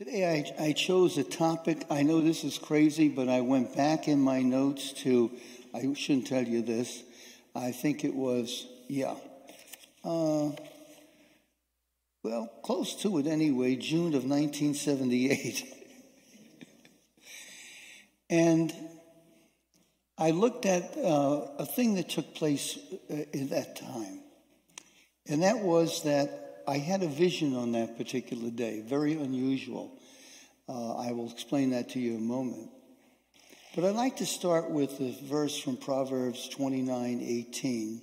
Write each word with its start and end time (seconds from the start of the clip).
Today 0.00 0.46
I, 0.58 0.64
I 0.68 0.72
chose 0.72 1.18
a 1.18 1.24
topic. 1.24 1.84
I 1.90 2.02
know 2.04 2.22
this 2.22 2.42
is 2.42 2.56
crazy, 2.56 3.10
but 3.10 3.28
I 3.28 3.42
went 3.42 3.76
back 3.76 4.08
in 4.08 4.18
my 4.18 4.40
notes 4.40 4.94
to, 5.02 5.30
I 5.74 5.92
shouldn't 5.92 6.26
tell 6.26 6.42
you 6.42 6.62
this. 6.62 7.02
I 7.54 7.72
think 7.72 8.02
it 8.02 8.14
was, 8.14 8.66
yeah. 8.88 9.14
Uh, 10.02 10.52
well, 12.22 12.50
close 12.62 12.94
to 13.02 13.18
it 13.18 13.26
anyway, 13.26 13.76
June 13.76 14.14
of 14.14 14.24
1978. 14.24 15.70
and 18.30 18.72
I 20.16 20.30
looked 20.30 20.64
at 20.64 20.96
uh, 20.96 21.42
a 21.58 21.66
thing 21.66 21.96
that 21.96 22.08
took 22.08 22.34
place 22.34 22.78
uh, 23.10 23.16
in 23.34 23.48
that 23.48 23.76
time. 23.76 24.20
And 25.26 25.42
that 25.42 25.58
was 25.58 26.04
that 26.04 26.49
I 26.70 26.78
had 26.78 27.02
a 27.02 27.08
vision 27.08 27.56
on 27.56 27.72
that 27.72 27.98
particular 27.98 28.48
day, 28.48 28.80
very 28.80 29.14
unusual. 29.14 29.90
Uh, 30.68 30.98
I 30.98 31.10
will 31.10 31.28
explain 31.28 31.70
that 31.70 31.88
to 31.90 31.98
you 31.98 32.12
in 32.12 32.18
a 32.18 32.20
moment. 32.20 32.70
But 33.74 33.84
I'd 33.84 33.96
like 33.96 34.18
to 34.18 34.26
start 34.26 34.70
with 34.70 34.96
the 34.98 35.10
verse 35.24 35.58
from 35.58 35.76
Proverbs 35.76 36.48
29 36.48 37.22
18. 37.22 38.02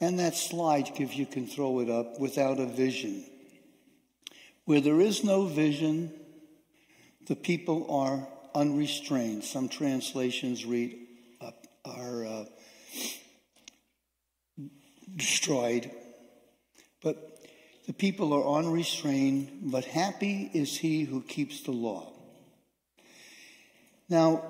And 0.00 0.18
that 0.18 0.34
slide, 0.34 0.90
if 0.98 1.16
you 1.16 1.24
can 1.24 1.46
throw 1.46 1.78
it 1.78 1.88
up, 1.88 2.18
without 2.18 2.58
a 2.58 2.66
vision. 2.66 3.24
Where 4.64 4.80
there 4.80 5.00
is 5.00 5.22
no 5.22 5.46
vision, 5.46 6.12
the 7.28 7.36
people 7.36 7.88
are 7.88 8.26
unrestrained. 8.52 9.44
Some 9.44 9.68
translations 9.68 10.64
read 10.64 10.98
uh, 11.40 11.52
are 11.84 12.26
uh, 12.26 12.44
destroyed. 15.14 15.88
But 17.02 17.32
the 17.86 17.92
people 17.92 18.32
are 18.32 18.58
unrestrained, 18.58 19.58
but 19.62 19.84
happy 19.84 20.50
is 20.52 20.76
he 20.76 21.02
who 21.04 21.22
keeps 21.22 21.62
the 21.62 21.72
law. 21.72 22.12
Now, 24.08 24.44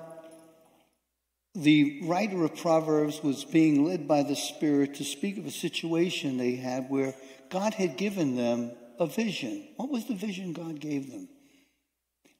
the 1.55 2.01
writer 2.03 2.43
of 2.43 2.55
Proverbs 2.55 3.21
was 3.23 3.45
being 3.45 3.85
led 3.85 4.07
by 4.07 4.23
the 4.23 4.35
Spirit 4.35 4.95
to 4.95 5.03
speak 5.03 5.37
of 5.37 5.45
a 5.45 5.51
situation 5.51 6.37
they 6.37 6.55
had 6.55 6.89
where 6.89 7.15
God 7.49 7.75
had 7.75 7.97
given 7.97 8.35
them 8.35 8.71
a 8.99 9.05
vision. 9.07 9.67
What 9.77 9.89
was 9.89 10.07
the 10.07 10.15
vision 10.15 10.53
God 10.53 10.79
gave 10.79 11.11
them? 11.11 11.29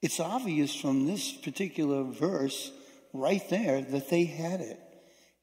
It's 0.02 0.20
obvious 0.20 0.76
from 0.76 1.06
this 1.06 1.32
particular 1.32 2.04
verse 2.04 2.72
right 3.14 3.48
there 3.50 3.82
that 3.82 4.10
they 4.10 4.26
had 4.26 4.60
it, 4.60 4.80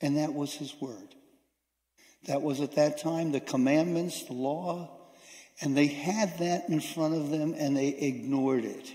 and 0.01 0.17
that 0.17 0.35
was 0.35 0.55
His 0.55 0.75
Word. 0.81 1.15
That 2.27 2.43
was 2.43 2.61
at 2.61 2.77
that 2.77 2.99
time 2.99 3.33
the 3.33 3.41
commandments, 3.41 4.25
the 4.25 4.35
law, 4.35 4.91
and 5.61 5.77
they 5.77 5.87
had 5.87 6.39
that 6.39 6.69
in 6.69 6.81
front 6.81 7.15
of 7.15 7.31
them 7.31 7.55
and 7.57 7.77
they 7.77 7.89
ignored 7.89 8.65
it. 8.65 8.93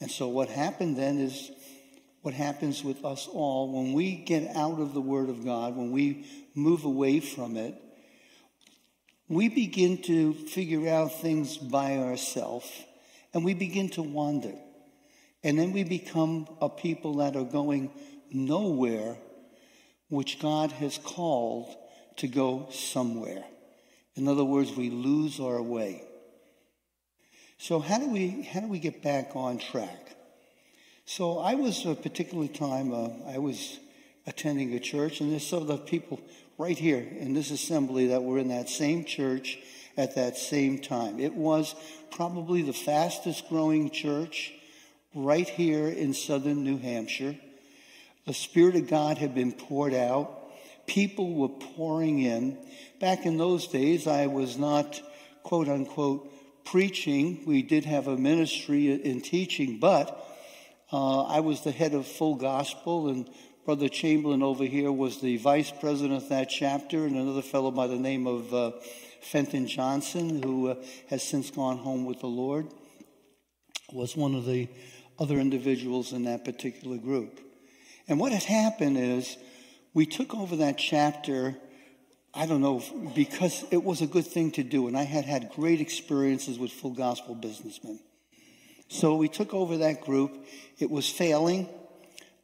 And 0.00 0.10
so 0.10 0.28
what 0.28 0.48
happened 0.48 0.96
then 0.96 1.18
is 1.18 1.50
what 2.22 2.34
happens 2.34 2.84
with 2.84 3.04
us 3.04 3.28
all 3.30 3.72
when 3.72 3.92
we 3.92 4.16
get 4.16 4.54
out 4.56 4.80
of 4.80 4.94
the 4.94 5.00
Word 5.00 5.28
of 5.28 5.44
God, 5.44 5.76
when 5.76 5.92
we 5.92 6.26
move 6.54 6.84
away 6.84 7.20
from 7.20 7.56
it, 7.56 7.74
we 9.28 9.48
begin 9.48 10.02
to 10.02 10.32
figure 10.32 10.88
out 10.88 11.20
things 11.20 11.56
by 11.56 11.98
ourselves 11.98 12.70
and 13.34 13.44
we 13.44 13.54
begin 13.54 13.88
to 13.90 14.02
wander. 14.02 14.54
And 15.44 15.58
then 15.58 15.72
we 15.72 15.84
become 15.84 16.48
a 16.60 16.68
people 16.68 17.16
that 17.16 17.36
are 17.36 17.44
going 17.44 17.90
nowhere 18.30 19.16
which 20.08 20.38
God 20.38 20.72
has 20.72 20.98
called 20.98 21.74
to 22.16 22.28
go 22.28 22.68
somewhere. 22.70 23.44
In 24.14 24.26
other 24.26 24.44
words, 24.44 24.74
we 24.74 24.90
lose 24.90 25.38
our 25.40 25.62
way. 25.62 26.02
So 27.58 27.80
how 27.80 27.98
do 27.98 28.08
we 28.08 28.42
how 28.42 28.60
do 28.60 28.68
we 28.68 28.78
get 28.78 29.02
back 29.02 29.32
on 29.34 29.58
track? 29.58 30.16
So 31.04 31.38
I 31.38 31.54
was 31.54 31.84
a 31.86 31.94
particular 31.94 32.46
time 32.46 32.92
uh, 32.92 33.10
I 33.26 33.38
was 33.38 33.78
attending 34.26 34.74
a 34.74 34.80
church, 34.80 35.20
and 35.20 35.32
there's 35.32 35.46
some 35.46 35.62
of 35.62 35.68
the 35.68 35.78
people 35.78 36.20
right 36.58 36.78
here 36.78 36.98
in 36.98 37.34
this 37.34 37.50
assembly 37.50 38.08
that 38.08 38.22
were 38.22 38.38
in 38.38 38.48
that 38.48 38.68
same 38.68 39.04
church 39.04 39.58
at 39.96 40.14
that 40.14 40.36
same 40.36 40.78
time. 40.78 41.18
It 41.18 41.34
was 41.34 41.74
probably 42.10 42.62
the 42.62 42.72
fastest 42.72 43.48
growing 43.48 43.90
church 43.90 44.52
right 45.14 45.48
here 45.48 45.88
in 45.88 46.14
southern 46.14 46.62
New 46.62 46.78
Hampshire. 46.78 47.36
The 48.28 48.34
Spirit 48.34 48.76
of 48.76 48.88
God 48.88 49.16
had 49.16 49.34
been 49.34 49.52
poured 49.52 49.94
out. 49.94 50.50
People 50.86 51.32
were 51.32 51.48
pouring 51.48 52.18
in. 52.18 52.58
Back 53.00 53.24
in 53.24 53.38
those 53.38 53.68
days, 53.68 54.06
I 54.06 54.26
was 54.26 54.58
not, 54.58 55.00
quote 55.44 55.66
unquote, 55.66 56.30
preaching. 56.62 57.42
We 57.46 57.62
did 57.62 57.86
have 57.86 58.06
a 58.06 58.18
ministry 58.18 58.92
in 58.92 59.22
teaching, 59.22 59.78
but 59.78 60.28
uh, 60.92 61.22
I 61.22 61.40
was 61.40 61.62
the 61.62 61.70
head 61.70 61.94
of 61.94 62.06
Full 62.06 62.34
Gospel, 62.34 63.08
and 63.08 63.30
Brother 63.64 63.88
Chamberlain 63.88 64.42
over 64.42 64.64
here 64.64 64.92
was 64.92 65.22
the 65.22 65.38
vice 65.38 65.70
president 65.70 66.22
of 66.22 66.28
that 66.28 66.50
chapter, 66.50 67.06
and 67.06 67.16
another 67.16 67.40
fellow 67.40 67.70
by 67.70 67.86
the 67.86 67.96
name 67.96 68.26
of 68.26 68.52
uh, 68.52 68.72
Fenton 69.22 69.66
Johnson, 69.66 70.42
who 70.42 70.68
uh, 70.68 70.74
has 71.08 71.22
since 71.22 71.50
gone 71.50 71.78
home 71.78 72.04
with 72.04 72.20
the 72.20 72.26
Lord, 72.26 72.68
was 73.90 74.14
one 74.14 74.34
of 74.34 74.44
the 74.44 74.68
other 75.18 75.38
individuals 75.38 76.12
in 76.12 76.24
that 76.24 76.44
particular 76.44 76.98
group. 76.98 77.40
And 78.08 78.18
what 78.18 78.32
had 78.32 78.42
happened 78.42 78.96
is 78.96 79.36
we 79.92 80.06
took 80.06 80.34
over 80.34 80.56
that 80.56 80.78
chapter, 80.78 81.54
I 82.32 82.46
don't 82.46 82.62
know, 82.62 82.82
because 83.14 83.64
it 83.70 83.84
was 83.84 84.00
a 84.00 84.06
good 84.06 84.26
thing 84.26 84.50
to 84.52 84.62
do. 84.62 84.88
And 84.88 84.96
I 84.96 85.02
had 85.02 85.26
had 85.26 85.50
great 85.50 85.80
experiences 85.80 86.58
with 86.58 86.72
full 86.72 86.92
gospel 86.92 87.34
businessmen. 87.34 88.00
So 88.88 89.16
we 89.16 89.28
took 89.28 89.52
over 89.52 89.78
that 89.78 90.00
group. 90.00 90.46
It 90.78 90.90
was 90.90 91.08
failing. 91.08 91.68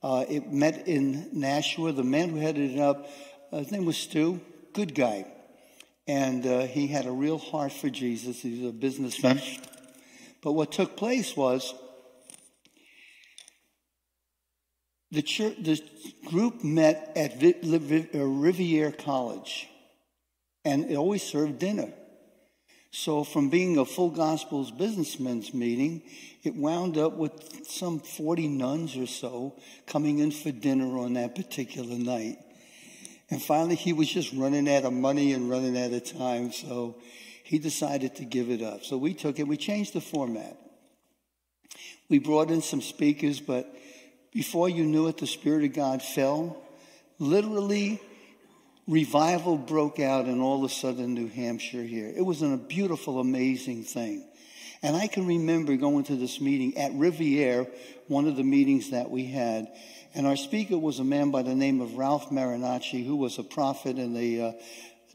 Uh, 0.02 0.26
it 0.28 0.52
met 0.52 0.86
in 0.86 1.30
Nashua. 1.32 1.92
The 1.92 2.04
man 2.04 2.28
who 2.28 2.36
headed 2.36 2.72
it 2.72 2.78
up, 2.78 3.08
uh, 3.50 3.58
his 3.58 3.72
name 3.72 3.86
was 3.86 3.96
Stu, 3.96 4.40
good 4.74 4.94
guy. 4.94 5.26
And 6.06 6.46
uh, 6.46 6.66
he 6.66 6.88
had 6.88 7.06
a 7.06 7.10
real 7.10 7.38
heart 7.38 7.72
for 7.72 7.88
Jesus. 7.88 8.42
He's 8.42 8.66
a 8.66 8.72
businessman. 8.72 9.40
But 10.42 10.52
what 10.52 10.72
took 10.72 10.98
place 10.98 11.34
was 11.34 11.72
the, 15.10 15.22
church, 15.22 15.56
the 15.60 15.80
group 16.26 16.64
met 16.64 17.12
at 17.16 17.34
uh, 17.34 18.18
Rivier 18.18 18.90
College, 18.92 19.68
and 20.64 20.90
it 20.90 20.96
always 20.96 21.22
served 21.22 21.58
dinner. 21.58 21.92
So, 22.96 23.24
from 23.24 23.48
being 23.48 23.76
a 23.76 23.84
full 23.84 24.10
Gospels 24.10 24.70
businessmen's 24.70 25.52
meeting, 25.52 26.02
it 26.44 26.54
wound 26.54 26.96
up 26.96 27.14
with 27.14 27.66
some 27.66 27.98
40 27.98 28.46
nuns 28.46 28.96
or 28.96 29.08
so 29.08 29.60
coming 29.86 30.20
in 30.20 30.30
for 30.30 30.52
dinner 30.52 30.98
on 30.98 31.14
that 31.14 31.34
particular 31.34 31.98
night. 31.98 32.38
And 33.30 33.42
finally, 33.42 33.74
he 33.74 33.92
was 33.92 34.08
just 34.08 34.32
running 34.32 34.72
out 34.72 34.84
of 34.84 34.92
money 34.92 35.32
and 35.32 35.50
running 35.50 35.76
out 35.76 35.92
of 35.92 36.04
time, 36.04 36.52
so 36.52 36.96
he 37.42 37.58
decided 37.58 38.14
to 38.16 38.24
give 38.24 38.48
it 38.48 38.62
up. 38.62 38.84
So, 38.84 38.96
we 38.96 39.12
took 39.12 39.40
it, 39.40 39.48
we 39.48 39.56
changed 39.56 39.92
the 39.92 40.00
format. 40.00 40.56
We 42.08 42.20
brought 42.20 42.52
in 42.52 42.62
some 42.62 42.80
speakers, 42.80 43.40
but 43.40 43.74
before 44.34 44.68
you 44.68 44.84
knew 44.84 45.06
it, 45.06 45.16
the 45.16 45.26
Spirit 45.26 45.64
of 45.64 45.72
God 45.72 46.02
fell. 46.02 46.60
Literally, 47.18 48.02
revival 48.88 49.56
broke 49.56 50.00
out 50.00 50.26
in 50.26 50.40
all 50.40 50.64
of 50.64 50.72
southern 50.72 51.14
New 51.14 51.28
Hampshire 51.28 51.84
here. 51.84 52.12
It 52.14 52.22
was 52.22 52.42
a 52.42 52.56
beautiful, 52.56 53.20
amazing 53.20 53.84
thing. 53.84 54.28
And 54.82 54.96
I 54.96 55.06
can 55.06 55.26
remember 55.26 55.76
going 55.76 56.04
to 56.04 56.16
this 56.16 56.40
meeting 56.40 56.76
at 56.76 56.92
Rivier, 56.92 57.66
one 58.08 58.26
of 58.26 58.36
the 58.36 58.42
meetings 58.42 58.90
that 58.90 59.08
we 59.08 59.24
had. 59.26 59.68
And 60.14 60.26
our 60.26 60.36
speaker 60.36 60.76
was 60.76 60.98
a 60.98 61.04
man 61.04 61.30
by 61.30 61.42
the 61.42 61.54
name 61.54 61.80
of 61.80 61.94
Ralph 61.94 62.30
Marinacci, 62.30 63.06
who 63.06 63.16
was 63.16 63.38
a 63.38 63.44
prophet 63.44 63.96
and 63.96 64.16
a 64.16 64.48
uh, 64.48 64.52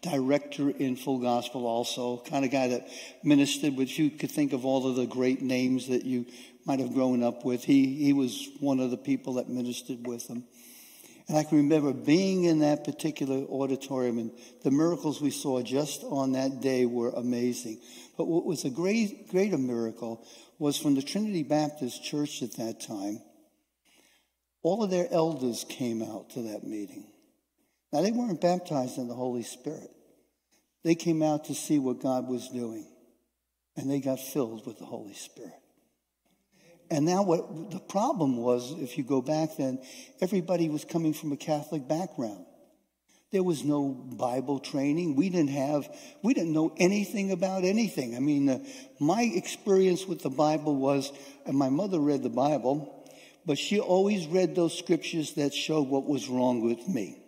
director 0.01 0.69
in 0.69 0.95
Full 0.95 1.19
Gospel 1.19 1.67
also, 1.67 2.17
kind 2.17 2.45
of 2.45 2.51
guy 2.51 2.69
that 2.69 2.87
ministered, 3.23 3.75
which 3.75 3.99
you 3.99 4.09
could 4.09 4.31
think 4.31 4.53
of 4.53 4.65
all 4.65 4.87
of 4.87 4.95
the 4.95 5.05
great 5.05 5.41
names 5.41 5.87
that 5.89 6.05
you 6.05 6.25
might 6.65 6.79
have 6.79 6.93
grown 6.93 7.23
up 7.23 7.45
with. 7.45 7.63
He, 7.63 7.95
he 7.95 8.13
was 8.13 8.49
one 8.59 8.79
of 8.79 8.91
the 8.91 8.97
people 8.97 9.33
that 9.35 9.49
ministered 9.49 10.05
with 10.05 10.27
them. 10.27 10.45
And 11.27 11.37
I 11.37 11.43
can 11.43 11.59
remember 11.59 11.93
being 11.93 12.45
in 12.45 12.59
that 12.59 12.83
particular 12.83 13.45
auditorium, 13.45 14.17
and 14.17 14.31
the 14.63 14.71
miracles 14.71 15.21
we 15.21 15.29
saw 15.29 15.61
just 15.61 16.03
on 16.03 16.31
that 16.31 16.59
day 16.59 16.87
were 16.87 17.11
amazing. 17.11 17.79
But 18.17 18.25
what 18.25 18.45
was 18.45 18.65
a 18.65 18.71
great, 18.71 19.29
greater 19.29 19.57
miracle 19.59 20.25
was 20.57 20.77
from 20.77 20.95
the 20.95 21.03
Trinity 21.03 21.43
Baptist 21.43 22.03
Church 22.03 22.41
at 22.41 22.57
that 22.57 22.81
time. 22.81 23.21
All 24.63 24.83
of 24.83 24.89
their 24.89 25.07
elders 25.11 25.65
came 25.69 26.01
out 26.01 26.31
to 26.31 26.41
that 26.41 26.63
meeting. 26.63 27.05
Now, 27.93 28.01
they 28.01 28.11
weren't 28.11 28.41
baptized 28.41 28.97
in 28.97 29.07
the 29.07 29.15
Holy 29.15 29.43
Spirit. 29.43 29.89
They 30.83 30.95
came 30.95 31.21
out 31.21 31.45
to 31.45 31.53
see 31.53 31.77
what 31.77 32.01
God 32.01 32.27
was 32.27 32.49
doing, 32.49 32.87
and 33.77 33.89
they 33.89 33.99
got 33.99 34.19
filled 34.19 34.65
with 34.65 34.79
the 34.79 34.85
Holy 34.85 35.13
Spirit. 35.13 35.58
And 36.91 37.05
now 37.05 37.23
what 37.23 37.71
the 37.71 37.79
problem 37.79 38.37
was, 38.37 38.73
if 38.79 38.97
you 38.97 39.03
go 39.03 39.21
back 39.21 39.57
then, 39.57 39.79
everybody 40.21 40.69
was 40.69 40.85
coming 40.85 41.13
from 41.13 41.31
a 41.31 41.37
Catholic 41.37 41.87
background. 41.87 42.45
There 43.31 43.43
was 43.43 43.63
no 43.63 43.89
Bible 43.89 44.57
training. 44.59 45.15
We 45.15 45.29
didn't 45.29 45.51
have, 45.51 45.87
we 46.23 46.33
didn't 46.33 46.51
know 46.51 46.73
anything 46.77 47.31
about 47.31 47.63
anything. 47.63 48.15
I 48.15 48.19
mean, 48.19 48.49
uh, 48.49 48.59
my 48.99 49.21
experience 49.21 50.07
with 50.07 50.23
the 50.23 50.31
Bible 50.31 50.75
was, 50.75 51.11
and 51.45 51.55
my 51.55 51.69
mother 51.69 51.99
read 51.99 52.23
the 52.23 52.29
Bible, 52.29 53.07
but 53.45 53.59
she 53.59 53.79
always 53.79 54.25
read 54.25 54.55
those 54.55 54.75
scriptures 54.75 55.33
that 55.33 55.53
showed 55.53 55.87
what 55.87 56.07
was 56.07 56.27
wrong 56.27 56.61
with 56.61 56.87
me. 56.87 57.21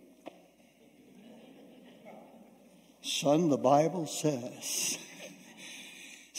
Son, 3.03 3.49
the 3.49 3.57
Bible 3.57 4.07
says. 4.07 4.97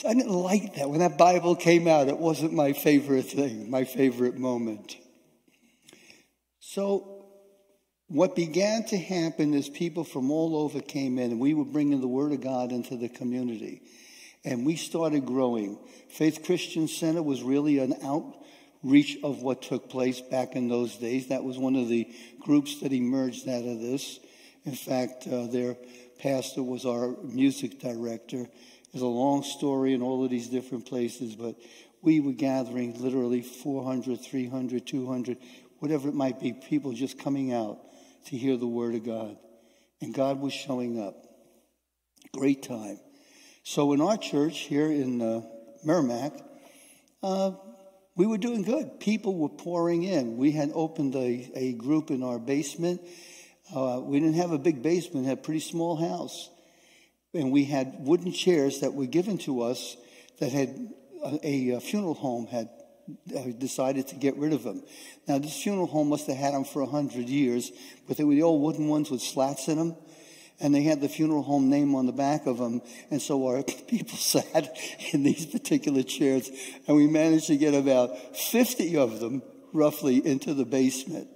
I 0.05 0.13
didn't 0.13 0.33
like 0.33 0.75
that. 0.75 0.89
When 0.89 0.99
that 0.99 1.17
Bible 1.17 1.55
came 1.55 1.87
out, 1.87 2.07
it 2.07 2.17
wasn't 2.17 2.53
my 2.53 2.73
favorite 2.73 3.23
thing, 3.23 3.69
my 3.69 3.85
favorite 3.85 4.37
moment. 4.37 4.97
So 6.59 7.13
what 8.07 8.35
began 8.35 8.83
to 8.85 8.97
happen 8.97 9.53
is 9.53 9.69
people 9.69 10.03
from 10.03 10.29
all 10.29 10.57
over 10.57 10.81
came 10.81 11.17
in, 11.17 11.31
and 11.31 11.39
we 11.39 11.53
were 11.53 11.65
bringing 11.65 12.01
the 12.01 12.07
Word 12.07 12.31
of 12.31 12.41
God 12.41 12.71
into 12.71 12.97
the 12.97 13.09
community. 13.09 13.81
And 14.43 14.65
we 14.65 14.75
started 14.75 15.25
growing. 15.25 15.79
Faith 16.09 16.43
Christian 16.45 16.87
Center 16.87 17.23
was 17.23 17.41
really 17.41 17.79
an 17.79 17.95
outreach 18.03 19.17
of 19.23 19.41
what 19.41 19.61
took 19.61 19.89
place 19.89 20.19
back 20.19 20.55
in 20.55 20.67
those 20.67 20.97
days. 20.97 21.29
That 21.29 21.43
was 21.43 21.57
one 21.57 21.75
of 21.75 21.87
the 21.87 22.07
groups 22.41 22.81
that 22.81 22.91
emerged 22.91 23.47
out 23.47 23.63
of 23.63 23.79
this. 23.79 24.19
In 24.65 24.75
fact, 24.75 25.25
uh, 25.27 25.47
their 25.47 25.77
pastor 26.19 26.61
was 26.61 26.85
our 26.85 27.15
music 27.23 27.79
director. 27.79 28.47
There's 28.93 29.01
a 29.01 29.07
long 29.07 29.41
story 29.41 29.93
in 29.93 30.03
all 30.03 30.23
of 30.23 30.29
these 30.29 30.49
different 30.49 30.85
places, 30.85 31.35
but 31.35 31.55
we 32.03 32.19
were 32.19 32.33
gathering 32.33 33.01
literally 33.01 33.41
400, 33.41 34.21
300, 34.21 34.85
200, 34.85 35.37
whatever 35.79 36.09
it 36.09 36.13
might 36.13 36.39
be, 36.39 36.53
people 36.53 36.91
just 36.93 37.17
coming 37.17 37.51
out 37.51 37.79
to 38.27 38.37
hear 38.37 38.55
the 38.55 38.67
word 38.67 38.93
of 38.93 39.03
God. 39.03 39.37
And 39.99 40.13
God 40.13 40.39
was 40.39 40.53
showing 40.53 41.01
up. 41.01 41.15
Great 42.33 42.61
time. 42.61 42.99
So 43.63 43.93
in 43.93 44.01
our 44.01 44.17
church 44.17 44.59
here 44.59 44.91
in 44.91 45.21
uh, 45.21 45.41
Merrimack, 45.83 46.33
uh, 47.23 47.51
we 48.15 48.27
were 48.27 48.37
doing 48.37 48.61
good. 48.61 48.99
People 48.99 49.35
were 49.35 49.49
pouring 49.49 50.03
in. 50.03 50.37
We 50.37 50.51
had 50.51 50.71
opened 50.75 51.15
a, 51.15 51.51
a 51.55 51.73
group 51.73 52.11
in 52.11 52.21
our 52.21 52.37
basement. 52.37 53.01
Uh, 53.73 54.01
we 54.03 54.19
didn't 54.19 54.35
have 54.35 54.51
a 54.51 54.59
big 54.59 54.83
basement, 54.83 55.25
had 55.25 55.39
a 55.39 55.41
pretty 55.41 55.61
small 55.61 55.95
house. 55.95 56.49
And 57.33 57.51
we 57.51 57.65
had 57.65 57.95
wooden 57.99 58.31
chairs 58.31 58.81
that 58.81 58.93
were 58.93 59.07
given 59.07 59.37
to 59.39 59.61
us 59.61 59.97
that 60.39 60.51
had 60.51 60.93
a, 61.43 61.71
a 61.71 61.79
funeral 61.79 62.13
home 62.13 62.47
had 62.47 62.69
uh, 63.35 63.43
decided 63.57 64.07
to 64.09 64.15
get 64.15 64.37
rid 64.37 64.53
of 64.53 64.63
them. 64.63 64.83
Now, 65.27 65.37
this 65.37 65.61
funeral 65.61 65.87
home 65.87 66.09
must 66.09 66.27
have 66.27 66.37
had 66.37 66.53
them 66.53 66.63
for 66.63 66.81
a 66.81 66.85
hundred 66.85 67.27
years, 67.27 67.71
but 68.07 68.17
they 68.17 68.23
were 68.23 68.35
the 68.35 68.43
old 68.43 68.61
wooden 68.61 68.87
ones 68.87 69.09
with 69.09 69.21
slats 69.21 69.67
in 69.67 69.77
them. 69.77 69.95
And 70.59 70.73
they 70.73 70.83
had 70.83 71.01
the 71.01 71.09
funeral 71.09 71.41
home 71.41 71.69
name 71.69 71.95
on 71.95 72.05
the 72.05 72.13
back 72.13 72.45
of 72.45 72.59
them. 72.59 72.81
And 73.09 73.21
so 73.21 73.47
our 73.47 73.63
people 73.87 74.17
sat 74.17 74.77
in 75.11 75.23
these 75.23 75.45
particular 75.45 76.03
chairs, 76.03 76.49
and 76.87 76.95
we 76.95 77.07
managed 77.07 77.47
to 77.47 77.57
get 77.57 77.73
about 77.73 78.37
50 78.37 78.95
of 78.97 79.19
them 79.19 79.41
roughly 79.73 80.25
into 80.25 80.53
the 80.53 80.65
basement. 80.65 81.27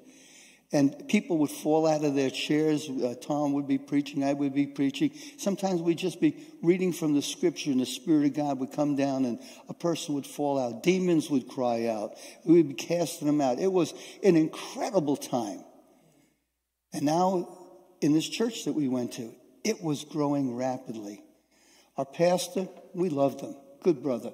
And 0.73 1.07
people 1.07 1.37
would 1.37 1.49
fall 1.49 1.87
out 1.87 2.03
of 2.03 2.13
their 2.13 2.29
chairs. 2.29 2.89
Uh, 2.89 3.15
Tom 3.21 3.53
would 3.53 3.67
be 3.67 3.77
preaching, 3.77 4.23
I 4.23 4.33
would 4.33 4.53
be 4.53 4.67
preaching. 4.67 5.11
Sometimes 5.37 5.81
we'd 5.81 5.97
just 5.97 6.19
be 6.19 6.45
reading 6.61 6.91
from 6.91 7.13
the 7.13 7.21
scripture, 7.21 7.71
and 7.71 7.79
the 7.79 7.85
Spirit 7.85 8.25
of 8.25 8.33
God 8.33 8.59
would 8.59 8.73
come 8.73 8.97
down, 8.97 9.23
and 9.23 9.39
a 9.69 9.73
person 9.73 10.15
would 10.15 10.27
fall 10.27 10.59
out. 10.59 10.83
Demons 10.83 11.29
would 11.29 11.47
cry 11.47 11.87
out. 11.87 12.15
We 12.43 12.55
would 12.55 12.67
be 12.67 12.73
casting 12.73 13.27
them 13.27 13.39
out. 13.39 13.59
It 13.59 13.71
was 13.71 13.93
an 14.23 14.35
incredible 14.35 15.15
time. 15.15 15.63
And 16.91 17.05
now, 17.05 17.57
in 18.01 18.11
this 18.11 18.27
church 18.27 18.65
that 18.65 18.73
we 18.73 18.89
went 18.89 19.13
to, 19.13 19.33
it 19.63 19.81
was 19.81 20.03
growing 20.03 20.55
rapidly. 20.55 21.23
Our 21.95 22.05
pastor, 22.05 22.67
we 22.93 23.09
loved 23.09 23.39
him. 23.39 23.55
Good 23.83 24.03
brother. 24.03 24.33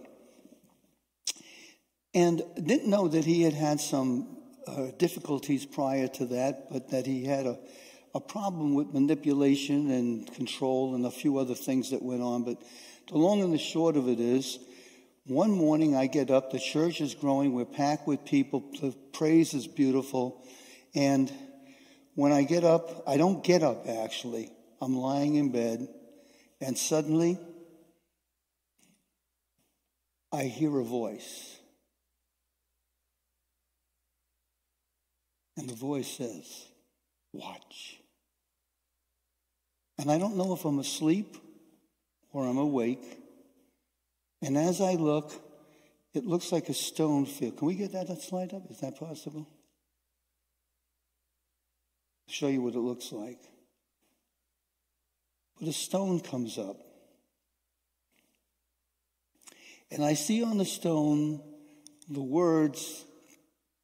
And 2.13 2.41
didn't 2.55 2.89
know 2.89 3.07
that 3.07 3.25
he 3.25 3.43
had 3.43 3.53
had 3.53 3.79
some 3.79 4.42
uh, 4.67 4.87
difficulties 4.97 5.65
prior 5.65 6.07
to 6.07 6.25
that, 6.25 6.71
but 6.71 6.89
that 6.89 7.05
he 7.05 7.25
had 7.25 7.45
a, 7.45 7.57
a 8.15 8.19
problem 8.19 8.73
with 8.73 8.93
manipulation 8.93 9.91
and 9.91 10.33
control 10.33 10.95
and 10.95 11.05
a 11.05 11.11
few 11.11 11.37
other 11.37 11.55
things 11.55 11.91
that 11.91 12.01
went 12.01 12.21
on. 12.21 12.43
But 12.43 12.61
the 13.09 13.17
long 13.17 13.41
and 13.41 13.53
the 13.53 13.57
short 13.57 13.97
of 13.97 14.07
it 14.07 14.19
is, 14.19 14.59
one 15.25 15.51
morning 15.51 15.95
I 15.95 16.07
get 16.07 16.29
up, 16.29 16.51
the 16.51 16.59
church 16.59 16.99
is 16.99 17.15
growing, 17.15 17.53
we're 17.53 17.65
packed 17.65 18.07
with 18.07 18.25
people, 18.25 18.63
the 18.81 18.93
praise 19.13 19.53
is 19.53 19.67
beautiful. 19.67 20.43
And 20.93 21.31
when 22.15 22.31
I 22.31 22.43
get 22.43 22.63
up, 22.63 23.03
I 23.07 23.17
don't 23.17 23.43
get 23.43 23.63
up 23.63 23.87
actually, 23.87 24.51
I'm 24.81 24.95
lying 24.95 25.35
in 25.35 25.51
bed, 25.51 25.87
and 26.59 26.77
suddenly 26.77 27.37
I 30.31 30.43
hear 30.43 30.77
a 30.79 30.83
voice. 30.83 31.59
And 35.57 35.69
the 35.69 35.75
voice 35.75 36.07
says, 36.07 36.67
Watch. 37.31 37.99
And 39.97 40.11
I 40.11 40.17
don't 40.17 40.35
know 40.37 40.53
if 40.53 40.65
I'm 40.65 40.79
asleep 40.79 41.37
or 42.31 42.47
I'm 42.47 42.57
awake. 42.57 43.19
And 44.41 44.57
as 44.57 44.81
I 44.81 44.95
look, 44.95 45.31
it 46.13 46.25
looks 46.25 46.51
like 46.51 46.69
a 46.69 46.73
stone 46.73 47.25
field. 47.25 47.57
Can 47.57 47.67
we 47.67 47.75
get 47.75 47.93
that 47.93 48.21
slide 48.21 48.53
up? 48.53 48.69
Is 48.69 48.79
that 48.81 48.97
possible? 48.97 49.47
I'll 52.27 52.33
show 52.33 52.47
you 52.47 52.61
what 52.61 52.75
it 52.75 52.79
looks 52.79 53.11
like. 53.11 53.39
But 55.59 55.69
a 55.69 55.73
stone 55.73 56.19
comes 56.19 56.57
up. 56.57 56.77
And 59.91 60.03
I 60.03 60.15
see 60.15 60.43
on 60.43 60.57
the 60.57 60.65
stone 60.65 61.41
the 62.09 62.21
words 62.21 63.05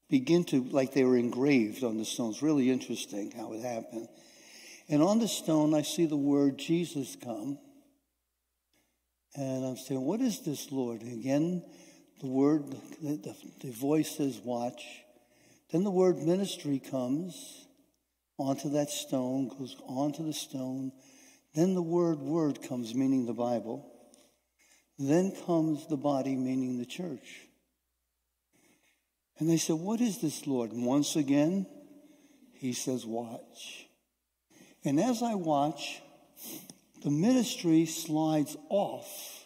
begin 0.09 0.43
to, 0.45 0.63
like 0.63 0.93
they 0.93 1.03
were 1.03 1.17
engraved 1.17 1.83
on 1.83 1.97
the 1.97 2.05
stones. 2.05 2.41
Really 2.41 2.69
interesting 2.69 3.31
how 3.31 3.53
it 3.53 3.61
happened. 3.61 4.07
And 4.89 5.03
on 5.03 5.19
the 5.19 5.27
stone, 5.27 5.73
I 5.73 5.83
see 5.83 6.05
the 6.05 6.17
word 6.17 6.57
Jesus 6.57 7.15
come. 7.23 7.59
And 9.35 9.63
I'm 9.63 9.77
saying, 9.77 10.01
What 10.01 10.21
is 10.21 10.41
this, 10.41 10.71
Lord? 10.71 11.01
And 11.01 11.13
again, 11.13 11.63
the 12.19 12.27
word, 12.27 12.65
the, 13.01 13.17
the, 13.17 13.35
the 13.61 13.71
voice 13.71 14.17
says, 14.17 14.39
Watch. 14.43 14.83
Then 15.71 15.83
the 15.83 15.91
word 15.91 16.17
ministry 16.17 16.79
comes 16.79 17.67
onto 18.39 18.69
that 18.71 18.89
stone, 18.89 19.49
goes 19.49 19.75
onto 19.85 20.25
the 20.25 20.33
stone. 20.33 20.91
Then 21.53 21.75
the 21.75 21.81
word 21.81 22.19
word 22.19 22.63
comes, 22.67 22.95
meaning 22.95 23.27
the 23.27 23.33
Bible. 23.33 23.85
Then 24.97 25.31
comes 25.45 25.87
the 25.87 25.97
body, 25.97 26.35
meaning 26.35 26.79
the 26.79 26.85
church. 26.85 27.48
And 29.39 29.49
they 29.49 29.57
said, 29.57 29.77
What 29.77 30.01
is 30.01 30.19
this, 30.19 30.45
Lord? 30.45 30.71
And 30.71 30.85
once 30.85 31.15
again, 31.15 31.65
he 32.53 32.73
says, 32.73 33.05
Watch. 33.05 33.87
And 34.83 34.99
as 34.99 35.23
I 35.23 35.35
watch, 35.35 36.01
the 37.03 37.09
ministry 37.09 37.85
slides 37.85 38.55
off, 38.69 39.45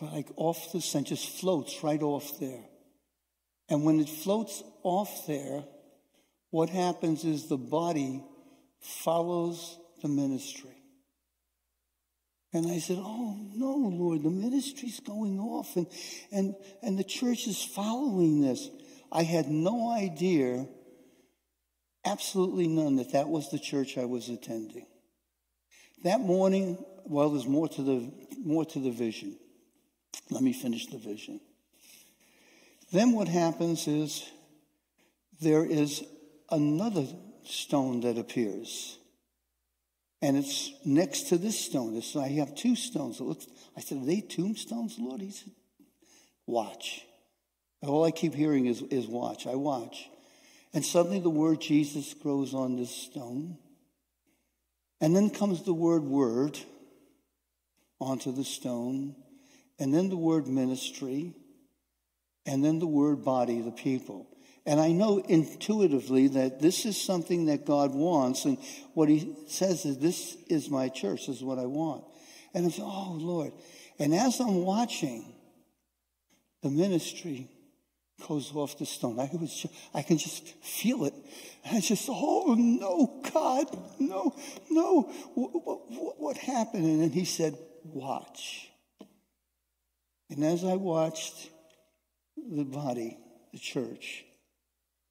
like 0.00 0.28
off 0.36 0.72
the 0.72 0.80
center, 0.80 1.10
just 1.10 1.40
floats 1.40 1.82
right 1.82 2.02
off 2.02 2.38
there. 2.38 2.64
And 3.70 3.84
when 3.84 4.00
it 4.00 4.08
floats 4.08 4.62
off 4.82 5.26
there, 5.26 5.64
what 6.50 6.70
happens 6.70 7.24
is 7.24 7.48
the 7.48 7.58
body 7.58 8.22
follows 8.80 9.78
the 10.02 10.08
ministry. 10.08 10.77
And 12.52 12.66
I 12.66 12.78
said, 12.78 12.98
Oh, 12.98 13.36
no, 13.54 13.74
Lord, 13.74 14.22
the 14.22 14.30
ministry's 14.30 15.00
going 15.00 15.38
off 15.38 15.76
and, 15.76 15.86
and, 16.32 16.54
and 16.82 16.98
the 16.98 17.04
church 17.04 17.46
is 17.46 17.62
following 17.62 18.40
this. 18.40 18.68
I 19.12 19.22
had 19.22 19.48
no 19.48 19.90
idea, 19.90 20.66
absolutely 22.04 22.68
none, 22.68 22.96
that 22.96 23.12
that 23.12 23.28
was 23.28 23.50
the 23.50 23.58
church 23.58 23.98
I 23.98 24.04
was 24.06 24.28
attending. 24.28 24.86
That 26.04 26.20
morning, 26.20 26.82
well, 27.04 27.30
there's 27.30 27.46
more 27.46 27.68
to 27.68 27.82
the, 27.82 28.12
more 28.38 28.64
to 28.66 28.78
the 28.78 28.90
vision. 28.90 29.36
Let 30.30 30.42
me 30.42 30.52
finish 30.52 30.86
the 30.86 30.98
vision. 30.98 31.40
Then 32.92 33.12
what 33.12 33.28
happens 33.28 33.86
is 33.86 34.24
there 35.40 35.64
is 35.64 36.04
another 36.50 37.06
stone 37.44 38.00
that 38.00 38.18
appears. 38.18 38.98
And 40.20 40.36
it's 40.36 40.72
next 40.84 41.28
to 41.28 41.38
this 41.38 41.58
stone. 41.58 42.00
I 42.16 42.28
have 42.28 42.54
two 42.54 42.74
stones. 42.74 43.20
It 43.20 43.24
looks, 43.24 43.46
I 43.76 43.80
said, 43.80 43.98
Are 43.98 44.04
they 44.04 44.20
tombstones, 44.20 44.96
Lord? 44.98 45.20
He 45.20 45.30
said, 45.30 45.52
Watch. 46.46 47.04
All 47.82 48.04
I 48.04 48.10
keep 48.10 48.34
hearing 48.34 48.66
is, 48.66 48.82
is 48.82 49.06
watch. 49.06 49.46
I 49.46 49.54
watch. 49.54 50.08
And 50.74 50.84
suddenly 50.84 51.20
the 51.20 51.30
word 51.30 51.60
Jesus 51.60 52.14
grows 52.14 52.54
on 52.54 52.76
this 52.76 52.90
stone. 52.90 53.56
And 55.00 55.14
then 55.14 55.30
comes 55.30 55.62
the 55.62 55.74
word 55.74 56.02
word 56.02 56.58
onto 58.00 58.32
the 58.32 58.44
stone. 58.44 59.14
And 59.78 59.94
then 59.94 60.08
the 60.08 60.16
word 60.16 60.48
ministry. 60.48 61.34
And 62.44 62.64
then 62.64 62.80
the 62.80 62.86
word 62.86 63.24
body, 63.24 63.60
the 63.60 63.70
people. 63.70 64.27
And 64.68 64.78
I 64.78 64.92
know 64.92 65.16
intuitively 65.16 66.28
that 66.28 66.60
this 66.60 66.84
is 66.84 67.00
something 67.00 67.46
that 67.46 67.64
God 67.64 67.94
wants. 67.94 68.44
And 68.44 68.58
what 68.92 69.08
he 69.08 69.34
says 69.46 69.86
is, 69.86 69.96
This 69.96 70.36
is 70.50 70.68
my 70.68 70.90
church. 70.90 71.26
This 71.26 71.36
is 71.36 71.42
what 71.42 71.58
I 71.58 71.64
want. 71.64 72.04
And 72.52 72.66
I'm 72.66 72.72
Oh, 72.84 73.16
Lord. 73.18 73.52
And 73.98 74.14
as 74.14 74.40
I'm 74.40 74.56
watching, 74.64 75.32
the 76.62 76.68
ministry 76.68 77.48
goes 78.28 78.54
off 78.54 78.76
the 78.76 78.84
stone. 78.84 79.18
I, 79.18 79.30
was, 79.32 79.64
I 79.94 80.02
can 80.02 80.18
just 80.18 80.46
feel 80.62 81.06
it. 81.06 81.14
And 81.64 81.78
I 81.78 81.80
just, 81.80 82.06
oh 82.10 82.54
no, 82.58 83.22
God, 83.32 83.66
no, 83.98 84.36
no. 84.68 85.02
What, 85.32 85.50
what, 85.64 86.20
what 86.20 86.36
happened? 86.36 86.84
And 86.84 87.00
then 87.04 87.10
he 87.10 87.24
said, 87.24 87.56
watch. 87.84 88.68
And 90.28 90.44
as 90.44 90.62
I 90.62 90.74
watched, 90.74 91.48
the 92.36 92.64
body, 92.64 93.16
the 93.54 93.58
church, 93.58 94.26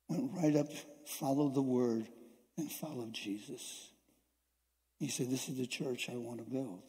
went 0.08 0.32
right 0.34 0.56
up, 0.56 0.68
followed 1.06 1.54
the 1.54 1.62
word, 1.62 2.08
and 2.58 2.72
followed 2.72 3.14
Jesus. 3.14 3.90
He 5.00 5.10
said, 5.10 5.30
This 5.30 5.50
is 5.50 5.58
the 5.58 5.68
church 5.68 6.10
I 6.10 6.16
want 6.16 6.40
to 6.44 6.50
build. 6.50 6.82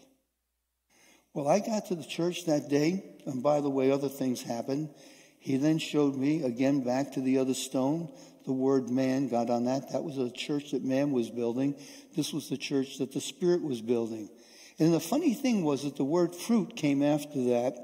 Well, 1.34 1.46
I 1.46 1.60
got 1.60 1.86
to 1.86 1.94
the 1.94 2.04
church 2.04 2.46
that 2.46 2.68
day, 2.68 3.04
and 3.26 3.42
by 3.42 3.60
the 3.60 3.70
way, 3.70 3.90
other 3.90 4.08
things 4.08 4.42
happened. 4.42 4.90
He 5.38 5.56
then 5.56 5.78
showed 5.78 6.16
me, 6.16 6.42
again, 6.42 6.82
back 6.82 7.12
to 7.12 7.20
the 7.20 7.38
other 7.38 7.54
stone, 7.54 8.12
the 8.44 8.52
word 8.52 8.90
man 8.90 9.28
got 9.28 9.50
on 9.50 9.66
that. 9.66 9.92
That 9.92 10.02
was 10.02 10.18
a 10.18 10.30
church 10.30 10.72
that 10.72 10.82
man 10.82 11.12
was 11.12 11.30
building. 11.30 11.76
This 12.16 12.32
was 12.32 12.48
the 12.48 12.56
church 12.56 12.98
that 12.98 13.12
the 13.12 13.20
Spirit 13.20 13.62
was 13.62 13.80
building. 13.80 14.30
And 14.78 14.92
the 14.92 15.00
funny 15.00 15.34
thing 15.34 15.64
was 15.64 15.84
that 15.84 15.96
the 15.96 16.04
word 16.04 16.34
fruit 16.34 16.74
came 16.74 17.02
after 17.02 17.44
that, 17.44 17.76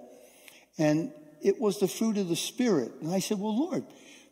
and 0.78 1.12
it 1.42 1.60
was 1.60 1.80
the 1.80 1.88
fruit 1.88 2.16
of 2.16 2.28
the 2.28 2.36
Spirit. 2.36 2.92
And 3.02 3.12
I 3.12 3.18
said, 3.18 3.38
Well, 3.38 3.56
Lord, 3.56 3.84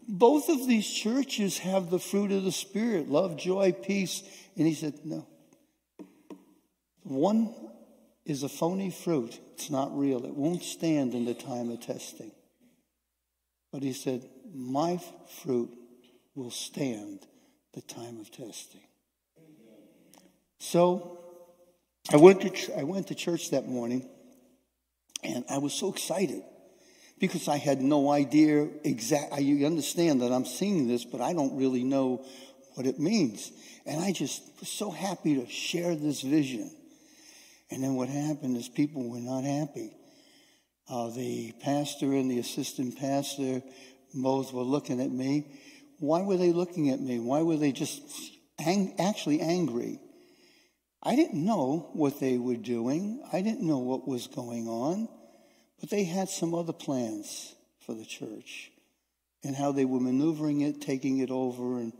both 0.08 0.48
of 0.48 0.66
these 0.66 0.88
churches 0.90 1.58
have 1.58 1.90
the 1.90 1.98
fruit 1.98 2.32
of 2.32 2.44
the 2.44 2.52
Spirit 2.52 3.08
love, 3.08 3.36
joy, 3.36 3.72
peace. 3.72 4.22
And 4.56 4.66
he 4.66 4.74
said, 4.74 4.94
No. 5.04 5.26
One 7.02 7.54
is 8.24 8.42
a 8.42 8.48
phony 8.48 8.90
fruit. 8.90 9.38
It's 9.54 9.70
not 9.70 9.96
real. 9.96 10.24
It 10.24 10.34
won't 10.34 10.62
stand 10.62 11.14
in 11.14 11.24
the 11.24 11.34
time 11.34 11.70
of 11.70 11.80
testing. 11.80 12.32
But 13.72 13.82
he 13.82 13.92
said, 13.92 14.28
My 14.54 15.00
fruit 15.42 15.70
will 16.34 16.50
stand 16.50 17.26
the 17.74 17.82
time 17.82 18.20
of 18.20 18.30
testing. 18.30 18.80
So 20.58 21.18
I 22.12 22.16
went 22.16 22.42
to, 22.42 22.78
I 22.78 22.84
went 22.84 23.08
to 23.08 23.14
church 23.14 23.50
that 23.50 23.66
morning 23.66 24.08
and 25.22 25.44
I 25.48 25.58
was 25.58 25.72
so 25.72 25.90
excited 25.90 26.42
because 27.22 27.46
I 27.46 27.56
had 27.56 27.80
no 27.80 28.10
idea 28.10 28.68
exactly. 28.82 29.44
You 29.44 29.64
understand 29.64 30.22
that 30.22 30.32
I'm 30.32 30.44
seeing 30.44 30.88
this, 30.88 31.04
but 31.04 31.20
I 31.20 31.32
don't 31.34 31.56
really 31.56 31.84
know 31.84 32.26
what 32.74 32.84
it 32.84 32.98
means. 32.98 33.52
And 33.86 34.02
I 34.02 34.10
just 34.10 34.42
was 34.58 34.68
so 34.68 34.90
happy 34.90 35.36
to 35.36 35.48
share 35.48 35.94
this 35.94 36.22
vision. 36.22 36.68
And 37.70 37.84
then 37.84 37.94
what 37.94 38.08
happened 38.08 38.56
is 38.56 38.68
people 38.68 39.08
were 39.08 39.20
not 39.20 39.44
happy. 39.44 39.92
Uh, 40.90 41.10
the 41.10 41.54
pastor 41.60 42.06
and 42.06 42.28
the 42.28 42.40
assistant 42.40 42.98
pastor 42.98 43.62
both 44.12 44.52
were 44.52 44.62
looking 44.64 45.00
at 45.00 45.12
me. 45.12 45.46
Why 46.00 46.22
were 46.22 46.36
they 46.36 46.50
looking 46.50 46.90
at 46.90 47.00
me? 47.00 47.20
Why 47.20 47.42
were 47.42 47.56
they 47.56 47.70
just 47.70 48.02
ang- 48.58 48.96
actually 48.98 49.40
angry? 49.40 50.00
I 51.00 51.14
didn't 51.14 51.44
know 51.44 51.90
what 51.92 52.18
they 52.18 52.36
were 52.36 52.56
doing. 52.56 53.22
I 53.32 53.42
didn't 53.42 53.62
know 53.64 53.78
what 53.78 54.08
was 54.08 54.26
going 54.26 54.66
on. 54.66 55.08
But 55.82 55.90
they 55.90 56.04
had 56.04 56.28
some 56.28 56.54
other 56.54 56.72
plans 56.72 57.56
for 57.84 57.92
the 57.92 58.04
church 58.04 58.70
and 59.42 59.56
how 59.56 59.72
they 59.72 59.84
were 59.84 59.98
maneuvering 59.98 60.60
it, 60.60 60.80
taking 60.80 61.18
it 61.18 61.30
over. 61.30 61.80
And 61.80 61.92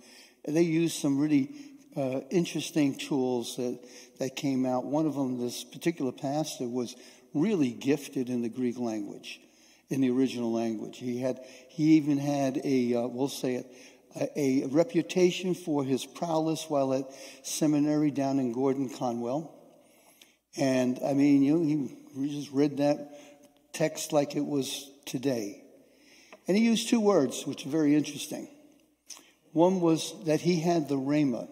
they 0.47 0.63
used 0.63 1.01
some 1.01 1.19
really 1.19 1.51
uh, 1.97 2.21
interesting 2.31 2.95
tools 2.95 3.57
that, 3.57 3.81
that 4.21 4.37
came 4.37 4.65
out. 4.65 4.85
One 4.85 5.05
of 5.05 5.17
them, 5.17 5.41
this 5.41 5.65
particular 5.65 6.13
pastor, 6.13 6.69
was 6.69 6.95
really 7.35 7.73
gifted 7.73 8.29
in 8.31 8.41
the 8.43 8.49
Greek 8.49 8.79
language, 8.79 9.41
in 9.89 10.01
the 10.01 10.11
original 10.11 10.53
language. 10.53 10.99
He 10.99 11.21
had, 11.21 11.41
he 11.69 11.97
even 11.97 12.19
had 12.19 12.61
a, 12.63 12.95
uh, 12.95 13.09
we'll 13.09 13.29
say 13.29 13.57
it, 13.57 13.67
a, 14.15 14.63
a, 14.63 14.67
reputation 14.69 15.57
for 15.57 15.83
his 15.83 16.07
prowess 16.07 16.67
while 16.69 16.95
at 16.95 17.07
seminary 17.43 18.13
down 18.13 18.39
in 18.39 18.53
Gordon 18.53 18.91
Conwell. 18.91 19.53
And 20.57 21.01
I 21.05 21.15
mean, 21.15 21.43
you 21.43 21.57
know, 21.57 21.89
he 22.15 22.29
just 22.29 22.53
read 22.53 22.77
that 22.77 23.19
text 23.73 24.13
like 24.13 24.37
it 24.37 24.45
was 24.45 24.91
today. 25.07 25.63
And 26.47 26.57
he 26.57 26.65
used 26.65 26.89
two 26.89 27.01
words, 27.01 27.47
which 27.47 27.67
are 27.67 27.71
very 27.71 27.95
interesting. 27.95 28.49
One 29.53 29.81
was 29.81 30.15
that 30.25 30.41
he 30.41 30.61
had 30.61 30.89
the 30.89 30.97
rhema. 30.97 31.49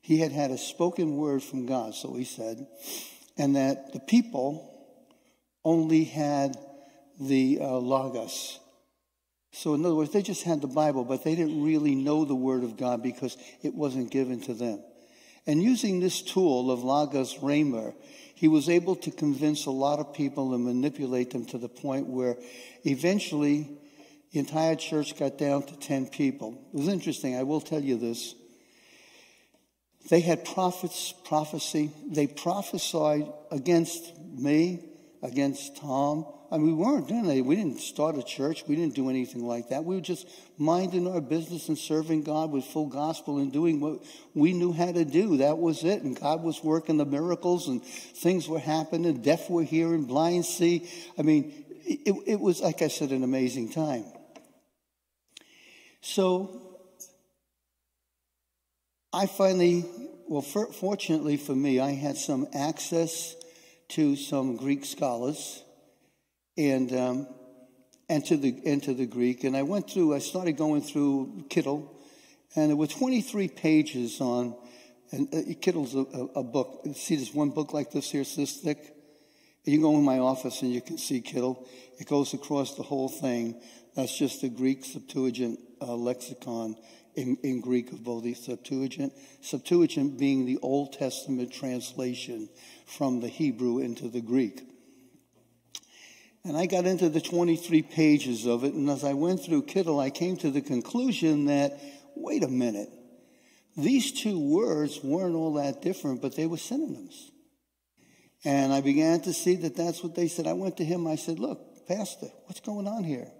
He 0.00 0.18
had 0.18 0.32
had 0.32 0.50
a 0.50 0.58
spoken 0.58 1.16
word 1.16 1.42
from 1.42 1.66
God, 1.66 1.94
so 1.94 2.14
he 2.14 2.24
said, 2.24 2.66
and 3.38 3.56
that 3.56 3.92
the 3.92 4.00
people 4.00 4.70
only 5.64 6.04
had 6.04 6.56
the 7.20 7.58
uh, 7.60 7.76
logos. 7.78 8.58
So, 9.52 9.74
in 9.74 9.84
other 9.84 9.94
words, 9.94 10.10
they 10.10 10.22
just 10.22 10.42
had 10.42 10.60
the 10.60 10.66
Bible, 10.66 11.04
but 11.04 11.22
they 11.22 11.36
didn't 11.36 11.62
really 11.62 11.94
know 11.94 12.24
the 12.24 12.34
Word 12.34 12.64
of 12.64 12.76
God 12.76 13.02
because 13.02 13.36
it 13.62 13.72
wasn't 13.72 14.10
given 14.10 14.40
to 14.42 14.54
them. 14.54 14.82
And 15.46 15.62
using 15.62 16.00
this 16.00 16.22
tool 16.22 16.70
of 16.70 16.82
Logos 16.82 17.38
Rhema, 17.38 17.94
he 18.34 18.48
was 18.48 18.68
able 18.68 18.96
to 18.96 19.10
convince 19.10 19.66
a 19.66 19.70
lot 19.70 19.98
of 19.98 20.14
people 20.14 20.54
and 20.54 20.64
manipulate 20.64 21.30
them 21.30 21.44
to 21.46 21.58
the 21.58 21.68
point 21.68 22.06
where 22.06 22.36
eventually 22.84 23.68
the 24.32 24.38
entire 24.40 24.74
church 24.74 25.16
got 25.18 25.38
down 25.38 25.62
to 25.64 25.76
10 25.78 26.08
people. 26.08 26.60
It 26.72 26.78
was 26.78 26.88
interesting. 26.88 27.36
I 27.36 27.44
will 27.44 27.60
tell 27.60 27.82
you 27.82 27.96
this. 27.96 28.34
They 30.10 30.20
had 30.20 30.44
prophets, 30.44 31.14
prophecy. 31.24 31.90
They 32.06 32.26
prophesied 32.26 33.30
against 33.50 34.18
me, 34.18 34.84
against 35.22 35.76
Tom. 35.76 36.26
I 36.54 36.56
mean, 36.56 36.66
we 36.68 36.72
weren't 36.84 37.08
doing. 37.08 37.26
We 37.26 37.42
We 37.42 37.56
didn't 37.56 37.80
start 37.80 38.16
a 38.16 38.22
church. 38.22 38.62
We 38.68 38.76
didn't 38.76 38.94
do 38.94 39.10
anything 39.10 39.44
like 39.44 39.70
that. 39.70 39.84
We 39.84 39.96
were 39.96 40.00
just 40.00 40.28
minding 40.56 41.08
our 41.08 41.20
business 41.20 41.68
and 41.68 41.76
serving 41.76 42.22
God 42.22 42.52
with 42.52 42.64
full 42.64 42.86
gospel 42.86 43.38
and 43.38 43.52
doing 43.52 43.80
what 43.80 44.04
we 44.34 44.52
knew 44.52 44.72
how 44.72 44.92
to 44.92 45.04
do. 45.04 45.38
That 45.38 45.58
was 45.58 45.82
it. 45.82 46.02
And 46.02 46.18
God 46.18 46.44
was 46.44 46.62
working 46.62 46.96
the 46.96 47.06
miracles 47.06 47.66
and 47.66 47.84
things 47.84 48.48
were 48.48 48.60
happening. 48.60 49.20
Deaf 49.20 49.50
were 49.50 49.64
hearing, 49.64 50.04
blind 50.04 50.46
see. 50.46 50.88
I 51.18 51.22
mean, 51.22 51.52
it, 51.84 52.14
it 52.24 52.40
was, 52.40 52.60
like 52.60 52.82
I 52.82 52.88
said, 52.88 53.10
an 53.10 53.24
amazing 53.24 53.70
time. 53.72 54.04
So 56.02 56.78
I 59.12 59.26
finally, 59.26 59.86
well, 60.28 60.40
for, 60.40 60.72
fortunately 60.72 61.36
for 61.36 61.56
me, 61.56 61.80
I 61.80 61.94
had 61.94 62.16
some 62.16 62.46
access 62.54 63.34
to 63.88 64.14
some 64.14 64.54
Greek 64.54 64.84
scholars 64.84 65.63
and 66.56 66.92
um, 66.92 67.28
and 68.08 68.24
to 68.26 68.36
the 68.36 68.60
and 68.66 68.82
to 68.84 68.94
the 68.94 69.06
Greek. 69.06 69.44
And 69.44 69.56
I 69.56 69.62
went 69.62 69.90
through. 69.90 70.14
I 70.14 70.18
started 70.18 70.56
going 70.56 70.82
through 70.82 71.44
Kittel, 71.48 71.88
and 72.54 72.70
there 72.70 72.76
were 72.76 72.86
23 72.86 73.48
pages 73.48 74.20
on. 74.20 74.56
And 75.10 75.28
uh, 75.32 75.38
Kittel's 75.60 75.94
a, 75.94 76.40
a, 76.40 76.42
book. 76.42 76.86
See, 76.94 77.16
there's 77.16 77.32
one 77.32 77.50
book 77.50 77.72
like 77.72 77.92
this 77.92 78.10
here, 78.10 78.22
it's 78.22 78.34
this 78.34 78.56
thick. 78.56 78.96
You 79.64 79.80
go 79.80 79.96
in 79.96 80.02
my 80.02 80.18
office 80.18 80.62
and 80.62 80.72
you 80.72 80.80
can 80.80 80.98
see 80.98 81.20
Kittel. 81.20 81.66
It 81.98 82.08
goes 82.08 82.34
across 82.34 82.74
the 82.74 82.82
whole 82.82 83.08
thing. 83.08 83.60
That's 83.94 84.16
just 84.16 84.40
the 84.40 84.48
Greek 84.48 84.84
Septuagint 84.84 85.60
uh, 85.80 85.94
lexicon 85.94 86.76
in, 87.14 87.36
in 87.42 87.60
Greek 87.60 87.92
of 87.92 88.02
both 88.02 88.24
the 88.24 88.34
Septuagint. 88.34 89.12
Septuagint 89.40 90.18
being 90.18 90.46
the 90.46 90.58
Old 90.58 90.92
Testament 90.92 91.52
translation 91.52 92.48
from 92.86 93.20
the 93.20 93.28
Hebrew 93.28 93.78
into 93.78 94.08
the 94.08 94.20
Greek. 94.20 94.62
And 96.44 96.58
I 96.58 96.66
got 96.66 96.84
into 96.84 97.08
the 97.08 97.22
23 97.22 97.82
pages 97.82 98.46
of 98.46 98.64
it, 98.64 98.74
and 98.74 98.90
as 98.90 99.02
I 99.02 99.14
went 99.14 99.42
through 99.42 99.62
Kittel, 99.62 99.98
I 99.98 100.10
came 100.10 100.36
to 100.38 100.50
the 100.50 100.60
conclusion 100.60 101.46
that, 101.46 101.80
wait 102.14 102.44
a 102.44 102.48
minute, 102.48 102.90
these 103.76 104.12
two 104.12 104.38
words 104.38 105.02
weren't 105.02 105.34
all 105.34 105.54
that 105.54 105.80
different, 105.80 106.20
but 106.20 106.36
they 106.36 106.46
were 106.46 106.58
synonyms. 106.58 107.30
And 108.44 108.74
I 108.74 108.82
began 108.82 109.22
to 109.22 109.32
see 109.32 109.56
that 109.56 109.74
that's 109.74 110.02
what 110.02 110.14
they 110.14 110.28
said. 110.28 110.46
I 110.46 110.52
went 110.52 110.76
to 110.76 110.84
him, 110.84 111.06
I 111.06 111.16
said, 111.16 111.38
Look, 111.38 111.88
Pastor, 111.88 112.28
what's 112.44 112.60
going 112.60 112.86
on 112.86 113.04
here? 113.04 113.30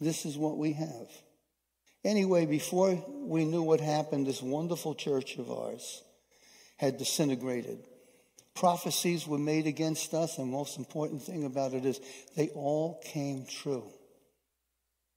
This 0.00 0.24
is 0.24 0.38
what 0.38 0.56
we 0.56 0.72
have. 0.72 1.08
Anyway, 2.04 2.46
before 2.46 3.04
we 3.10 3.44
knew 3.44 3.62
what 3.62 3.80
happened, 3.80 4.26
this 4.26 4.40
wonderful 4.40 4.94
church 4.94 5.36
of 5.36 5.50
ours 5.50 6.02
had 6.78 6.96
disintegrated 6.96 7.84
prophecies 8.54 9.26
were 9.26 9.38
made 9.38 9.66
against 9.66 10.14
us, 10.14 10.38
and 10.38 10.50
most 10.50 10.78
important 10.78 11.22
thing 11.22 11.44
about 11.44 11.74
it 11.74 11.84
is 11.84 12.00
they 12.36 12.48
all 12.48 13.00
came 13.04 13.46
true. 13.46 13.90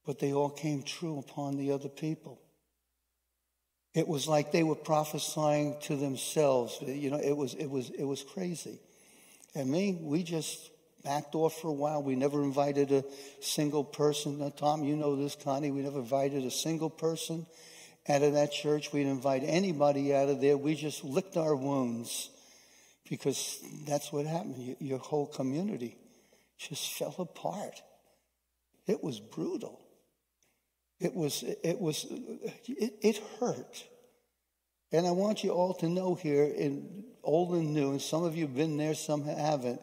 But 0.06 0.20
they 0.20 0.34
all 0.34 0.50
came 0.50 0.84
true 0.84 1.20
upon 1.20 1.58
the 1.58 1.72
other 1.72 1.90
people. 1.90 2.40
It 3.94 4.08
was 4.08 4.28
like 4.28 4.52
they 4.52 4.64
were 4.64 4.76
prophesying 4.76 5.78
to 5.84 5.96
themselves. 5.96 6.80
You 6.82 7.12
know, 7.12 7.20
it 7.20 7.38
was 7.38 7.54
it 7.54 7.68
was 7.68 7.90
it 7.92 8.04
was 8.04 8.24
crazy. 8.24 8.80
And 9.56 9.70
me, 9.70 9.98
we 10.02 10.24
just 10.24 10.72
backed 11.04 11.36
off 11.36 11.62
for 11.62 11.68
a 11.68 11.74
while. 11.74 12.02
We 12.02 12.16
never 12.16 12.44
invited 12.44 12.92
a 12.92 13.04
single 13.40 13.84
person. 13.84 14.40
Now, 14.40 14.50
Tom, 14.50 14.84
you 14.84 14.96
know 14.96 15.16
this, 15.16 15.36
Connie. 15.36 15.70
We 15.70 15.82
never 15.82 16.00
invited 16.00 16.44
a 16.44 16.52
single 16.52 16.90
person 16.90 17.46
out 18.10 18.24
of 18.24 18.34
that 18.34 18.52
church. 18.52 18.92
We 18.92 19.02
didn't 19.02 19.18
invite 19.18 19.44
anybody 19.46 20.16
out 20.16 20.30
of 20.30 20.42
there. 20.42 20.58
We 20.58 20.76
just 20.76 21.04
licked 21.04 21.38
our 21.38 21.56
wounds 21.56 22.30
because 23.10 23.60
that's 23.88 24.12
what 24.12 24.26
happened. 24.26 24.76
Your 24.80 25.00
whole 25.00 25.28
community 25.28 25.98
just 26.58 26.94
fell 26.94 27.16
apart. 27.20 27.82
It 28.88 29.04
was 29.04 29.20
brutal. 29.20 29.80
It 31.00 31.14
was, 31.14 31.44
it 31.44 31.80
was, 31.80 32.06
it, 32.10 32.94
it 33.02 33.22
hurt. 33.40 33.84
And 34.92 35.08
I 35.08 35.12
want 35.12 35.44
you 35.44 35.50
all 35.50 35.74
to 35.76 35.90
know 35.90 36.16
here, 36.16 36.44
in 36.44 37.04
old 37.24 37.56
and 37.56 37.74
new, 37.74 37.92
and 37.92 38.02
some 38.02 38.24
of 38.24 38.36
you 38.36 38.46
have 38.46 38.56
been 38.56 38.78
there, 38.78 38.94
some 38.94 39.24
haven't, 39.26 39.82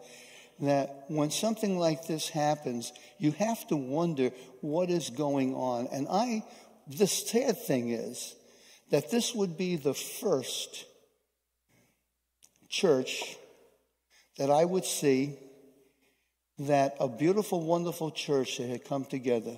that 0.61 1.05
when 1.09 1.31
something 1.31 1.79
like 1.79 2.07
this 2.07 2.29
happens, 2.29 2.93
you 3.19 3.33
have 3.33 3.67
to 3.69 3.77
wonder 3.77 4.31
what 4.61 4.91
is 4.91 5.11
going 5.11 5.55
on. 5.55 5.89
And 5.91 6.07
I, 6.09 6.45
the 6.87 7.07
sad 7.07 7.59
thing 7.59 7.91
is 7.91 8.37
that 8.91 9.11
this 9.11 9.35
would 9.35 9.57
be 9.57 9.77
the 9.77 9.95
first 9.95 10.85
church 12.71 13.37
that 14.39 14.51
I 14.51 14.65
would 14.65 14.85
see 14.87 15.37
that 16.61 16.97
a 17.01 17.09
beautiful, 17.09 17.61
wonderful 17.63 18.11
church 18.11 18.59
that 18.59 18.69
had 18.69 18.85
come 18.85 19.05
together 19.05 19.57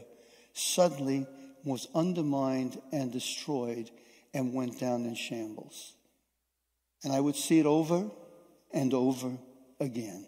suddenly 0.55 1.27
was 1.65 1.87
undermined 1.95 2.81
and 2.91 3.13
destroyed 3.13 3.91
and 4.35 4.55
went 4.55 4.81
down 4.81 5.05
in 5.05 5.15
shambles. 5.15 5.95
And 7.05 7.13
I 7.13 7.21
would 7.21 7.37
see 7.37 7.59
it 7.59 7.67
over 7.67 8.11
and 8.73 8.95
over 8.95 9.33
again. 9.81 10.27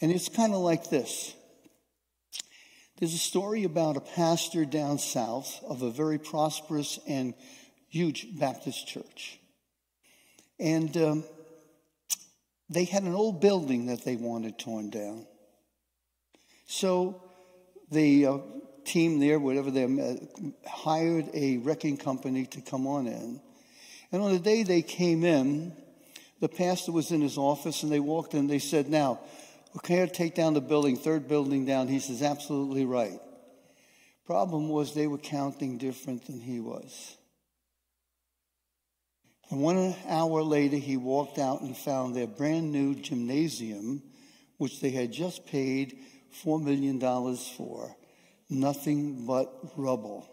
And 0.00 0.10
it's 0.10 0.28
kind 0.28 0.54
of 0.54 0.60
like 0.60 0.90
this. 0.90 1.34
There's 2.98 3.14
a 3.14 3.18
story 3.18 3.64
about 3.64 3.96
a 3.96 4.00
pastor 4.00 4.64
down 4.64 4.98
south 4.98 5.62
of 5.66 5.82
a 5.82 5.90
very 5.90 6.18
prosperous 6.18 6.98
and 7.06 7.34
huge 7.88 8.38
Baptist 8.38 8.86
church. 8.86 9.38
And 10.58 10.96
um, 10.96 11.24
they 12.68 12.84
had 12.84 13.02
an 13.02 13.14
old 13.14 13.40
building 13.40 13.86
that 13.86 14.04
they 14.04 14.16
wanted 14.16 14.58
torn 14.58 14.90
down. 14.90 15.26
So 16.66 17.22
the 17.90 18.26
uh, 18.26 18.38
team 18.84 19.20
there, 19.20 19.38
whatever 19.38 19.70
they 19.70 19.84
uh, 19.84 20.14
hired 20.68 21.28
a 21.34 21.58
wrecking 21.58 21.96
company 21.96 22.46
to 22.46 22.60
come 22.60 22.86
on 22.86 23.06
in. 23.06 23.40
And 24.12 24.22
on 24.22 24.32
the 24.32 24.38
day 24.38 24.62
they 24.62 24.82
came 24.82 25.24
in, 25.24 25.76
the 26.40 26.48
pastor 26.48 26.92
was 26.92 27.10
in 27.10 27.20
his 27.20 27.38
office 27.38 27.82
and 27.82 27.92
they 27.92 28.00
walked 28.00 28.34
in. 28.34 28.46
They 28.46 28.58
said, 28.58 28.88
Now, 28.88 29.20
okay, 29.76 30.06
take 30.06 30.34
down 30.34 30.54
the 30.54 30.60
building, 30.60 30.96
third 30.96 31.28
building 31.28 31.64
down. 31.64 31.88
He 31.88 32.00
says, 32.00 32.22
Absolutely 32.22 32.84
right. 32.84 33.20
Problem 34.26 34.68
was 34.68 34.94
they 34.94 35.06
were 35.06 35.18
counting 35.18 35.78
different 35.78 36.26
than 36.26 36.40
he 36.40 36.60
was. 36.60 37.16
And 39.50 39.60
one 39.60 39.94
hour 40.08 40.42
later, 40.42 40.76
he 40.76 40.96
walked 40.96 41.38
out 41.38 41.60
and 41.60 41.76
found 41.76 42.16
their 42.16 42.26
brand 42.26 42.72
new 42.72 42.94
gymnasium, 42.94 44.02
which 44.56 44.80
they 44.80 44.90
had 44.90 45.12
just 45.12 45.46
paid 45.46 45.98
$4 46.44 46.62
million 46.62 47.00
for, 47.56 47.94
nothing 48.48 49.26
but 49.26 49.52
rubble. 49.76 50.28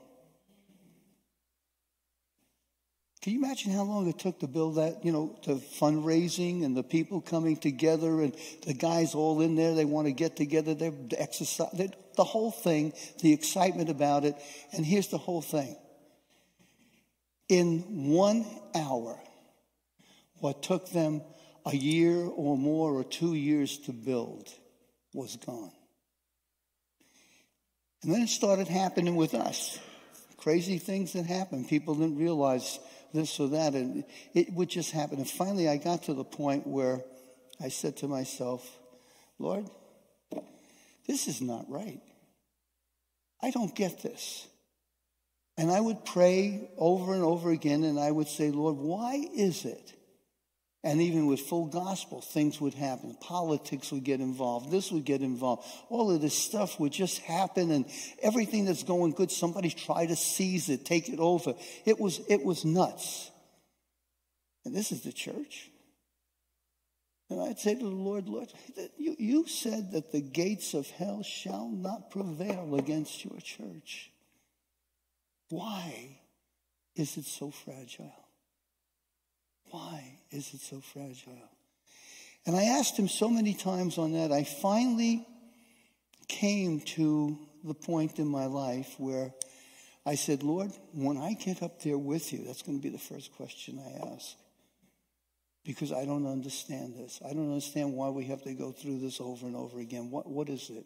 Can 3.22 3.34
you 3.34 3.40
imagine 3.44 3.72
how 3.72 3.84
long 3.84 4.08
it 4.08 4.18
took 4.18 4.40
to 4.40 4.48
build 4.48 4.78
that? 4.78 5.06
You 5.06 5.12
know, 5.12 5.40
the 5.46 5.54
fundraising 5.54 6.66
and 6.66 6.76
the 6.76 6.82
people 6.82 7.22
coming 7.22 7.56
together 7.56 8.22
and 8.22 8.36
the 8.66 8.74
guys 8.74 9.14
all 9.14 9.42
in 9.42 9.56
there. 9.56 9.76
They 9.76 9.86
want 9.86 10.08
to 10.08 10.12
get 10.12 10.36
together. 10.36 10.74
They're 10.74 10.94
exercise. 11.16 11.70
The 12.18 12.24
whole 12.24 12.50
thing, 12.50 12.94
the 13.22 13.32
excitement 13.32 13.90
about 13.90 14.26
it. 14.26 14.36
And 14.72 14.84
here's 14.84 15.10
the 15.10 15.20
whole 15.20 15.44
thing. 15.44 15.78
In 17.52 18.12
one 18.14 18.46
hour, 18.74 19.20
what 20.40 20.64
took 20.64 20.90
them 20.92 21.22
a 21.66 21.76
year 21.76 22.24
or 22.24 22.58
more 22.58 22.94
or 22.94 23.04
two 23.04 23.34
years 23.34 23.78
to 23.80 23.92
build 23.92 24.48
was 25.14 25.36
gone. 25.36 25.74
And 28.04 28.14
then 28.14 28.22
it 28.22 28.30
started 28.30 28.70
happening 28.70 29.18
with 29.18 29.34
us. 29.34 29.78
Crazy 30.38 30.78
things 30.78 31.12
that 31.12 31.26
happened. 31.26 31.68
People 31.68 31.96
didn't 31.96 32.20
realize 32.20 32.80
this 33.14 33.38
or 33.38 33.50
that, 33.50 33.74
and 33.74 34.06
it 34.34 34.54
would 34.54 34.70
just 34.70 34.92
happen. 34.92 35.18
And 35.18 35.30
finally, 35.30 35.68
I 35.68 35.76
got 35.76 36.04
to 36.04 36.14
the 36.14 36.24
point 36.24 36.66
where 36.66 37.02
I 37.62 37.68
said 37.68 37.98
to 37.98 38.08
myself, 38.08 38.66
Lord, 39.40 39.70
this 41.06 41.28
is 41.28 41.42
not 41.42 41.70
right. 41.70 42.00
I 43.44 43.52
don't 43.52 43.76
get 43.76 44.02
this. 44.02 44.48
And 45.58 45.70
I 45.72 45.80
would 45.80 46.06
pray 46.06 46.70
over 46.78 47.14
and 47.14 47.24
over 47.24 47.52
again, 47.52 47.84
and 47.84 48.00
I 48.00 48.12
would 48.12 48.28
say, 48.28 48.52
Lord, 48.52 48.78
why 48.78 49.26
is 49.34 49.66
it 49.66 49.94
and 50.84 51.00
even 51.00 51.28
with 51.28 51.42
full 51.42 51.68
gospel, 51.68 52.22
things 52.22 52.60
would 52.60 52.74
happen. 52.74 53.16
Politics 53.22 53.92
would 53.92 54.04
get 54.04 54.20
involved. 54.20 54.72
This 54.72 54.92
would 54.92 55.06
get 55.06 55.22
involved. 55.22 55.68
All 55.90 56.10
of 56.10 56.22
this 56.22 56.36
stuff 56.36 56.80
would 56.80 56.92
just 56.92 57.20
happen, 57.20 57.70
and 57.70 57.86
everything 58.22 58.66
that's 58.66 58.84
going 58.84 59.12
good, 59.12 59.30
somebody 59.30 59.70
try 59.70 60.08
to 60.08 60.16
seize 60.16 60.70
it, 60.70 60.84
take 60.84 61.08
it 61.10 61.20
over. 61.20 61.54
It 61.86 62.00
was, 62.00 62.20
it 62.28 62.44
was 62.44 62.66
nuts. 62.66 63.30
And 64.66 64.76
this 64.76 64.92
is 64.92 65.02
the 65.02 65.12
church. 65.12 65.70
And 67.30 67.42
I'd 67.42 67.60
say 67.60 67.76
to 67.76 67.84
the 67.84 67.88
Lord, 67.88 68.28
Lord, 68.28 68.52
you, 68.98 69.16
you 69.20 69.48
said 69.48 69.92
that 69.92 70.12
the 70.12 70.22
gates 70.22 70.74
of 70.74 70.90
hell 70.90 71.22
shall 71.22 71.70
not 71.70 72.10
prevail 72.10 72.76
against 72.76 73.24
your 73.24 73.40
church. 73.40 74.12
Why 75.52 76.18
is 76.96 77.18
it 77.18 77.26
so 77.26 77.52
fragile? 77.52 78.14
Why 79.70 80.18
is 80.32 80.54
it 80.54 80.62
so 80.62 80.80
fragile? 80.80 81.38
And 82.46 82.56
I 82.56 82.64
asked 82.64 82.98
him 82.98 83.10
so 83.10 83.30
many 83.30 83.54
times 83.54 83.98
on 83.98 84.14
that, 84.14 84.32
I 84.32 84.46
finally 84.46 85.28
came 86.30 86.80
to 86.80 87.38
the 87.66 87.74
point 87.74 88.18
in 88.18 88.28
my 88.28 88.46
life 88.46 88.96
where 88.98 89.34
I 90.06 90.16
said, 90.16 90.42
Lord, 90.42 90.72
when 90.94 91.18
I 91.18 91.34
get 91.34 91.62
up 91.62 91.82
there 91.82 91.98
with 91.98 92.32
you, 92.32 92.46
that's 92.46 92.62
going 92.62 92.80
to 92.80 92.82
be 92.82 92.90
the 92.90 92.98
first 92.98 93.36
question 93.36 93.78
I 93.78 94.16
ask. 94.16 94.36
Because 95.66 95.92
I 95.92 96.06
don't 96.06 96.26
understand 96.26 96.96
this. 96.96 97.20
I 97.24 97.34
don't 97.34 97.50
understand 97.50 97.94
why 97.94 98.10
we 98.10 98.24
have 98.26 98.42
to 98.44 98.54
go 98.54 98.72
through 98.72 99.00
this 99.00 99.20
over 99.20 99.46
and 99.46 99.56
over 99.56 99.80
again. 99.80 100.10
What, 100.10 100.28
what 100.28 100.50
is 100.50 100.72
it? 100.72 100.86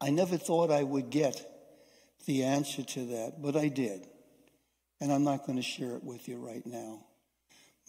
I 0.00 0.10
never 0.10 0.36
thought 0.36 0.70
I 0.70 0.82
would 0.82 1.08
get 1.08 1.44
the 2.26 2.44
answer 2.44 2.82
to 2.82 3.06
that, 3.06 3.42
but 3.42 3.56
I 3.56 3.68
did. 3.68 4.06
And 5.00 5.12
I'm 5.12 5.24
not 5.24 5.46
going 5.46 5.56
to 5.56 5.62
share 5.62 5.96
it 5.96 6.04
with 6.04 6.28
you 6.28 6.36
right 6.36 6.64
now. 6.66 7.00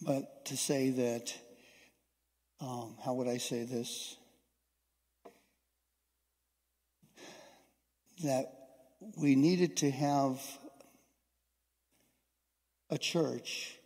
But 0.00 0.46
to 0.46 0.56
say 0.56 0.90
that, 0.90 1.34
um, 2.60 2.96
how 3.04 3.14
would 3.14 3.28
I 3.28 3.36
say 3.38 3.64
this? 3.64 4.16
That 8.24 8.52
we 9.16 9.34
needed 9.34 9.78
to 9.78 9.90
have 9.90 10.40
a 12.90 12.98
church 12.98 13.76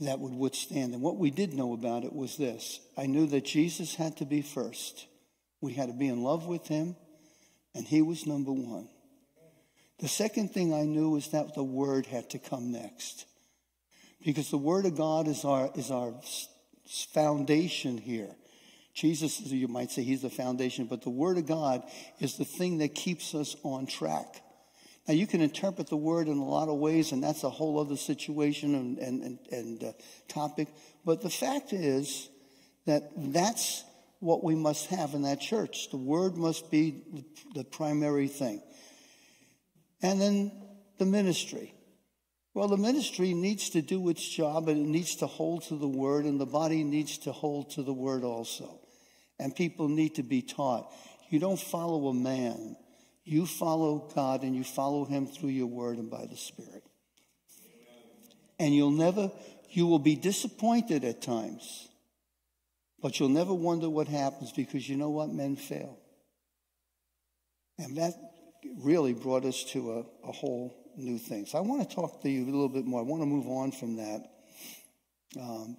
that 0.00 0.18
would 0.18 0.34
withstand. 0.34 0.92
And 0.92 1.02
what 1.02 1.16
we 1.16 1.30
did 1.30 1.54
know 1.54 1.72
about 1.72 2.04
it 2.04 2.12
was 2.12 2.36
this 2.36 2.80
I 2.96 3.06
knew 3.06 3.26
that 3.28 3.44
Jesus 3.44 3.94
had 3.94 4.16
to 4.18 4.24
be 4.24 4.42
first. 4.42 5.06
We 5.60 5.72
had 5.72 5.88
to 5.88 5.94
be 5.94 6.08
in 6.08 6.22
love 6.22 6.46
with 6.46 6.66
him, 6.66 6.96
and 7.74 7.86
he 7.86 8.02
was 8.02 8.26
number 8.26 8.52
one. 8.52 8.88
The 9.98 10.08
second 10.08 10.52
thing 10.52 10.74
I 10.74 10.82
knew 10.82 11.10
was 11.10 11.28
that 11.28 11.54
the 11.54 11.64
word 11.64 12.06
had 12.06 12.30
to 12.30 12.38
come 12.38 12.72
next. 12.72 13.26
Because 14.26 14.50
the 14.50 14.58
Word 14.58 14.86
of 14.86 14.96
God 14.96 15.28
is 15.28 15.44
our, 15.44 15.70
is 15.76 15.92
our 15.92 16.12
foundation 17.14 17.96
here. 17.96 18.34
Jesus, 18.92 19.40
you 19.40 19.68
might 19.68 19.92
say, 19.92 20.02
he's 20.02 20.22
the 20.22 20.30
foundation, 20.30 20.86
but 20.86 21.02
the 21.02 21.10
Word 21.10 21.38
of 21.38 21.46
God 21.46 21.84
is 22.18 22.36
the 22.36 22.44
thing 22.44 22.78
that 22.78 22.94
keeps 22.94 23.36
us 23.36 23.54
on 23.62 23.86
track. 23.86 24.42
Now, 25.06 25.14
you 25.14 25.28
can 25.28 25.40
interpret 25.40 25.88
the 25.88 25.96
Word 25.96 26.26
in 26.26 26.38
a 26.38 26.44
lot 26.44 26.68
of 26.68 26.78
ways, 26.78 27.12
and 27.12 27.22
that's 27.22 27.44
a 27.44 27.50
whole 27.50 27.78
other 27.78 27.96
situation 27.96 28.74
and, 28.74 28.98
and, 28.98 29.22
and, 29.22 29.38
and 29.52 29.84
uh, 29.84 29.92
topic. 30.26 30.68
But 31.04 31.22
the 31.22 31.30
fact 31.30 31.72
is 31.72 32.28
that 32.86 33.10
that's 33.16 33.84
what 34.18 34.42
we 34.42 34.56
must 34.56 34.86
have 34.86 35.14
in 35.14 35.22
that 35.22 35.40
church. 35.40 35.90
The 35.90 35.98
Word 35.98 36.36
must 36.36 36.68
be 36.68 37.04
the 37.54 37.62
primary 37.62 38.26
thing. 38.26 38.60
And 40.06 40.20
then 40.20 40.52
the 40.98 41.04
ministry. 41.04 41.74
Well, 42.54 42.68
the 42.68 42.76
ministry 42.76 43.34
needs 43.34 43.70
to 43.70 43.82
do 43.82 44.08
its 44.08 44.26
job 44.26 44.68
and 44.68 44.86
it 44.86 44.88
needs 44.88 45.16
to 45.16 45.26
hold 45.26 45.64
to 45.64 45.74
the 45.74 45.88
word, 45.88 46.26
and 46.26 46.40
the 46.40 46.46
body 46.46 46.84
needs 46.84 47.18
to 47.18 47.32
hold 47.32 47.70
to 47.72 47.82
the 47.82 47.92
word 47.92 48.22
also. 48.22 48.78
And 49.40 49.54
people 49.54 49.88
need 49.88 50.14
to 50.14 50.22
be 50.22 50.42
taught. 50.42 50.94
You 51.28 51.40
don't 51.40 51.58
follow 51.58 52.06
a 52.06 52.14
man, 52.14 52.76
you 53.24 53.46
follow 53.46 54.08
God 54.14 54.44
and 54.44 54.54
you 54.54 54.62
follow 54.62 55.04
him 55.04 55.26
through 55.26 55.50
your 55.50 55.66
word 55.66 55.98
and 55.98 56.08
by 56.08 56.24
the 56.24 56.36
Spirit. 56.36 56.84
And 58.60 58.72
you'll 58.72 58.92
never, 58.92 59.32
you 59.70 59.88
will 59.88 59.98
be 59.98 60.14
disappointed 60.14 61.04
at 61.04 61.20
times, 61.20 61.88
But 63.02 63.18
you'll 63.18 63.28
never 63.28 63.52
wonder 63.52 63.90
what 63.90 64.06
happens 64.06 64.52
because 64.52 64.88
you 64.88 64.96
know 64.96 65.10
what? 65.10 65.30
Men 65.30 65.56
fail. 65.56 65.98
And 67.76 67.96
that 67.98 68.14
really 68.78 69.12
brought 69.12 69.44
us 69.44 69.64
to 69.72 69.92
a, 69.92 70.28
a 70.28 70.32
whole 70.32 70.74
new 70.96 71.18
thing. 71.18 71.46
So 71.46 71.58
I 71.58 71.60
want 71.60 71.88
to 71.88 71.94
talk 71.94 72.22
to 72.22 72.30
you 72.30 72.44
a 72.44 72.46
little 72.46 72.68
bit 72.68 72.84
more. 72.84 73.00
I 73.00 73.04
want 73.04 73.22
to 73.22 73.26
move 73.26 73.46
on 73.46 73.72
from 73.72 73.96
that 73.96 74.30
um, 75.40 75.76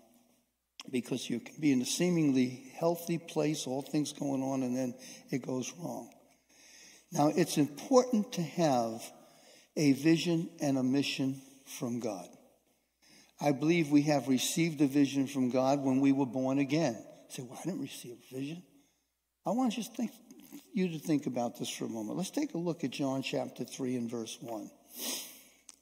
because 0.92 1.30
you 1.30 1.40
can 1.40 1.56
be 1.60 1.72
in 1.72 1.82
a 1.82 1.86
seemingly 1.86 2.72
healthy 2.78 3.18
place, 3.18 3.68
all 3.68 3.82
things 3.82 4.14
going 4.14 4.44
on, 4.44 4.64
and 4.64 4.76
then 4.78 4.94
it 5.32 5.46
goes 5.46 5.74
wrong. 5.78 6.10
Now, 7.12 7.32
it's 7.36 7.58
important 7.58 8.34
to 8.34 8.42
have 8.42 9.02
a 9.76 9.94
vision 9.94 10.50
and 10.60 10.78
a 10.78 10.84
mission 10.84 11.42
from 11.80 12.00
God. 12.00 12.28
I 13.40 13.52
believe 13.52 13.92
we 13.92 14.04
have 14.04 14.28
received 14.28 14.82
a 14.82 14.88
vision 14.88 15.28
from 15.28 15.52
God 15.52 15.80
when 15.84 16.02
we 16.02 16.12
were 16.12 16.26
born 16.26 16.60
again. 16.60 16.94
You 16.94 17.36
say, 17.36 17.44
well, 17.44 17.60
I 17.62 17.66
didn't 17.66 17.82
receive 17.82 18.18
a 18.32 18.36
vision. 18.36 18.64
I 19.46 19.52
want 19.52 19.78
you 19.78 19.84
to 19.84 19.90
think, 19.90 20.12
you 20.74 20.90
to 20.90 21.00
think 21.00 21.26
about 21.26 21.58
this 21.58 21.70
for 21.70 21.86
a 21.86 21.90
moment. 21.90 22.18
Let's 22.18 22.30
take 22.30 22.54
a 22.54 22.58
look 22.58 22.84
at 22.84 22.92
John 22.92 23.22
chapter 23.22 23.64
3 23.64 23.96
and 23.96 24.10
verse 24.10 24.38
1. 24.42 24.70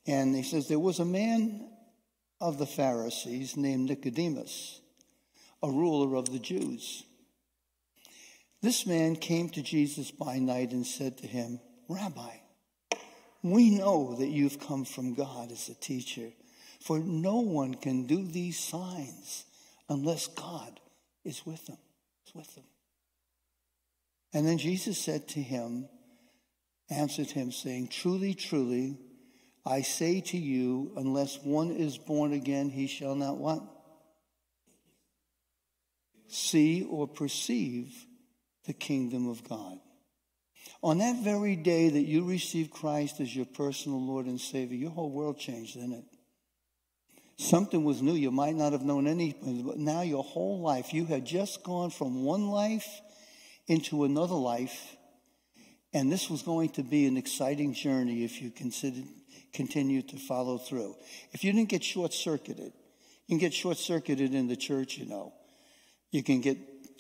And 0.07 0.35
he 0.35 0.43
says, 0.43 0.67
There 0.67 0.79
was 0.79 0.99
a 0.99 1.05
man 1.05 1.67
of 2.39 2.57
the 2.57 2.65
Pharisees 2.65 3.57
named 3.57 3.89
Nicodemus, 3.89 4.79
a 5.63 5.69
ruler 5.69 6.15
of 6.15 6.31
the 6.31 6.39
Jews. 6.39 7.03
This 8.61 8.85
man 8.85 9.15
came 9.15 9.49
to 9.49 9.61
Jesus 9.61 10.11
by 10.11 10.39
night 10.39 10.71
and 10.71 10.85
said 10.85 11.17
to 11.19 11.27
him, 11.27 11.59
Rabbi, 11.87 12.31
we 13.43 13.69
know 13.69 14.15
that 14.15 14.29
you've 14.29 14.59
come 14.59 14.85
from 14.85 15.13
God 15.13 15.51
as 15.51 15.69
a 15.69 15.75
teacher, 15.75 16.31
for 16.81 16.99
no 16.99 17.41
one 17.41 17.75
can 17.75 18.07
do 18.07 18.25
these 18.25 18.59
signs 18.59 19.45
unless 19.87 20.27
God 20.27 20.79
is 21.23 21.45
with 21.45 21.65
them. 21.67 21.77
Is 22.27 22.33
with 22.33 22.55
them. 22.55 22.63
And 24.35 24.45
then 24.45 24.57
Jesus 24.57 24.97
said 24.97 25.29
to 25.29 25.41
him, 25.41 25.87
answered 26.89 27.31
him, 27.31 27.53
saying, 27.53 27.87
Truly, 27.87 28.33
truly, 28.33 28.97
I 29.65 29.81
say 29.81 30.19
to 30.19 30.37
you, 30.37 30.91
unless 30.97 31.39
one 31.41 31.71
is 31.71 31.97
born 31.97 32.33
again, 32.33 32.69
he 32.69 32.87
shall 32.87 33.15
not 33.15 33.37
what? 33.37 33.63
See 36.27 36.83
or 36.83 37.07
perceive 37.07 37.95
the 38.65 38.73
kingdom 38.73 39.29
of 39.29 39.47
God. 39.47 39.77
On 40.83 40.97
that 40.97 41.23
very 41.23 41.55
day 41.55 41.87
that 41.87 42.03
you 42.05 42.25
received 42.25 42.71
Christ 42.71 43.21
as 43.21 43.33
your 43.33 43.45
personal 43.45 44.05
Lord 44.05 44.25
and 44.25 44.41
Savior, 44.41 44.77
your 44.77 44.91
whole 44.91 45.11
world 45.11 45.39
changed, 45.39 45.75
didn't 45.75 45.93
it? 45.93 46.05
Something 47.37 47.85
was 47.85 48.01
new. 48.01 48.15
You 48.15 48.31
might 48.31 48.55
not 48.55 48.73
have 48.73 48.83
known 48.83 49.07
anything, 49.07 49.63
but 49.65 49.77
now 49.77 50.01
your 50.01 50.25
whole 50.25 50.59
life, 50.59 50.93
you 50.93 51.05
had 51.05 51.25
just 51.25 51.63
gone 51.63 51.89
from 51.89 52.25
one 52.25 52.49
life 52.49 53.01
into 53.67 54.03
another 54.03 54.35
life, 54.35 54.95
and 55.93 56.11
this 56.11 56.29
was 56.29 56.41
going 56.41 56.69
to 56.69 56.83
be 56.83 57.05
an 57.05 57.17
exciting 57.17 57.73
journey 57.73 58.23
if 58.23 58.41
you 58.41 58.51
considered, 58.51 59.05
continued 59.53 60.09
to 60.09 60.17
follow 60.17 60.57
through. 60.57 60.95
If 61.31 61.43
you 61.43 61.53
didn't 61.53 61.69
get 61.69 61.83
short 61.83 62.13
circuited, 62.13 62.73
you 63.27 63.37
can 63.37 63.37
get 63.37 63.53
short 63.53 63.77
circuited 63.77 64.33
in 64.33 64.47
the 64.47 64.55
church, 64.55 64.97
you 64.97 65.05
know. 65.05 65.33
You 66.11 66.23
can 66.23 66.41
get 66.41 66.57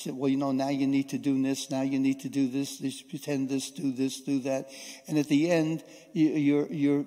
well, 0.07 0.29
you 0.29 0.37
know, 0.37 0.51
now 0.51 0.69
you 0.69 0.87
need 0.87 1.09
to 1.09 1.17
do 1.17 1.41
this, 1.41 1.71
now 1.71 1.81
you 1.81 1.99
need 1.99 2.19
to 2.21 2.29
do 2.29 2.49
this, 2.49 2.79
this 2.79 3.01
pretend 3.01 3.49
this, 3.49 3.71
do 3.71 3.93
this, 3.93 4.21
do 4.21 4.39
that. 4.41 4.69
And 5.07 5.17
at 5.17 5.27
the 5.27 5.49
end, 5.49 5.83
you're, 6.13 6.67
you're 6.67 7.05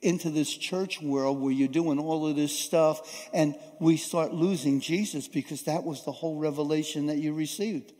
into 0.00 0.30
this 0.30 0.56
church 0.56 1.02
world 1.02 1.40
where 1.40 1.52
you're 1.52 1.68
doing 1.68 1.98
all 1.98 2.26
of 2.26 2.36
this 2.36 2.56
stuff, 2.56 3.28
and 3.32 3.56
we 3.80 3.96
start 3.96 4.32
losing 4.32 4.80
Jesus 4.80 5.28
because 5.28 5.62
that 5.64 5.84
was 5.84 6.04
the 6.04 6.12
whole 6.12 6.38
revelation 6.38 7.06
that 7.06 7.16
you 7.16 7.34
received. 7.34 7.92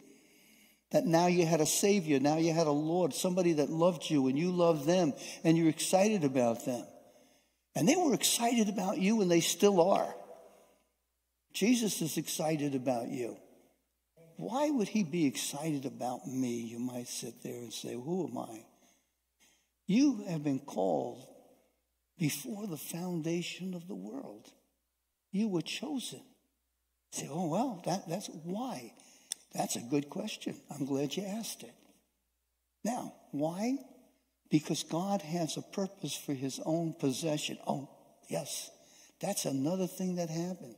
That 0.92 1.06
now 1.06 1.26
you 1.26 1.46
had 1.46 1.60
a 1.60 1.66
Savior, 1.66 2.18
now 2.18 2.38
you 2.38 2.52
had 2.52 2.66
a 2.66 2.72
Lord, 2.72 3.14
somebody 3.14 3.54
that 3.54 3.70
loved 3.70 4.10
you, 4.10 4.26
and 4.26 4.38
you 4.38 4.50
loved 4.50 4.86
them, 4.86 5.12
and 5.44 5.56
you're 5.56 5.68
excited 5.68 6.24
about 6.24 6.64
them. 6.64 6.84
And 7.76 7.88
they 7.88 7.96
were 7.96 8.14
excited 8.14 8.68
about 8.68 8.98
you, 8.98 9.20
and 9.22 9.30
they 9.30 9.40
still 9.40 9.80
are. 9.80 10.14
Jesus 11.52 12.02
is 12.02 12.16
excited 12.16 12.74
about 12.74 13.08
you. 13.08 13.36
Why 14.36 14.70
would 14.70 14.88
he 14.88 15.04
be 15.04 15.26
excited 15.26 15.84
about 15.84 16.26
me? 16.26 16.60
You 16.60 16.78
might 16.78 17.08
sit 17.08 17.42
there 17.42 17.58
and 17.58 17.72
say, 17.72 17.92
Who 17.92 18.28
am 18.28 18.38
I? 18.38 18.64
You 19.86 20.24
have 20.28 20.42
been 20.42 20.60
called 20.60 21.26
before 22.16 22.66
the 22.66 22.76
foundation 22.76 23.74
of 23.74 23.88
the 23.88 23.94
world. 23.94 24.50
You 25.32 25.48
were 25.48 25.62
chosen. 25.62 26.20
Say, 27.10 27.28
oh, 27.28 27.48
well, 27.48 27.82
that, 27.86 28.08
that's 28.08 28.28
why. 28.28 28.92
That's 29.54 29.76
a 29.76 29.80
good 29.80 30.08
question. 30.08 30.56
I'm 30.70 30.86
glad 30.86 31.16
you 31.16 31.24
asked 31.24 31.62
it. 31.62 31.74
Now, 32.84 33.14
why? 33.32 33.78
Because 34.50 34.82
God 34.82 35.22
has 35.22 35.56
a 35.56 35.62
purpose 35.62 36.16
for 36.16 36.34
his 36.34 36.60
own 36.64 36.94
possession. 36.98 37.58
Oh, 37.66 37.88
yes, 38.28 38.70
that's 39.20 39.44
another 39.44 39.86
thing 39.86 40.16
that 40.16 40.30
happened. 40.30 40.76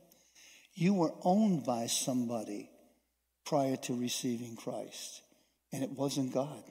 You 0.73 0.93
were 0.93 1.13
owned 1.23 1.65
by 1.65 1.87
somebody 1.87 2.69
prior 3.45 3.75
to 3.75 3.99
receiving 3.99 4.55
Christ, 4.55 5.21
and 5.71 5.83
it 5.83 5.91
wasn't 5.91 6.33
God. 6.33 6.63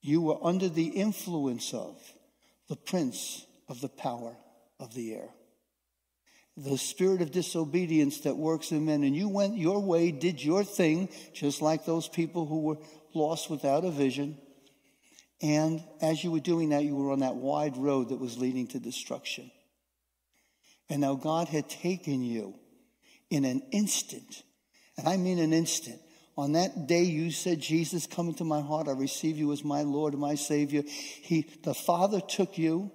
You 0.00 0.22
were 0.22 0.38
under 0.42 0.68
the 0.68 0.86
influence 0.86 1.74
of 1.74 2.00
the 2.68 2.76
prince 2.76 3.44
of 3.68 3.80
the 3.80 3.88
power 3.88 4.36
of 4.78 4.94
the 4.94 5.14
air. 5.14 5.28
The 6.56 6.78
spirit 6.78 7.20
of 7.20 7.30
disobedience 7.32 8.20
that 8.20 8.36
works 8.36 8.72
in 8.72 8.86
men, 8.86 9.02
and 9.02 9.14
you 9.14 9.28
went 9.28 9.58
your 9.58 9.80
way, 9.80 10.10
did 10.10 10.42
your 10.42 10.64
thing, 10.64 11.10
just 11.34 11.60
like 11.60 11.84
those 11.84 12.08
people 12.08 12.46
who 12.46 12.60
were 12.60 12.78
lost 13.14 13.50
without 13.50 13.84
a 13.84 13.90
vision. 13.90 14.38
And 15.42 15.82
as 16.00 16.24
you 16.24 16.30
were 16.30 16.40
doing 16.40 16.70
that, 16.70 16.84
you 16.84 16.96
were 16.96 17.12
on 17.12 17.20
that 17.20 17.36
wide 17.36 17.76
road 17.76 18.08
that 18.08 18.18
was 18.18 18.38
leading 18.38 18.68
to 18.68 18.78
destruction. 18.78 19.50
And 20.88 21.02
now 21.02 21.14
God 21.14 21.48
had 21.48 21.68
taken 21.68 22.22
you 22.22 22.54
in 23.28 23.44
an 23.44 23.62
instant 23.70 24.42
and 24.96 25.08
I 25.08 25.16
mean 25.16 25.38
an 25.38 25.52
instant. 25.52 26.00
On 26.36 26.52
that 26.52 26.86
day 26.86 27.02
you 27.02 27.30
said, 27.30 27.60
Jesus, 27.60 28.06
come 28.06 28.28
into 28.28 28.44
my 28.44 28.60
heart. 28.60 28.88
I 28.88 28.92
receive 28.92 29.36
you 29.36 29.52
as 29.52 29.64
my 29.64 29.82
Lord 29.82 30.12
and 30.12 30.20
my 30.20 30.34
Savior. 30.34 30.82
He, 30.86 31.46
the 31.62 31.74
Father 31.74 32.20
took 32.20 32.58
you. 32.58 32.92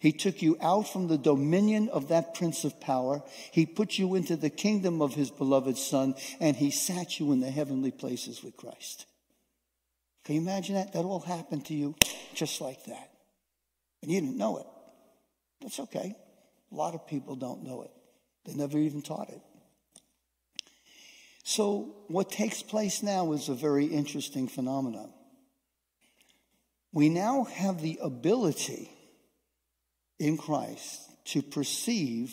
He 0.00 0.12
took 0.12 0.40
you 0.40 0.56
out 0.62 0.88
from 0.88 1.08
the 1.08 1.18
dominion 1.18 1.90
of 1.90 2.08
that 2.08 2.34
prince 2.34 2.64
of 2.64 2.80
power. 2.80 3.22
He 3.52 3.66
put 3.66 3.98
you 3.98 4.14
into 4.14 4.34
the 4.34 4.48
kingdom 4.48 5.02
of 5.02 5.14
his 5.14 5.30
beloved 5.30 5.76
Son, 5.76 6.14
and 6.40 6.56
he 6.56 6.70
sat 6.70 7.20
you 7.20 7.32
in 7.32 7.40
the 7.40 7.50
heavenly 7.50 7.90
places 7.90 8.42
with 8.42 8.56
Christ. 8.56 9.04
Can 10.24 10.36
you 10.36 10.40
imagine 10.40 10.76
that? 10.76 10.94
That 10.94 11.04
all 11.04 11.20
happened 11.20 11.66
to 11.66 11.74
you 11.74 11.94
just 12.34 12.62
like 12.62 12.82
that. 12.86 13.10
And 14.00 14.10
you 14.10 14.22
didn't 14.22 14.38
know 14.38 14.56
it. 14.56 14.66
That's 15.60 15.78
okay. 15.80 16.16
A 16.72 16.74
lot 16.74 16.94
of 16.94 17.06
people 17.06 17.36
don't 17.36 17.62
know 17.62 17.82
it, 17.82 17.90
they 18.46 18.54
never 18.54 18.78
even 18.78 19.02
taught 19.02 19.28
it. 19.28 19.42
So, 21.42 21.94
what 22.08 22.30
takes 22.30 22.62
place 22.62 23.02
now 23.02 23.32
is 23.32 23.50
a 23.50 23.54
very 23.54 23.84
interesting 23.84 24.48
phenomenon. 24.48 25.12
We 26.90 27.10
now 27.10 27.44
have 27.44 27.82
the 27.82 27.98
ability 28.00 28.90
in 30.20 30.36
Christ 30.36 31.10
to 31.32 31.42
perceive, 31.42 32.32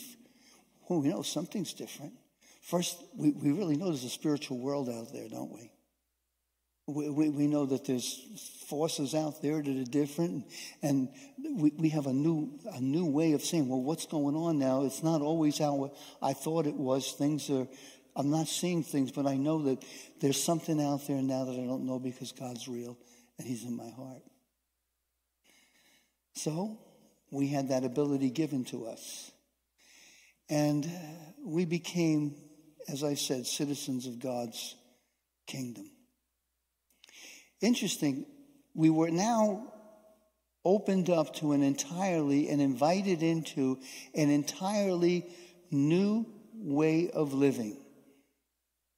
oh, 0.84 0.94
well, 0.94 1.00
we 1.00 1.08
know 1.08 1.22
something's 1.22 1.72
different. 1.72 2.12
First, 2.60 3.02
we, 3.16 3.30
we 3.30 3.50
really 3.50 3.76
know 3.76 3.86
there's 3.86 4.04
a 4.04 4.10
spiritual 4.10 4.58
world 4.58 4.88
out 4.88 5.12
there, 5.12 5.28
don't 5.28 5.50
we? 5.50 5.72
We, 6.86 7.10
we, 7.10 7.28
we 7.30 7.46
know 7.46 7.66
that 7.66 7.86
there's 7.86 8.64
forces 8.68 9.14
out 9.14 9.42
there 9.42 9.62
that 9.62 9.76
are 9.76 9.90
different, 9.90 10.46
and 10.82 11.08
we, 11.56 11.72
we 11.76 11.88
have 11.90 12.06
a 12.06 12.12
new, 12.12 12.58
a 12.72 12.80
new 12.80 13.06
way 13.06 13.32
of 13.32 13.42
saying, 13.42 13.68
well, 13.68 13.82
what's 13.82 14.06
going 14.06 14.36
on 14.36 14.58
now? 14.58 14.84
It's 14.84 15.02
not 15.02 15.20
always 15.20 15.58
how 15.58 15.92
I 16.22 16.34
thought 16.34 16.66
it 16.66 16.76
was. 16.76 17.12
Things 17.12 17.50
are 17.50 17.66
I'm 18.18 18.30
not 18.30 18.48
seeing 18.48 18.82
things, 18.82 19.12
but 19.12 19.26
I 19.26 19.36
know 19.36 19.62
that 19.62 19.84
there's 20.20 20.42
something 20.42 20.82
out 20.82 21.06
there 21.06 21.22
now 21.22 21.44
that 21.44 21.52
I 21.52 21.64
don't 21.64 21.86
know 21.86 22.00
because 22.00 22.32
God's 22.32 22.66
real 22.66 22.98
and 23.38 23.46
He's 23.46 23.64
in 23.64 23.76
my 23.76 23.90
heart. 23.90 24.22
So 26.34 26.80
we 27.30 27.48
had 27.48 27.68
that 27.68 27.84
ability 27.84 28.30
given 28.30 28.64
to 28.66 28.86
us. 28.86 29.30
And 30.48 30.90
we 31.44 31.64
became, 31.64 32.34
as 32.88 33.04
I 33.04 33.14
said, 33.14 33.46
citizens 33.46 34.06
of 34.06 34.18
God's 34.18 34.76
kingdom. 35.46 35.90
Interesting, 37.60 38.26
we 38.74 38.90
were 38.90 39.10
now 39.10 39.72
opened 40.64 41.10
up 41.10 41.34
to 41.36 41.52
an 41.52 41.62
entirely 41.62 42.48
and 42.48 42.60
invited 42.60 43.22
into 43.22 43.78
an 44.14 44.30
entirely 44.30 45.26
new 45.70 46.26
way 46.54 47.10
of 47.10 47.32
living 47.32 47.76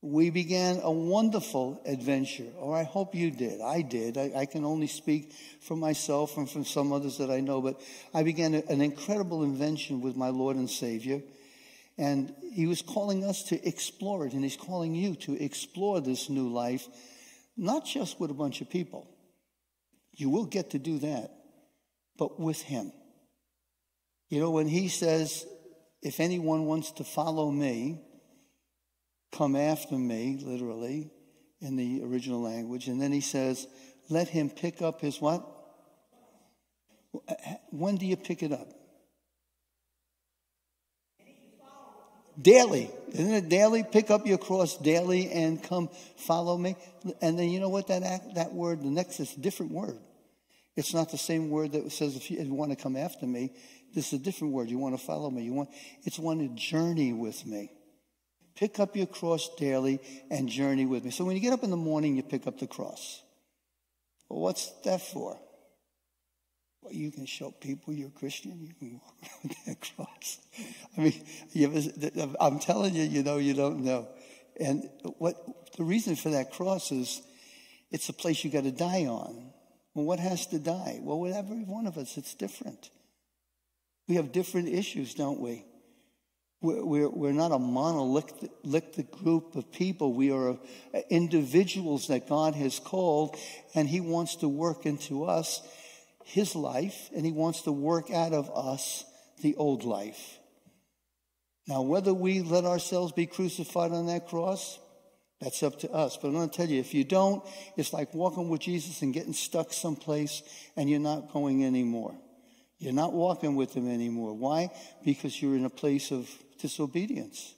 we 0.02 0.30
began 0.30 0.80
a 0.82 0.90
wonderful 0.90 1.80
adventure, 1.84 2.50
or 2.58 2.74
I 2.74 2.84
hope 2.84 3.14
you 3.14 3.30
did. 3.30 3.60
I 3.60 3.82
did. 3.82 4.16
I, 4.16 4.32
I, 4.34 4.46
can 4.46 4.64
only 4.64 4.86
speak 4.86 5.32
for 5.60 5.76
myself 5.76 6.38
and 6.38 6.48
from 6.48 6.64
some 6.64 6.90
others 6.90 7.18
that 7.18 7.30
I 7.30 7.40
know, 7.40 7.60
but 7.60 7.80
I 8.14 8.22
began 8.22 8.54
a, 8.54 8.62
an 8.70 8.80
incredible 8.80 9.42
invention 9.42 10.00
with 10.00 10.16
my 10.16 10.30
Lord 10.30 10.56
and 10.56 10.70
Savior. 10.70 11.20
And 11.98 12.32
he 12.54 12.66
was 12.66 12.80
calling 12.80 13.24
us 13.24 13.42
to 13.44 13.68
explore 13.68 14.26
it, 14.26 14.32
and 14.32 14.42
he's 14.42 14.56
calling 14.56 14.94
you 14.94 15.16
to 15.16 15.34
explore 15.42 16.00
this 16.00 16.30
new 16.30 16.48
life, 16.48 16.88
not 17.58 17.84
just 17.84 18.18
with 18.18 18.30
a 18.30 18.34
bunch 18.34 18.62
of 18.62 18.70
people. 18.70 19.06
You 20.12 20.30
will 20.30 20.46
get 20.46 20.70
to 20.70 20.78
do 20.78 20.98
that, 21.00 21.30
but 22.16 22.40
with 22.40 22.62
him. 22.62 22.90
You 24.30 24.40
know, 24.40 24.50
when 24.50 24.66
he 24.66 24.88
says, 24.88 25.44
if 26.00 26.20
anyone 26.20 26.64
wants 26.64 26.92
to 26.92 27.04
follow 27.04 27.50
me, 27.50 28.00
come 29.32 29.56
after 29.56 29.96
me, 29.96 30.38
literally, 30.42 31.10
in 31.60 31.76
the 31.76 32.02
original 32.04 32.40
language. 32.40 32.88
And 32.88 33.00
then 33.00 33.12
he 33.12 33.20
says, 33.20 33.66
let 34.08 34.28
him 34.28 34.50
pick 34.50 34.82
up 34.82 35.00
his 35.00 35.20
what? 35.20 35.46
When 37.70 37.96
do 37.96 38.06
you 38.06 38.16
pick 38.16 38.42
it 38.42 38.52
up? 38.52 38.68
Daily. 42.40 42.90
Isn't 43.12 43.34
it 43.34 43.48
daily? 43.48 43.84
Pick 43.84 44.10
up 44.10 44.26
your 44.26 44.38
cross 44.38 44.76
daily 44.76 45.30
and 45.30 45.62
come 45.62 45.90
follow 46.16 46.56
me. 46.56 46.76
And 47.20 47.38
then 47.38 47.50
you 47.50 47.60
know 47.60 47.68
what 47.68 47.88
that 47.88 48.02
act, 48.02 48.34
that 48.36 48.52
word, 48.52 48.82
the 48.82 48.90
next 48.90 49.20
is 49.20 49.36
a 49.36 49.40
different 49.40 49.72
word. 49.72 49.98
It's 50.76 50.94
not 50.94 51.10
the 51.10 51.18
same 51.18 51.50
word 51.50 51.72
that 51.72 51.90
says 51.92 52.16
if 52.16 52.30
you, 52.30 52.38
if 52.38 52.46
you 52.46 52.54
want 52.54 52.70
to 52.70 52.76
come 52.76 52.96
after 52.96 53.26
me. 53.26 53.52
This 53.94 54.12
is 54.12 54.20
a 54.20 54.22
different 54.22 54.54
word. 54.54 54.70
You 54.70 54.78
want 54.78 54.98
to 54.98 55.04
follow 55.04 55.28
me. 55.30 55.42
You 55.42 55.52
want 55.52 55.70
it's 56.04 56.18
one 56.18 56.38
to 56.38 56.48
journey 56.54 57.12
with 57.12 57.44
me. 57.44 57.72
Pick 58.60 58.78
up 58.78 58.94
your 58.94 59.06
cross 59.06 59.48
daily 59.56 60.00
and 60.30 60.46
journey 60.46 60.84
with 60.84 61.02
me. 61.02 61.10
So 61.10 61.24
when 61.24 61.34
you 61.34 61.40
get 61.40 61.54
up 61.54 61.64
in 61.64 61.70
the 61.70 61.78
morning, 61.78 62.14
you 62.14 62.22
pick 62.22 62.46
up 62.46 62.58
the 62.58 62.66
cross. 62.66 63.22
Well, 64.28 64.40
what's 64.40 64.70
that 64.84 65.00
for? 65.00 65.40
Well, 66.82 66.92
you 66.92 67.10
can 67.10 67.24
show 67.24 67.52
people 67.52 67.94
you're 67.94 68.10
Christian. 68.10 68.60
You 68.60 68.74
can 68.78 69.00
walk 69.00 69.14
around 69.22 69.42
with 69.44 69.64
that 69.64 69.94
cross. 69.96 70.38
I 70.94 71.00
mean, 71.00 72.14
ever, 72.18 72.36
I'm 72.38 72.58
telling 72.58 72.94
you, 72.94 73.04
you 73.04 73.22
know, 73.22 73.38
you 73.38 73.54
don't 73.54 73.82
know. 73.82 74.08
And 74.60 74.90
what 75.16 75.36
the 75.78 75.84
reason 75.84 76.14
for 76.14 76.28
that 76.28 76.52
cross 76.52 76.92
is, 76.92 77.22
it's 77.90 78.10
a 78.10 78.12
place 78.12 78.44
you 78.44 78.50
got 78.50 78.64
to 78.64 78.72
die 78.72 79.06
on. 79.06 79.52
Well, 79.94 80.04
what 80.04 80.18
has 80.18 80.46
to 80.48 80.58
die? 80.58 80.98
Well, 81.00 81.18
with 81.18 81.34
every 81.34 81.64
one 81.64 81.86
of 81.86 81.96
us, 81.96 82.18
it's 82.18 82.34
different. 82.34 82.90
We 84.06 84.16
have 84.16 84.32
different 84.32 84.68
issues, 84.68 85.14
don't 85.14 85.40
we? 85.40 85.64
We're, 86.62 87.08
we're, 87.08 87.32
not 87.32 87.52
a 87.52 87.58
monolithic 87.58 89.10
group 89.12 89.56
of 89.56 89.72
people. 89.72 90.12
We 90.12 90.30
are 90.30 90.50
uh, 90.50 91.00
individuals 91.08 92.08
that 92.08 92.28
God 92.28 92.54
has 92.54 92.78
called, 92.78 93.36
and 93.74 93.88
He 93.88 94.00
wants 94.00 94.36
to 94.36 94.48
work 94.48 94.84
into 94.84 95.24
us 95.24 95.62
his 96.30 96.54
life 96.54 97.10
and 97.14 97.26
he 97.26 97.32
wants 97.32 97.62
to 97.62 97.72
work 97.72 98.10
out 98.10 98.32
of 98.32 98.50
us 98.50 99.04
the 99.42 99.56
old 99.56 99.84
life. 99.84 100.38
Now, 101.66 101.82
whether 101.82 102.14
we 102.14 102.40
let 102.40 102.64
ourselves 102.64 103.12
be 103.12 103.26
crucified 103.26 103.92
on 103.92 104.06
that 104.06 104.28
cross, 104.28 104.78
that's 105.40 105.62
up 105.62 105.78
to 105.80 105.90
us. 105.90 106.16
But 106.16 106.28
I'm 106.28 106.34
going 106.34 106.50
to 106.50 106.56
tell 106.56 106.68
you, 106.68 106.80
if 106.80 106.94
you 106.94 107.04
don't, 107.04 107.42
it's 107.76 107.92
like 107.92 108.12
walking 108.14 108.48
with 108.48 108.60
Jesus 108.60 109.02
and 109.02 109.14
getting 109.14 109.32
stuck 109.32 109.72
someplace 109.72 110.42
and 110.76 110.90
you're 110.90 111.00
not 111.00 111.32
going 111.32 111.64
anymore. 111.64 112.16
You're 112.80 112.92
not 112.92 113.12
walking 113.12 113.54
with 113.54 113.72
him 113.72 113.88
anymore. 113.88 114.34
Why? 114.34 114.70
Because 115.04 115.40
you're 115.40 115.54
in 115.54 115.64
a 115.64 115.70
place 115.70 116.10
of 116.10 116.28
disobedience. 116.60 117.54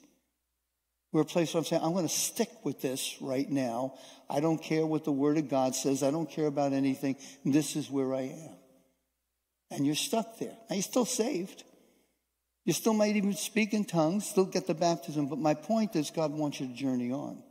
We're 1.11 1.21
a 1.21 1.25
place 1.25 1.53
where 1.53 1.59
I'm 1.59 1.65
saying, 1.65 1.81
I'm 1.83 1.93
going 1.93 2.07
to 2.07 2.13
stick 2.13 2.49
with 2.63 2.81
this 2.81 3.17
right 3.21 3.49
now. 3.49 3.95
I 4.29 4.39
don't 4.39 4.61
care 4.61 4.85
what 4.85 5.03
the 5.03 5.11
Word 5.11 5.37
of 5.37 5.49
God 5.49 5.75
says. 5.75 6.03
I 6.03 6.11
don't 6.11 6.29
care 6.29 6.47
about 6.47 6.73
anything. 6.73 7.15
This 7.43 7.75
is 7.75 7.89
where 7.89 8.13
I 8.13 8.21
am 8.21 8.55
and 9.73 9.85
you're 9.85 9.95
stuck 9.95 10.37
there. 10.37 10.55
Now, 10.69 10.75
you're 10.75 10.83
still 10.83 11.05
saved. 11.05 11.63
You 12.63 12.73
still 12.73 12.93
might 12.93 13.15
even 13.15 13.33
speak 13.33 13.73
in 13.73 13.85
tongues, 13.85 14.29
still 14.29 14.45
get 14.45 14.67
the 14.67 14.73
baptism. 14.73 15.27
But 15.27 15.39
my 15.39 15.55
point 15.55 15.95
is, 15.95 16.11
God 16.11 16.31
wants 16.31 16.59
you 16.59 16.67
to 16.67 16.73
journey 16.73 17.11
on. 17.11 17.41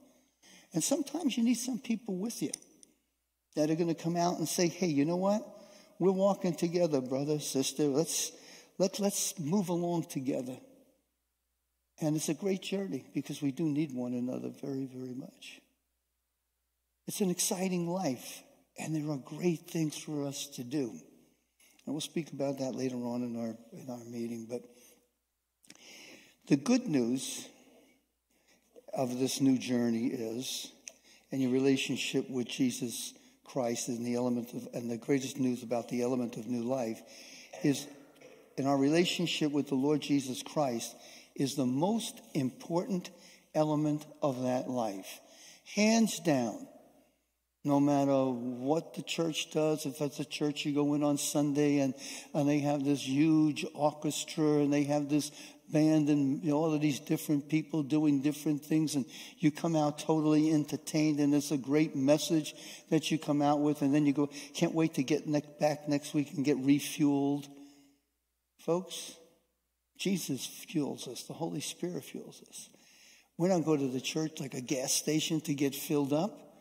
And 0.73 0.83
sometimes 0.83 1.37
you 1.37 1.45
need 1.45 1.57
some 1.57 1.79
people 1.79 2.17
with 2.17 2.41
you 2.41 2.53
that 3.57 3.71
are 3.71 3.75
going 3.75 3.95
to 3.95 4.01
come 4.01 4.17
out 4.17 4.39
and 4.39 4.49
say, 4.49 4.69
hey, 4.69 4.87
you 4.87 5.05
know 5.05 5.17
what? 5.17 5.43
We're 6.03 6.11
walking 6.11 6.57
together, 6.57 7.01
brother, 7.01 7.39
sister. 7.39 7.85
Let's, 7.85 8.33
let, 8.77 8.99
let's 8.99 9.39
move 9.39 9.69
along 9.69 10.07
together. 10.07 10.57
And 12.01 12.17
it's 12.17 12.29
a 12.29 12.35
great 12.35 12.61
journey 12.61 13.05
because 13.15 13.41
we 13.41 13.53
do 13.53 13.67
need 13.67 13.95
one 13.95 14.13
another 14.13 14.49
very, 14.61 14.89
very 14.93 15.15
much. 15.15 15.61
It's 17.07 17.21
an 17.21 17.31
exciting 17.31 17.87
life, 17.87 18.43
and 18.77 18.97
there 18.97 19.09
are 19.13 19.17
great 19.17 19.71
things 19.71 19.97
for 19.97 20.27
us 20.27 20.49
to 20.57 20.65
do. 20.65 20.91
And 20.91 21.95
we'll 21.95 22.01
speak 22.01 22.33
about 22.33 22.59
that 22.59 22.75
later 22.75 22.97
on 22.97 23.23
in 23.23 23.37
our, 23.37 23.57
in 23.73 23.89
our 23.89 24.05
meeting. 24.05 24.49
But 24.51 24.63
the 26.49 26.57
good 26.57 26.89
news 26.89 27.47
of 28.93 29.21
this 29.21 29.41
new 29.41 29.57
journey 29.57 30.09
is, 30.09 30.73
and 31.31 31.41
your 31.41 31.53
relationship 31.53 32.29
with 32.29 32.49
Jesus 32.49 33.15
Christ 33.45 33.89
and 33.89 34.05
the 34.05 34.15
element 34.15 34.53
of, 34.55 34.69
and 34.75 34.91
the 34.91 34.97
greatest 34.97 35.39
news 35.39 35.63
about 35.63 35.89
the 35.89 36.03
element 36.03 36.37
of 36.37 36.47
new 36.47 36.63
life 36.63 37.01
is 37.63 37.87
in 38.57 38.67
our 38.67 38.77
relationship 38.77 39.53
with 39.53 39.69
the 39.69 39.75
Lord 39.75 40.01
Jesus 40.01 40.43
Christ 40.43 40.95
is 41.35 41.55
the 41.55 41.67
most 41.67 42.21
important 42.35 43.11
element 43.55 44.07
of 44.23 44.43
that 44.43 44.69
life. 44.69 45.21
Hands 45.75 46.19
down, 46.21 46.67
no 47.65 47.79
matter 47.79 48.25
what 48.27 48.95
the 48.95 49.03
church 49.03 49.51
does, 49.53 49.87
if 49.87 49.99
that's 49.99 50.19
a 50.21 50.25
church 50.25 50.65
you 50.65 50.75
go 50.75 50.95
in 50.95 51.03
on 51.03 51.17
Sunday 51.17 51.79
and, 51.79 51.95
and 52.35 52.49
they 52.49 52.59
have 52.61 52.85
this 52.85 53.07
huge 53.07 53.65
orchestra 53.75 54.59
and 54.59 54.73
they 54.73 54.85
have 54.85 55.09
this 55.09 55.31
band 55.73 56.09
and 56.09 56.51
all 56.53 56.73
of 56.73 56.81
these 56.81 57.01
different 57.01 57.49
people 57.49 57.83
doing 57.83 58.21
different 58.21 58.65
things 58.65 58.95
and 58.95 59.07
you 59.39 59.51
come 59.51 59.75
out 59.75 59.99
totally 59.99 60.53
entertained 60.53 61.19
and 61.19 61.35
it's 61.35 61.51
a 61.51 61.57
great 61.57 61.97
message 61.97 62.55
that 62.91 63.11
you 63.11 63.19
come 63.19 63.43
out 63.43 63.61
with 63.61 63.83
and 63.83 63.95
then 63.95 64.07
you 64.07 64.13
go, 64.13 64.29
can't 64.55 64.75
wait 64.75 64.95
to 64.95 65.03
get 65.03 65.27
ne- 65.27 65.43
back 65.59 65.89
next 65.89 66.15
week 66.15 66.33
and 66.35 66.45
get 66.45 66.59
refueled. 66.59 67.47
Folks, 68.59 69.17
Jesus 69.99 70.47
fuels 70.47 71.09
us. 71.09 71.23
The 71.25 71.33
Holy 71.33 71.61
Spirit 71.61 72.05
fuels 72.05 72.43
us. 72.49 72.69
We 73.39 73.49
don't 73.49 73.65
go 73.65 73.77
to 73.77 73.89
the 73.89 74.01
church 74.01 74.41
like 74.41 74.55
a 74.55 74.61
gas 74.61 74.93
station 74.93 75.41
to 75.43 75.55
get 75.55 75.75
filled 75.75 76.13
up. 76.13 76.52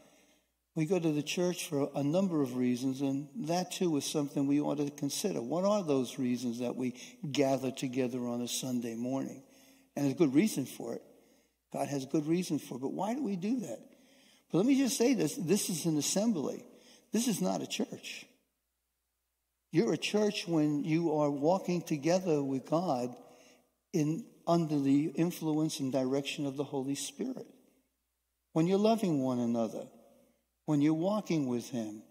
We 0.74 0.86
go 0.86 1.00
to 1.00 1.12
the 1.12 1.24
church 1.24 1.68
for 1.68 1.90
a 1.96 2.04
number 2.04 2.42
of 2.42 2.56
reasons, 2.56 3.02
and 3.02 3.28
that 3.48 3.72
too 3.72 3.98
is 3.98 4.06
something 4.06 4.48
we 4.48 4.62
ought 4.62 4.78
to 4.78 4.90
consider. 4.90 5.42
What 5.42 5.66
are 5.66 5.84
those 5.84 6.18
reasons 6.18 6.60
that 6.60 6.78
we 6.78 6.96
gather 7.30 7.72
together 7.72 8.20
on 8.20 8.42
a 8.42 8.48
Sunday 8.48 8.96
morning? 8.96 9.44
And 9.96 10.06
there's 10.06 10.16
a 10.16 10.18
good 10.18 10.34
reason 10.34 10.66
for 10.66 10.94
it. 10.94 11.02
God 11.74 11.88
has 11.88 12.06
a 12.06 12.08
good 12.08 12.26
reason 12.26 12.58
for 12.58 12.76
it. 12.76 12.82
But 12.82 12.94
why 12.94 13.14
do 13.14 13.24
we 13.24 13.36
do 13.36 13.60
that? 13.62 13.80
But 14.50 14.60
let 14.60 14.68
me 14.68 14.78
just 14.78 14.98
say 14.98 15.14
this 15.14 15.36
this 15.36 15.70
is 15.70 15.86
an 15.86 15.98
assembly, 15.98 16.64
this 17.12 17.28
is 17.28 17.42
not 17.42 17.62
a 17.62 17.68
church. 17.68 18.26
You're 19.74 19.94
a 19.94 19.98
church 19.98 20.48
when 20.48 20.84
you 20.84 21.18
are 21.18 21.32
walking 21.32 21.82
together 21.82 22.44
with 22.44 22.70
God 22.70 23.16
in, 23.94 24.26
under 24.46 24.78
the 24.78 25.06
influence 25.16 25.80
and 25.80 25.94
direction 25.94 26.46
of 26.46 26.58
the 26.58 26.66
Holy 26.66 26.96
Spirit. 26.96 27.48
When 28.52 28.68
you're 28.68 28.78
loving 28.78 29.22
one 29.22 29.40
another 29.40 29.88
when 30.66 30.82
you're 30.82 30.94
walking 30.94 31.48
with 31.48 31.70
Him, 31.70 32.04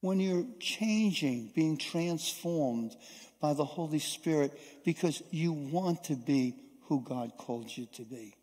when 0.00 0.20
you're 0.20 0.46
changing, 0.58 1.52
being 1.54 1.78
transformed 1.78 2.96
by 3.40 3.54
the 3.54 3.64
Holy 3.64 3.98
Spirit 3.98 4.58
because 4.84 5.22
you 5.30 5.52
want 5.52 6.04
to 6.04 6.14
be 6.14 6.56
who 6.86 7.02
God 7.02 7.32
called 7.38 7.76
you 7.76 7.86
to 7.94 8.02
be. 8.02 8.34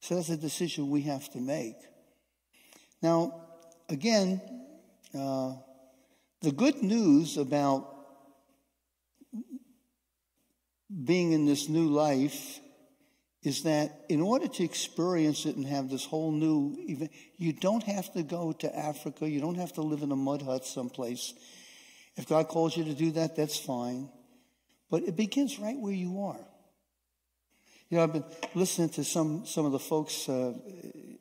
So 0.00 0.14
that's 0.14 0.30
a 0.30 0.36
decision 0.36 0.90
we 0.90 1.02
have 1.02 1.30
to 1.32 1.38
make. 1.38 1.76
Now, 3.02 3.48
again, 3.88 4.40
uh, 5.14 5.54
the 6.40 6.52
good 6.52 6.82
news 6.82 7.36
about 7.36 7.96
being 11.04 11.32
in 11.32 11.46
this 11.46 11.68
new 11.68 11.88
life 11.88 12.60
is 13.42 13.62
that 13.62 14.04
in 14.08 14.20
order 14.20 14.46
to 14.46 14.64
experience 14.64 15.46
it 15.46 15.56
and 15.56 15.66
have 15.66 15.88
this 15.88 16.04
whole 16.04 16.30
new 16.30 16.76
event, 16.78 17.10
you 17.36 17.52
don't 17.52 17.82
have 17.84 18.12
to 18.12 18.22
go 18.22 18.52
to 18.52 18.78
Africa. 18.78 19.28
You 19.28 19.40
don't 19.40 19.54
have 19.54 19.72
to 19.74 19.82
live 19.82 20.02
in 20.02 20.12
a 20.12 20.16
mud 20.16 20.42
hut 20.42 20.66
someplace. 20.66 21.32
If 22.16 22.28
God 22.28 22.48
calls 22.48 22.76
you 22.76 22.84
to 22.84 22.94
do 22.94 23.12
that, 23.12 23.36
that's 23.36 23.58
fine. 23.58 24.10
But 24.90 25.04
it 25.04 25.16
begins 25.16 25.58
right 25.58 25.78
where 25.78 25.92
you 25.92 26.22
are. 26.22 26.40
You 27.88 27.96
know, 27.96 28.04
I've 28.04 28.12
been 28.12 28.24
listening 28.54 28.90
to 28.90 29.04
some, 29.04 29.46
some 29.46 29.64
of 29.64 29.72
the 29.72 29.78
folks, 29.78 30.28
uh, 30.28 30.52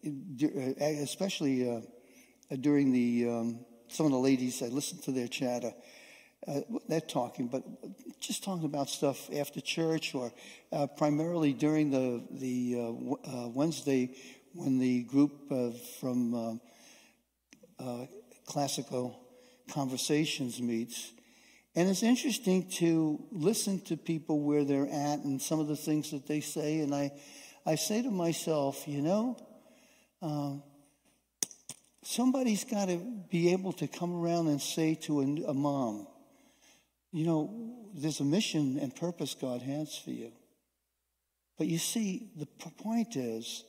uh 0.06 0.86
especially 0.86 1.70
uh, 1.70 1.82
during 2.60 2.92
the, 2.92 3.30
um, 3.30 3.66
some 3.88 4.06
of 4.06 4.12
the 4.12 4.20
ladies, 4.20 4.62
I 4.62 4.68
listened 4.68 5.04
to 5.04 5.12
their 5.12 5.28
chatter 5.28 5.74
uh, 6.48 6.62
they're 6.88 7.02
talking, 7.02 7.48
but 7.48 7.64
just 8.20 8.44
talking 8.44 8.66
about 8.66 8.90
stuff 8.90 9.30
after 9.34 9.62
church 9.62 10.16
or 10.16 10.32
uh, 10.72 10.88
primarily 10.88 11.54
during 11.54 11.90
the 11.92 12.24
the 12.32 12.76
uh, 12.78 13.44
uh 13.44 13.48
Wednesday 13.50 14.16
when 14.54 14.80
the 14.80 15.04
group 15.04 15.32
from 16.00 16.34
uh, 16.34 16.54
uh, 17.80 18.06
Classical 18.46 19.20
Conversations 19.72 20.62
meets, 20.62 21.12
And 21.76 21.88
it's 21.88 22.04
interesting 22.04 22.68
to 22.80 23.24
listen 23.32 23.80
to 23.82 23.96
people 23.96 24.42
where 24.42 24.66
they're 24.66 24.88
at 24.88 25.20
and 25.20 25.42
some 25.42 25.60
of 25.60 25.68
the 25.68 25.76
things 25.76 26.12
that 26.12 26.28
they 26.28 26.42
say. 26.42 26.80
And 26.80 26.94
I, 26.94 27.12
I 27.66 27.76
say 27.76 28.02
to 28.02 28.10
myself, 28.10 28.88
you 28.88 29.02
know, 29.02 29.38
um, 30.22 30.64
somebody's 32.04 32.64
got 32.64 32.90
to 32.90 32.98
be 33.30 33.54
able 33.54 33.74
to 33.74 33.88
come 33.88 34.16
around 34.16 34.48
and 34.48 34.60
say 34.60 34.96
to 35.04 35.22
a, 35.22 35.52
a 35.52 35.54
mom, 35.54 36.08
you 37.12 37.26
know, 37.26 37.76
there's 37.96 38.20
a 38.20 38.26
mission 38.26 38.78
and 38.80 38.96
purpose 38.96 39.36
God 39.40 39.62
has 39.62 39.98
for 39.98 40.12
you. 40.12 40.32
But 41.58 41.68
you 41.68 41.78
see, 41.78 42.32
the 42.38 42.46
point 42.46 43.16
is 43.16 43.64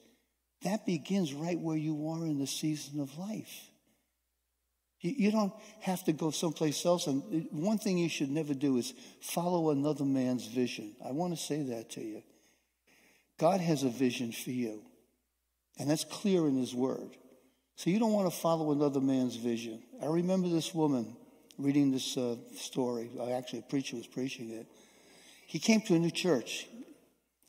that 0.63 0.85
begins 0.85 1.33
right 1.33 1.59
where 1.59 1.77
you 1.77 2.09
are 2.11 2.27
in 2.27 2.39
the 2.39 2.47
season 2.47 3.01
of 3.01 3.19
life. 3.19 3.71
You, 5.03 5.31
don't 5.31 5.55
have 5.81 6.05
to 6.05 6.13
go 6.13 6.31
someplace 6.31 6.85
else. 6.85 7.07
And 7.07 7.49
one 7.53 7.79
thing 7.79 7.97
you 7.97 8.11
should 8.11 8.31
never 8.31 8.53
do 8.53 8.77
is 8.77 8.93
follow 9.23 9.71
another 9.71 10.05
man's 10.05 10.47
vision. 10.47 10.95
I 11.03 11.13
want 11.13 11.35
to 11.35 11.43
say 11.43 11.63
that 11.63 11.89
to 11.93 12.03
you. 12.03 12.23
God 13.39 13.63
has 13.63 13.83
a 13.83 13.89
vision 13.89 14.31
for 14.31 14.51
you, 14.51 14.83
and 15.79 15.89
that's 15.89 16.05
clear 16.05 16.47
in 16.47 16.59
His 16.59 16.75
Word. 16.75 17.17
So 17.77 17.89
you 17.89 17.99
don't 17.99 18.13
want 18.13 18.31
to 18.31 18.39
follow 18.39 18.73
another 18.73 19.01
man's 19.01 19.37
vision. 19.37 19.83
I 20.03 20.07
remember 20.07 20.51
this 20.51 20.75
woman 20.75 21.17
reading 21.61 21.91
this 21.91 22.17
uh, 22.17 22.37
story. 22.57 23.11
Actually, 23.33 23.61
a 23.61 23.63
preacher 23.63 23.97
was 23.97 24.07
preaching 24.07 24.51
it. 24.51 24.67
He 25.47 25.59
came 25.59 25.81
to 25.83 25.95
a 25.95 25.99
new 25.99 26.11
church, 26.11 26.67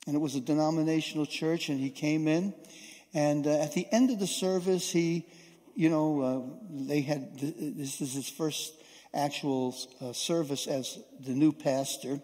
and 0.06 0.16
it 0.16 0.20
was 0.20 0.36
a 0.36 0.42
denominational 0.42 1.26
church, 1.26 1.70
and 1.70 1.80
he 1.80 1.90
came 1.90 2.28
in. 2.28 2.54
And 3.14 3.48
uh, 3.48 3.62
at 3.62 3.74
the 3.74 3.88
end 3.92 4.12
of 4.12 4.20
the 4.20 4.28
service, 4.28 4.92
he, 4.92 5.26
you 5.76 5.90
know, 5.90 6.22
uh, 6.22 6.86
they 6.88 7.02
had 7.02 7.40
this 7.40 8.02
is 8.02 8.14
his 8.14 8.30
first 8.30 8.74
actual 9.14 9.76
uh, 10.00 10.14
service 10.14 10.68
as 10.68 11.00
the 11.20 11.34
new 11.34 11.52
pastor. 11.52 12.22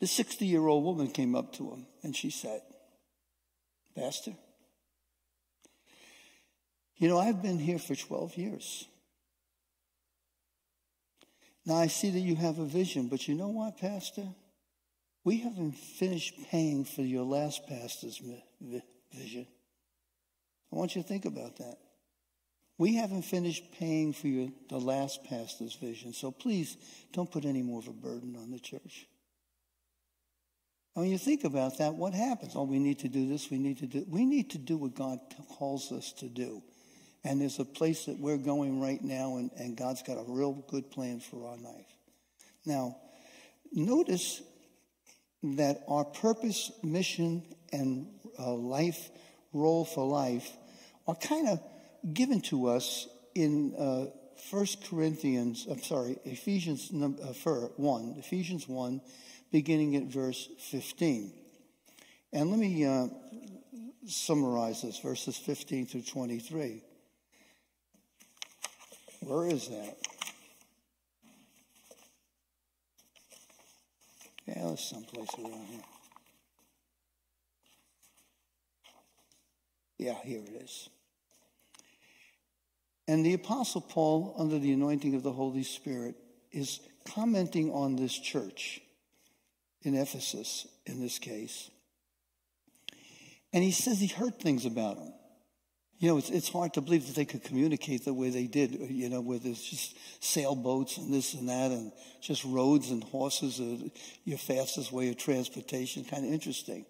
The 0.00 0.06
60 0.06 0.46
year 0.46 0.66
old 0.66 0.84
woman 0.84 1.08
came 1.08 1.34
up 1.34 1.52
to 1.54 1.70
him 1.70 1.86
and 2.02 2.14
she 2.14 2.30
said, 2.30 2.60
Pastor, 3.94 4.32
you 6.96 7.08
know, 7.08 7.18
I've 7.18 7.42
been 7.42 7.58
here 7.58 7.78
for 7.78 7.94
12 7.94 8.36
years. 8.36 8.86
Now 11.64 11.76
I 11.76 11.86
see 11.86 12.10
that 12.10 12.20
you 12.20 12.36
have 12.36 12.58
a 12.58 12.64
vision, 12.64 13.08
but 13.08 13.28
you 13.28 13.34
know 13.34 13.48
what, 13.48 13.78
Pastor? 13.78 14.26
We 15.24 15.38
haven't 15.38 15.76
finished 15.76 16.34
paying 16.50 16.84
for 16.84 17.02
your 17.02 17.24
last 17.24 17.66
pastor's 17.68 18.20
vision. 19.12 19.46
I 20.72 20.76
want 20.76 20.96
you 20.96 21.02
to 21.02 21.08
think 21.08 21.24
about 21.24 21.56
that. 21.58 21.76
We 22.78 22.96
haven't 22.96 23.22
finished 23.22 23.70
paying 23.78 24.12
for 24.12 24.26
your, 24.26 24.48
the 24.68 24.78
last 24.78 25.22
pastor's 25.24 25.74
vision, 25.74 26.12
so 26.12 26.32
please 26.32 26.76
don't 27.12 27.30
put 27.30 27.44
any 27.44 27.62
more 27.62 27.78
of 27.78 27.86
a 27.86 27.92
burden 27.92 28.34
on 28.36 28.50
the 28.50 28.58
church. 28.58 29.06
When 30.94 31.06
you 31.06 31.18
think 31.18 31.44
about 31.44 31.78
that, 31.78 31.94
what 31.94 32.12
happens? 32.12 32.54
Oh, 32.56 32.64
we 32.64 32.78
need 32.78 32.98
to 33.00 33.08
do 33.08 33.28
this, 33.28 33.50
we 33.50 33.58
need 33.58 33.78
to 33.78 33.86
do 33.86 34.04
we 34.08 34.26
need 34.26 34.50
to 34.50 34.58
do 34.58 34.76
what 34.76 34.94
God 34.94 35.20
calls 35.48 35.92
us 35.92 36.12
to 36.14 36.26
do. 36.26 36.62
And 37.24 37.40
there's 37.40 37.58
a 37.58 37.64
place 37.64 38.06
that 38.06 38.18
we're 38.18 38.38
going 38.38 38.80
right 38.80 39.02
now, 39.02 39.36
and, 39.36 39.50
and 39.56 39.76
God's 39.76 40.02
got 40.02 40.18
a 40.18 40.24
real 40.26 40.64
good 40.68 40.90
plan 40.90 41.20
for 41.20 41.46
our 41.46 41.56
life. 41.56 41.86
Now, 42.66 42.96
notice 43.72 44.42
that 45.42 45.82
our 45.88 46.04
purpose, 46.04 46.72
mission, 46.82 47.42
and 47.72 48.06
uh, 48.38 48.52
life 48.52 49.10
role 49.52 49.84
for 49.84 50.06
life 50.06 50.50
are 51.06 51.14
kind 51.14 51.48
of 51.48 51.60
given 52.12 52.40
to 52.40 52.68
us 52.68 53.08
in 53.34 53.74
uh, 53.76 54.06
1 54.50 54.66
Corinthians, 54.88 55.66
I'm 55.70 55.82
sorry, 55.82 56.18
Ephesians 56.24 56.90
uh, 56.92 57.68
1, 57.76 58.14
Ephesians 58.18 58.68
1, 58.68 59.00
beginning 59.50 59.96
at 59.96 60.04
verse 60.04 60.48
15. 60.70 61.32
And 62.32 62.50
let 62.50 62.58
me 62.58 62.84
uh, 62.84 63.08
summarize 64.06 64.82
this, 64.82 64.98
verses 64.98 65.36
15 65.36 65.86
through 65.86 66.02
23. 66.02 66.82
Where 69.24 69.46
is 69.46 69.68
that? 69.68 69.96
Yeah, 74.46 74.66
there's 74.66 74.80
someplace 74.80 75.28
around 75.38 75.66
here. 75.70 75.80
Yeah, 79.98 80.14
here 80.24 80.40
it 80.40 80.62
is. 80.62 80.88
And 83.06 83.24
the 83.24 83.34
Apostle 83.34 83.80
Paul, 83.80 84.34
under 84.38 84.58
the 84.58 84.72
anointing 84.72 85.14
of 85.14 85.22
the 85.22 85.32
Holy 85.32 85.62
Spirit, 85.62 86.16
is 86.50 86.80
commenting 87.04 87.72
on 87.72 87.94
this 87.96 88.12
church 88.12 88.80
in 89.82 89.94
Ephesus, 89.94 90.66
in 90.86 91.00
this 91.00 91.18
case. 91.18 91.70
And 93.52 93.62
he 93.62 93.70
says 93.70 94.00
he 94.00 94.08
heard 94.08 94.38
things 94.40 94.66
about 94.66 94.96
them. 94.96 95.12
You 96.02 96.08
know, 96.08 96.18
it's, 96.18 96.30
it's 96.30 96.48
hard 96.48 96.74
to 96.74 96.80
believe 96.80 97.06
that 97.06 97.14
they 97.14 97.24
could 97.24 97.44
communicate 97.44 98.04
the 98.04 98.12
way 98.12 98.30
they 98.30 98.48
did, 98.48 98.72
you 98.72 99.08
know, 99.08 99.20
where 99.20 99.38
there's 99.38 99.62
just 99.62 99.96
sailboats 100.18 100.96
and 100.96 101.14
this 101.14 101.32
and 101.34 101.48
that 101.48 101.70
and 101.70 101.92
just 102.20 102.44
roads 102.44 102.90
and 102.90 103.04
horses 103.04 103.60
are 103.60 103.88
your 104.24 104.36
fastest 104.36 104.90
way 104.90 105.10
of 105.10 105.16
transportation. 105.16 106.02
Kind 106.02 106.26
of 106.26 106.32
interesting. 106.32 106.86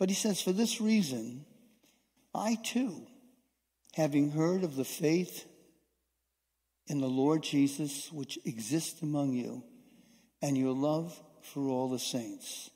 But 0.00 0.08
he 0.08 0.16
says, 0.16 0.42
for 0.42 0.50
this 0.50 0.80
reason, 0.80 1.44
I 2.34 2.56
too, 2.56 3.06
having 3.94 4.32
heard 4.32 4.64
of 4.64 4.74
the 4.74 4.84
faith 4.84 5.46
in 6.88 7.00
the 7.00 7.06
Lord 7.06 7.44
Jesus 7.44 8.10
which 8.10 8.36
exists 8.44 9.00
among 9.00 9.32
you 9.32 9.62
and 10.42 10.58
your 10.58 10.74
love 10.74 11.16
for 11.52 11.68
all 11.68 11.88
the 11.88 12.00
saints. 12.00 12.68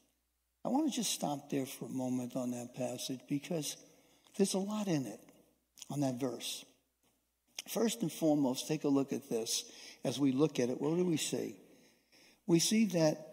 I 0.65 0.69
want 0.69 0.89
to 0.89 0.95
just 0.95 1.11
stop 1.11 1.51
there 1.51 1.67
for 1.67 1.87
a 1.87 1.93
moment 1.93 2.37
on 2.37 2.53
that 2.53 2.77
passage 2.77 3.23
because 3.29 3.77
there's 4.37 4.55
a 4.55 4.59
lot 4.59 4.87
in 4.87 5.05
it 5.07 5.19
on 5.91 6.01
that 6.01 6.21
verse. 6.21 6.65
First 7.69 8.03
and 8.03 8.11
foremost, 8.11 8.67
take 8.67 8.85
a 8.85 8.89
look 8.89 9.13
at 9.13 9.29
this. 9.29 9.65
As 10.05 10.19
we 10.19 10.33
look 10.33 10.59
at 10.59 10.69
it, 10.69 10.81
what 10.81 10.97
do 10.97 11.05
we 11.05 11.17
see? 11.17 11.57
We 12.47 12.59
see 12.59 12.87
that 12.87 13.29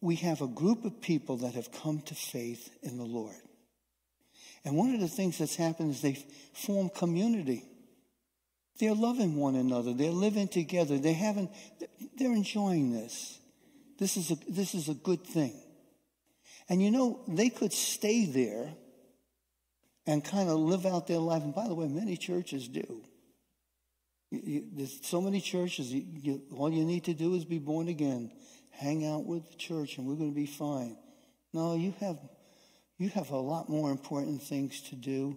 we 0.00 0.16
have 0.16 0.40
a 0.40 0.46
group 0.46 0.84
of 0.84 1.00
people 1.00 1.38
that 1.38 1.54
have 1.54 1.72
come 1.72 2.00
to 2.02 2.14
faith 2.14 2.70
in 2.82 2.96
the 2.96 3.04
Lord. 3.04 3.34
And 4.64 4.76
one 4.76 4.94
of 4.94 5.00
the 5.00 5.08
things 5.08 5.38
that's 5.38 5.56
happened 5.56 5.90
is 5.90 6.02
they 6.02 6.24
form 6.54 6.88
community. 6.88 7.64
They're 8.78 8.94
loving 8.94 9.36
one 9.36 9.56
another. 9.56 9.92
They're 9.92 10.10
living 10.10 10.48
together. 10.48 10.98
They 10.98 11.12
haven't, 11.12 11.50
they're 12.16 12.32
enjoying 12.32 12.92
this. 12.92 13.38
This 13.98 14.16
is 14.16 14.30
a, 14.30 14.36
this 14.48 14.74
is 14.74 14.88
a 14.88 14.94
good 14.94 15.24
thing. 15.24 15.54
And 16.68 16.82
you 16.82 16.90
know, 16.90 17.20
they 17.26 17.48
could 17.48 17.72
stay 17.72 18.24
there 18.24 18.72
and 20.08 20.24
kind 20.24 20.48
of 20.48 20.58
live 20.58 20.86
out 20.86 21.06
their 21.06 21.18
life. 21.18 21.42
And 21.42 21.54
by 21.54 21.68
the 21.68 21.74
way, 21.74 21.86
many 21.86 22.16
churches 22.16 22.66
do. 22.66 23.02
You, 24.30 24.40
you, 24.42 24.64
there's 24.72 25.06
so 25.06 25.20
many 25.20 25.38
churches, 25.38 25.92
you, 25.92 26.40
all 26.56 26.72
you 26.72 26.86
need 26.86 27.04
to 27.04 27.14
do 27.14 27.34
is 27.34 27.44
be 27.44 27.58
born 27.58 27.88
again, 27.88 28.32
hang 28.70 29.06
out 29.06 29.26
with 29.26 29.50
the 29.50 29.56
church, 29.56 29.98
and 29.98 30.06
we're 30.06 30.14
going 30.14 30.30
to 30.30 30.34
be 30.34 30.46
fine. 30.46 30.96
No, 31.52 31.76
you 31.76 31.92
have, 32.00 32.18
you 32.96 33.10
have 33.10 33.30
a 33.30 33.36
lot 33.36 33.68
more 33.68 33.90
important 33.90 34.42
things 34.42 34.80
to 34.88 34.96
do, 34.96 35.36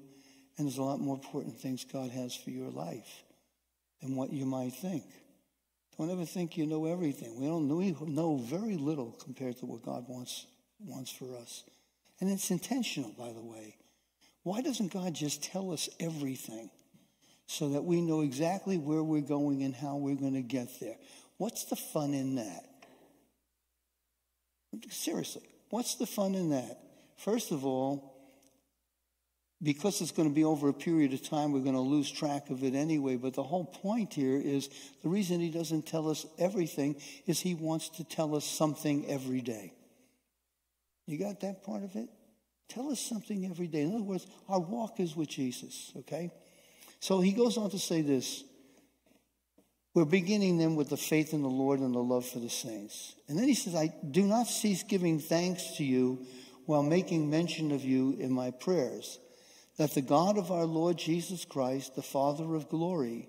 and 0.58 0.66
there's 0.66 0.78
a 0.78 0.84
lot 0.84 1.02
more 1.02 1.16
important 1.16 1.60
things 1.60 1.84
God 1.84 2.10
has 2.12 2.34
for 2.34 2.52
your 2.52 2.70
life 2.70 3.24
than 4.02 4.16
what 4.16 4.32
you 4.32 4.46
might 4.46 4.72
think. 4.72 5.04
Don't 5.98 6.10
ever 6.10 6.26
think 6.26 6.56
you 6.56 6.66
know 6.66 6.86
everything. 6.86 7.38
We 7.42 7.46
don't 7.46 7.68
we 7.68 7.94
know 8.08 8.38
very 8.38 8.78
little 8.78 9.12
compared 9.22 9.58
to 9.58 9.66
what 9.66 9.84
God 9.84 10.06
wants, 10.08 10.46
wants 10.80 11.12
for 11.12 11.36
us. 11.36 11.66
And 12.22 12.32
it's 12.32 12.52
intentional, 12.52 13.12
by 13.18 13.34
the 13.34 13.42
way. 13.42 13.76
Why 14.44 14.62
doesn't 14.62 14.92
God 14.92 15.14
just 15.14 15.44
tell 15.44 15.72
us 15.72 15.90
everything 16.00 16.70
so 17.46 17.70
that 17.70 17.84
we 17.84 18.02
know 18.02 18.22
exactly 18.22 18.78
where 18.78 19.04
we're 19.04 19.22
going 19.22 19.64
and 19.64 19.76
how 19.76 19.98
we're 19.98 20.16
going 20.16 20.34
to 20.34 20.42
get 20.42 20.68
there? 20.80 20.96
What's 21.38 21.66
the 21.66 21.76
fun 21.76 22.14
in 22.14 22.36
that? 22.36 22.66
Seriously, 24.90 25.44
what's 25.70 25.96
the 25.96 26.06
fun 26.06 26.34
in 26.34 26.50
that? 26.52 26.80
First 27.18 27.52
of 27.52 27.66
all, 27.66 28.12
because 29.64 30.02
it's 30.02 30.12
going 30.12 30.28
to 30.28 30.34
be 30.34 30.44
over 30.44 30.70
a 30.70 30.74
period 30.74 31.14
of 31.14 31.22
time, 31.22 31.52
we're 31.52 31.60
going 31.60 31.76
to 31.76 31.82
lose 31.82 32.10
track 32.10 32.50
of 32.50 32.64
it 32.64 32.74
anyway. 32.74 33.16
But 33.16 33.36
the 33.36 33.44
whole 33.44 33.66
point 33.66 34.14
here 34.14 34.42
is 34.44 34.70
the 35.04 35.10
reason 35.10 35.40
he 35.40 35.52
doesn't 35.52 35.86
tell 35.86 36.10
us 36.10 36.26
everything 36.40 36.96
is 37.28 37.40
he 37.40 37.54
wants 37.54 37.90
to 37.90 38.04
tell 38.04 38.36
us 38.36 38.46
something 38.46 39.08
every 39.08 39.42
day. 39.42 39.74
You 41.06 41.20
got 41.20 41.42
that 41.42 41.64
part 41.64 41.84
of 41.84 41.96
it? 41.96 42.10
Tell 42.74 42.90
us 42.90 43.02
something 43.02 43.46
every 43.46 43.68
day. 43.68 43.82
In 43.82 43.94
other 43.94 44.04
words, 44.04 44.26
our 44.48 44.60
walk 44.60 45.00
is 45.00 45.16
with 45.16 45.28
Jesus, 45.28 45.92
okay? 45.98 46.32
So 47.02 47.20
he 47.20 47.34
goes 47.34 47.58
on 47.58 47.70
to 47.72 47.80
say 47.80 48.02
this. 48.02 48.44
We're 49.94 50.06
beginning 50.06 50.58
then 50.58 50.78
with 50.78 50.90
the 50.90 50.96
faith 50.96 51.34
in 51.34 51.42
the 51.42 51.50
Lord 51.50 51.82
and 51.82 51.94
the 51.94 52.00
love 52.00 52.26
for 52.26 52.40
the 52.40 52.50
saints. 52.50 53.16
And 53.28 53.38
then 53.38 53.48
he 53.48 53.56
says, 53.56 53.76
I 53.76 53.94
do 54.10 54.24
not 54.24 54.48
cease 54.48 54.84
giving 54.84 55.20
thanks 55.20 55.76
to 55.78 55.84
you 55.84 56.26
while 56.66 56.84
making 56.84 57.30
mention 57.30 57.74
of 57.74 57.84
you 57.84 58.16
in 58.18 58.32
my 58.32 58.52
prayers, 58.52 59.20
that 59.78 59.94
the 59.94 60.02
God 60.02 60.38
of 60.38 60.50
our 60.50 60.66
Lord 60.66 60.98
Jesus 60.98 61.44
Christ, 61.44 61.96
the 61.96 62.02
Father 62.02 62.56
of 62.56 62.70
glory, 62.70 63.28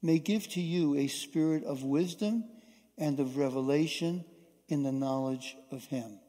may 0.00 0.20
give 0.20 0.46
to 0.50 0.60
you 0.60 0.94
a 0.94 1.08
spirit 1.08 1.64
of 1.64 1.82
wisdom 1.82 2.44
and 2.96 3.18
of 3.18 3.36
revelation 3.36 4.24
in 4.68 4.84
the 4.84 4.92
knowledge 4.92 5.56
of 5.72 5.84
Him. 5.86 6.20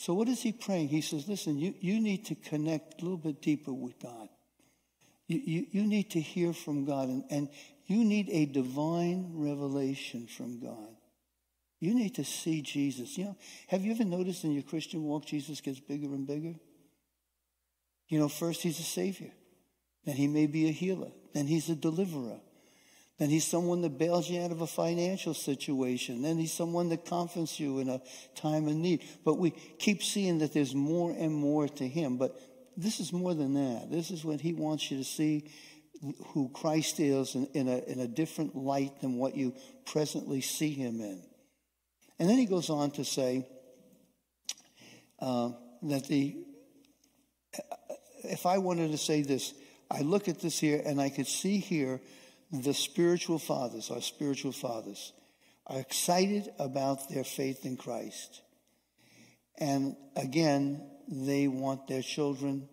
So, 0.00 0.14
what 0.14 0.28
is 0.28 0.40
he 0.40 0.52
praying? 0.52 0.88
He 0.88 1.02
says, 1.02 1.28
Listen, 1.28 1.58
you, 1.58 1.74
you 1.78 2.00
need 2.00 2.24
to 2.24 2.34
connect 2.34 3.02
a 3.02 3.04
little 3.04 3.18
bit 3.18 3.42
deeper 3.42 3.70
with 3.70 3.98
God. 3.98 4.30
You, 5.26 5.42
you, 5.44 5.66
you 5.72 5.86
need 5.86 6.12
to 6.12 6.20
hear 6.22 6.54
from 6.54 6.86
God, 6.86 7.10
and, 7.10 7.22
and 7.28 7.50
you 7.84 8.02
need 8.02 8.30
a 8.30 8.46
divine 8.46 9.32
revelation 9.34 10.26
from 10.26 10.58
God. 10.58 10.96
You 11.80 11.94
need 11.94 12.14
to 12.14 12.24
see 12.24 12.62
Jesus. 12.62 13.18
You 13.18 13.24
know, 13.24 13.36
have 13.68 13.82
you 13.82 13.92
ever 13.92 14.04
noticed 14.04 14.42
in 14.44 14.52
your 14.52 14.62
Christian 14.62 15.02
walk, 15.02 15.26
Jesus 15.26 15.60
gets 15.60 15.80
bigger 15.80 16.06
and 16.06 16.26
bigger? 16.26 16.54
You 18.08 18.20
know, 18.20 18.30
first 18.30 18.62
he's 18.62 18.80
a 18.80 18.84
savior, 18.84 19.32
then 20.06 20.16
he 20.16 20.28
may 20.28 20.46
be 20.46 20.66
a 20.66 20.72
healer, 20.72 21.10
then 21.34 21.46
he's 21.46 21.68
a 21.68 21.76
deliverer, 21.76 22.40
then 23.20 23.28
he's 23.28 23.46
someone 23.46 23.82
that 23.82 23.98
bails 23.98 24.30
you 24.30 24.40
out 24.40 24.50
of 24.50 24.62
a 24.62 24.66
financial 24.66 25.34
situation. 25.34 26.22
Then 26.22 26.38
he's 26.38 26.54
someone 26.54 26.88
that 26.88 27.04
comforts 27.04 27.60
you 27.60 27.78
in 27.78 27.90
a 27.90 28.00
time 28.34 28.66
of 28.66 28.74
need. 28.74 29.04
But 29.26 29.36
we 29.36 29.50
keep 29.50 30.02
seeing 30.02 30.38
that 30.38 30.54
there's 30.54 30.74
more 30.74 31.10
and 31.10 31.34
more 31.34 31.68
to 31.68 31.86
him. 31.86 32.16
But 32.16 32.34
this 32.78 32.98
is 32.98 33.12
more 33.12 33.34
than 33.34 33.52
that. 33.52 33.90
This 33.90 34.10
is 34.10 34.24
what 34.24 34.40
he 34.40 34.54
wants 34.54 34.90
you 34.90 34.96
to 34.96 35.04
see 35.04 35.50
who 36.28 36.48
Christ 36.48 36.98
is 36.98 37.34
in, 37.34 37.46
in, 37.52 37.68
a, 37.68 37.80
in 37.80 38.00
a 38.00 38.08
different 38.08 38.56
light 38.56 39.02
than 39.02 39.16
what 39.16 39.36
you 39.36 39.54
presently 39.84 40.40
see 40.40 40.72
him 40.72 41.02
in. 41.02 41.22
And 42.18 42.26
then 42.26 42.38
he 42.38 42.46
goes 42.46 42.70
on 42.70 42.90
to 42.92 43.04
say 43.04 43.46
uh, 45.18 45.50
that 45.82 46.06
the, 46.06 46.38
if 48.24 48.46
I 48.46 48.56
wanted 48.56 48.92
to 48.92 48.98
say 48.98 49.20
this, 49.20 49.52
I 49.90 50.00
look 50.00 50.26
at 50.26 50.40
this 50.40 50.58
here 50.58 50.80
and 50.82 50.98
I 50.98 51.10
could 51.10 51.26
see 51.26 51.58
here 51.58 52.00
the 52.52 52.74
spiritual 52.74 53.38
fathers, 53.38 53.90
our 53.90 54.00
spiritual 54.00 54.52
fathers, 54.52 55.12
are 55.66 55.78
excited 55.78 56.48
about 56.58 57.08
their 57.08 57.24
faith 57.24 57.64
in 57.64 57.76
Christ. 57.76 58.42
And 59.58 59.96
again, 60.16 60.82
they 61.08 61.48
want 61.48 61.86
their 61.86 62.02
children, 62.02 62.68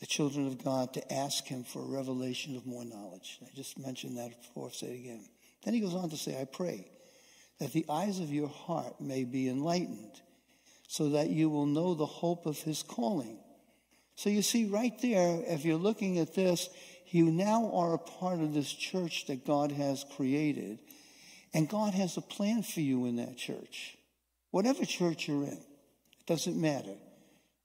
the 0.00 0.06
children 0.06 0.46
of 0.46 0.62
God, 0.62 0.94
to 0.94 1.12
ask 1.12 1.46
Him 1.46 1.64
for 1.64 1.80
a 1.80 1.86
revelation 1.86 2.56
of 2.56 2.66
more 2.66 2.84
knowledge. 2.84 3.38
I 3.42 3.54
just 3.54 3.78
mentioned 3.78 4.18
that 4.18 4.30
before, 4.40 4.70
say 4.72 4.88
it 4.88 5.00
again. 5.00 5.24
Then 5.64 5.74
he 5.74 5.80
goes 5.80 5.94
on 5.94 6.10
to 6.10 6.16
say, 6.16 6.40
I 6.40 6.44
pray 6.44 6.88
that 7.60 7.72
the 7.72 7.86
eyes 7.88 8.18
of 8.18 8.32
your 8.32 8.48
heart 8.48 9.00
may 9.00 9.22
be 9.24 9.48
enlightened, 9.48 10.20
so 10.88 11.10
that 11.10 11.30
you 11.30 11.48
will 11.48 11.66
know 11.66 11.94
the 11.94 12.06
hope 12.06 12.46
of 12.46 12.58
His 12.58 12.82
calling. 12.82 13.38
So 14.16 14.28
you 14.28 14.42
see, 14.42 14.66
right 14.66 14.92
there, 15.00 15.42
if 15.46 15.64
you're 15.64 15.76
looking 15.76 16.18
at 16.18 16.34
this, 16.34 16.68
you 17.14 17.30
now 17.30 17.70
are 17.72 17.94
a 17.94 17.98
part 17.98 18.40
of 18.40 18.54
this 18.54 18.72
church 18.72 19.26
that 19.26 19.46
God 19.46 19.72
has 19.72 20.04
created, 20.16 20.78
and 21.54 21.68
God 21.68 21.94
has 21.94 22.16
a 22.16 22.22
plan 22.22 22.62
for 22.62 22.80
you 22.80 23.06
in 23.06 23.16
that 23.16 23.36
church. 23.36 23.96
Whatever 24.50 24.84
church 24.84 25.28
you're 25.28 25.44
in, 25.44 25.52
it 25.52 26.26
doesn't 26.26 26.60
matter. 26.60 26.94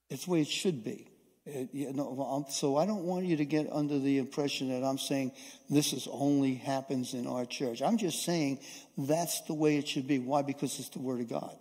It's 0.08 0.24
the 0.24 0.30
way 0.30 0.40
it 0.40 0.48
should 0.48 0.84
be. 0.84 1.08
It, 1.44 1.70
you 1.72 1.92
know, 1.94 2.46
so 2.50 2.76
I 2.76 2.84
don't 2.84 3.04
want 3.04 3.24
you 3.24 3.38
to 3.38 3.44
get 3.44 3.68
under 3.72 3.98
the 3.98 4.18
impression 4.18 4.68
that 4.68 4.86
I'm 4.86 4.98
saying 4.98 5.32
this 5.70 5.94
is 5.94 6.06
only 6.10 6.54
happens 6.54 7.14
in 7.14 7.26
our 7.26 7.46
church. 7.46 7.80
I'm 7.80 7.96
just 7.96 8.22
saying 8.22 8.58
that's 8.98 9.40
the 9.42 9.54
way 9.54 9.78
it 9.78 9.88
should 9.88 10.06
be. 10.06 10.18
Why? 10.18 10.42
Because 10.42 10.78
it's 10.78 10.90
the 10.90 10.98
Word 10.98 11.20
of 11.20 11.28
God. 11.28 11.56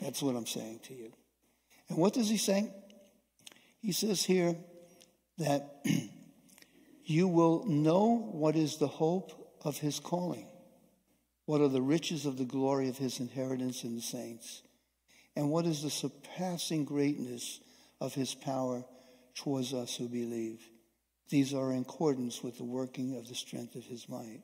That's 0.00 0.20
what 0.20 0.34
I'm 0.34 0.46
saying 0.46 0.80
to 0.84 0.94
you. 0.94 1.12
And 1.88 1.98
what 1.98 2.14
does 2.14 2.28
he 2.28 2.38
say? 2.38 2.72
He 3.80 3.92
says 3.92 4.24
here 4.24 4.56
that 5.38 5.84
you 7.10 7.26
will 7.26 7.64
know 7.66 8.28
what 8.30 8.54
is 8.54 8.76
the 8.76 8.86
hope 8.86 9.32
of 9.64 9.78
his 9.78 9.98
calling, 9.98 10.46
what 11.44 11.60
are 11.60 11.68
the 11.68 11.82
riches 11.82 12.24
of 12.24 12.38
the 12.38 12.44
glory 12.44 12.88
of 12.88 12.96
his 12.96 13.18
inheritance 13.18 13.82
in 13.82 13.96
the 13.96 14.00
saints, 14.00 14.62
and 15.34 15.50
what 15.50 15.66
is 15.66 15.82
the 15.82 15.90
surpassing 15.90 16.84
greatness 16.84 17.58
of 18.00 18.14
his 18.14 18.34
power 18.34 18.84
towards 19.34 19.74
us 19.74 19.96
who 19.96 20.08
believe. 20.08 20.60
These 21.28 21.52
are 21.52 21.72
in 21.72 21.80
accordance 21.80 22.42
with 22.42 22.58
the 22.58 22.64
working 22.64 23.16
of 23.16 23.28
the 23.28 23.34
strength 23.34 23.74
of 23.74 23.84
his 23.84 24.08
might. 24.08 24.42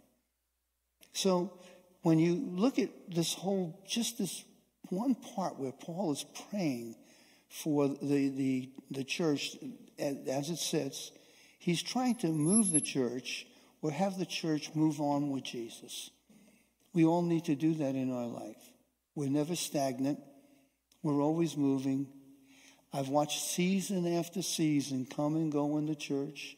So 1.12 1.59
when 2.03 2.19
you 2.19 2.35
look 2.35 2.79
at 2.79 2.91
this 3.09 3.35
whole, 3.35 3.81
just 3.89 4.19
this 4.19 4.45
one 4.89 5.14
part 5.14 5.59
where 5.59 5.73
Paul 5.73 6.12
is 6.12 6.25
praying 6.51 6.97
for 7.49 7.89
the, 7.89 8.29
the, 8.29 8.71
the 8.91 9.05
church 9.05 9.57
as 9.99 10.51
it 10.51 10.59
sits, 10.59 11.12
He's 11.67 11.83
trying 11.83 12.14
to 12.19 12.29
move 12.29 12.71
the 12.71 12.81
church 12.81 13.45
or 13.83 13.91
have 13.91 14.21
the 14.21 14.25
church 14.25 14.71
move 14.77 15.01
on 15.01 15.31
with 15.31 15.43
Jesus. 15.43 16.12
We 16.93 17.05
all 17.05 17.23
need 17.23 17.47
to 17.47 17.57
do 17.57 17.75
that 17.75 17.97
in 17.97 18.12
our 18.12 18.29
life. 18.29 18.71
We're 19.17 19.31
never 19.31 19.57
stagnant. 19.57 20.21
We're 21.03 21.21
always 21.21 21.57
moving. 21.57 22.07
I've 22.93 23.09
watched 23.09 23.41
season 23.41 24.07
after 24.17 24.43
season 24.43 25.07
come 25.07 25.35
and 25.35 25.51
go 25.51 25.77
in 25.79 25.87
the 25.87 25.97
church. 25.97 26.57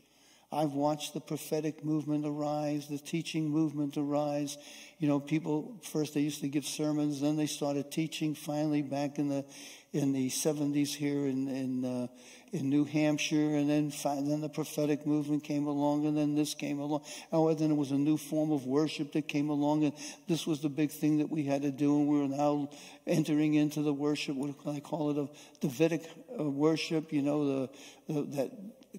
I've 0.51 0.73
watched 0.73 1.13
the 1.13 1.21
prophetic 1.21 1.85
movement 1.85 2.25
arise, 2.25 2.89
the 2.89 2.99
teaching 2.99 3.51
movement 3.51 3.99
arise. 3.99 4.57
You 4.99 5.07
know, 5.07 5.21
people 5.21 5.79
first 5.83 6.15
they 6.15 6.21
used 6.21 6.41
to 6.41 6.49
give 6.49 6.65
sermons, 6.65 7.21
then 7.21 7.37
they 7.37 7.47
started 7.47 7.91
teaching. 7.91 8.35
Finally, 8.35 8.83
back 8.83 9.19
in 9.19 9.29
the 9.29 9.45
in 9.93 10.13
the 10.13 10.29
70s 10.29 10.89
here 10.89 11.27
in 11.27 11.49
in 11.49 11.85
uh, 11.85 12.07
in 12.53 12.71
New 12.71 12.85
Hampshire, 12.85 13.57
and 13.57 13.69
then 13.69 13.93
then 14.27 14.41
the 14.41 14.49
prophetic 14.49 15.07
movement 15.07 15.45
came 15.45 15.67
along, 15.67 16.07
and 16.07 16.17
then 16.17 16.35
this 16.35 16.55
came 16.55 16.79
along. 16.79 17.05
Oh, 17.31 17.49
and 17.49 17.59
then 17.59 17.71
it 17.73 17.77
was 17.77 17.91
a 17.91 17.99
new 17.99 18.17
form 18.17 18.51
of 18.51 18.65
worship 18.65 19.13
that 19.13 19.29
came 19.29 19.51
along, 19.51 19.85
and 19.85 19.93
this 20.29 20.47
was 20.47 20.61
the 20.61 20.71
big 20.71 20.91
thing 20.91 21.19
that 21.19 21.31
we 21.31 21.43
had 21.43 21.61
to 21.61 21.71
do, 21.71 21.95
and 21.99 22.09
we 22.09 22.23
are 22.23 22.29
now 22.29 22.71
entering 23.07 23.53
into 23.53 23.83
the 23.83 23.93
worship. 23.93 24.35
What 24.35 24.55
I 24.67 24.81
call 24.81 25.11
it? 25.11 25.19
A 25.19 25.29
Davidic 25.61 26.09
uh, 26.39 26.45
worship. 26.45 27.13
You 27.13 27.21
know, 27.21 27.45
the, 27.45 27.71
the 28.09 28.23
that 28.37 28.51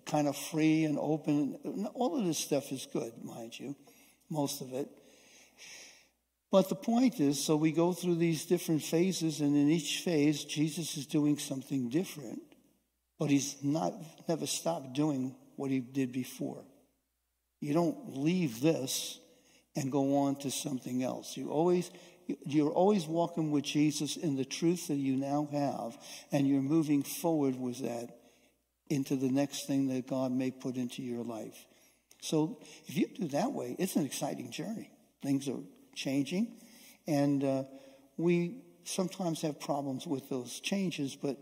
kind 0.09 0.27
of 0.27 0.35
free 0.35 0.85
and 0.85 0.97
open. 0.99 1.87
All 1.93 2.17
of 2.17 2.25
this 2.25 2.37
stuff 2.37 2.71
is 2.71 2.87
good, 2.91 3.13
mind 3.23 3.57
you, 3.57 3.75
most 4.29 4.61
of 4.61 4.73
it. 4.73 4.89
But 6.51 6.69
the 6.69 6.75
point 6.75 7.19
is, 7.19 7.43
so 7.43 7.55
we 7.55 7.71
go 7.71 7.93
through 7.93 8.15
these 8.15 8.45
different 8.45 8.81
phases, 8.81 9.39
and 9.39 9.55
in 9.55 9.69
each 9.69 9.99
phase, 9.99 10.43
Jesus 10.43 10.97
is 10.97 11.05
doing 11.05 11.37
something 11.37 11.89
different. 11.89 12.41
But 13.19 13.29
he's 13.29 13.57
not 13.61 13.93
never 14.27 14.47
stopped 14.47 14.93
doing 14.93 15.35
what 15.57 15.69
he 15.69 15.79
did 15.79 16.11
before. 16.11 16.63
You 17.59 17.73
don't 17.73 18.17
leave 18.17 18.61
this 18.61 19.19
and 19.75 19.91
go 19.91 20.19
on 20.19 20.37
to 20.37 20.49
something 20.49 21.03
else. 21.03 21.35
You 21.35 21.51
always 21.51 21.91
you're 22.45 22.71
always 22.71 23.05
walking 23.05 23.51
with 23.51 23.63
Jesus 23.63 24.15
in 24.15 24.35
the 24.35 24.45
truth 24.45 24.87
that 24.87 24.95
you 24.95 25.15
now 25.15 25.49
have, 25.51 25.97
and 26.31 26.47
you're 26.47 26.61
moving 26.61 27.03
forward 27.03 27.59
with 27.59 27.79
that 27.79 28.18
into 28.89 29.15
the 29.15 29.29
next 29.29 29.67
thing 29.67 29.87
that 29.89 30.07
God 30.07 30.31
may 30.31 30.51
put 30.51 30.75
into 30.75 31.01
your 31.01 31.23
life. 31.23 31.65
So 32.21 32.59
if 32.87 32.97
you 32.97 33.07
do 33.07 33.27
that 33.29 33.51
way, 33.51 33.75
it's 33.79 33.95
an 33.95 34.05
exciting 34.05 34.51
journey. 34.51 34.91
Things 35.21 35.47
are 35.47 35.59
changing, 35.95 36.59
and 37.07 37.43
uh, 37.43 37.63
we 38.17 38.61
sometimes 38.83 39.41
have 39.41 39.59
problems 39.59 40.07
with 40.07 40.29
those 40.29 40.59
changes, 40.59 41.15
but 41.15 41.37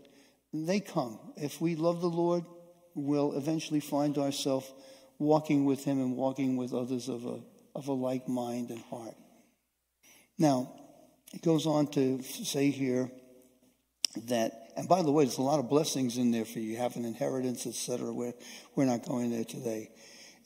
they 0.52 0.80
come. 0.80 1.18
If 1.36 1.60
we 1.60 1.74
love 1.76 2.00
the 2.00 2.08
Lord, 2.08 2.44
we'll 2.94 3.36
eventually 3.36 3.80
find 3.80 4.18
ourselves 4.18 4.72
walking 5.18 5.64
with 5.64 5.84
Him 5.84 6.00
and 6.00 6.16
walking 6.16 6.56
with 6.56 6.74
others 6.74 7.08
of 7.08 7.24
a, 7.24 7.40
of 7.74 7.88
a 7.88 7.92
like 7.92 8.28
mind 8.28 8.70
and 8.70 8.80
heart. 8.82 9.14
Now, 10.38 10.72
it 11.32 11.42
goes 11.42 11.66
on 11.66 11.88
to 11.88 12.22
say 12.22 12.70
here 12.70 13.10
that, 14.26 14.72
and 14.76 14.88
by 14.88 15.02
the 15.02 15.12
way, 15.12 15.24
there's 15.24 15.38
a 15.38 15.42
lot 15.42 15.60
of 15.60 15.68
blessings 15.68 16.16
in 16.16 16.30
there 16.30 16.44
for 16.44 16.58
you. 16.58 16.72
You 16.72 16.76
have 16.78 16.96
an 16.96 17.04
inheritance, 17.04 17.66
etc. 17.66 18.12
We're, 18.12 18.34
we're 18.74 18.84
not 18.84 19.04
going 19.06 19.30
there 19.30 19.44
today. 19.44 19.90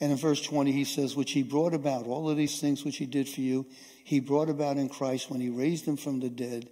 And 0.01 0.11
in 0.11 0.19
verse 0.19 0.43
20, 0.43 0.73
he 0.73 0.85
says, 0.85 1.15
which 1.15 1.33
he 1.33 1.43
brought 1.43 1.75
about, 1.75 2.07
all 2.07 2.29
of 2.29 2.37
these 2.37 2.61
things 2.61 2.85
which 2.85 2.97
he 2.97 3.07
did 3.07 3.29
for 3.29 3.41
you, 3.41 3.67
he 4.05 4.19
brought 4.19 4.49
about 4.49 4.77
in 4.77 4.89
Christ 4.89 5.31
when 5.31 5.41
he 5.41 5.49
raised 5.49 5.87
him 5.87 5.97
from 5.97 6.21
the 6.21 6.29
dead 6.29 6.69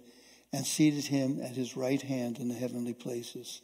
and 0.51 0.65
seated 0.65 1.05
him 1.05 1.39
at 1.41 1.55
his 1.55 1.77
right 1.77 2.01
hand 2.01 2.39
in 2.39 2.49
the 2.49 2.55
heavenly 2.55 2.93
places, 2.93 3.61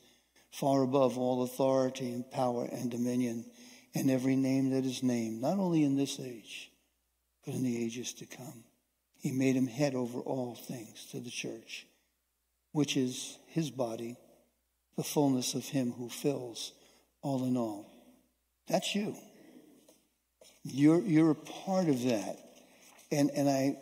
far 0.52 0.84
above 0.84 1.18
all 1.18 1.44
authority 1.44 2.12
and 2.12 2.30
power 2.32 2.68
and 2.72 2.90
dominion, 2.90 3.46
and 3.94 4.10
every 4.10 4.36
name 4.36 4.70
that 4.70 4.86
is 4.86 5.04
named, 5.04 5.42
not 5.42 5.60
only 5.60 5.84
in 5.84 5.98
this 5.98 6.20
age, 6.20 6.72
but 7.46 7.54
in 7.54 7.64
the 7.64 7.84
ages 7.84 8.14
to 8.14 8.26
come. 8.26 8.64
He 9.20 9.32
made 9.32 9.56
him 9.56 9.68
head 9.68 9.96
over 9.96 10.20
all 10.20 10.56
things 10.56 11.08
to 11.12 11.20
the 11.20 11.30
church, 11.30 11.88
which 12.78 12.96
is 12.96 13.40
his 13.48 13.72
body, 13.72 14.16
the 14.98 15.04
fullness 15.04 15.56
of 15.56 15.66
him 15.66 15.92
who 15.94 16.10
fills 16.10 16.74
all 17.24 17.44
in 17.44 17.58
all. 17.58 17.88
That's 18.68 18.94
you. 18.94 19.16
You're, 20.64 21.02
you're 21.02 21.32
a 21.32 21.42
part 21.66 21.90
of 21.90 22.04
that. 22.04 22.38
And, 23.12 23.32
and 23.32 23.50
I 23.50 23.78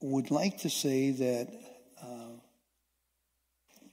would 0.00 0.32
like 0.32 0.58
to 0.62 0.70
say 0.70 1.12
that 1.12 1.46
uh, 2.02 2.34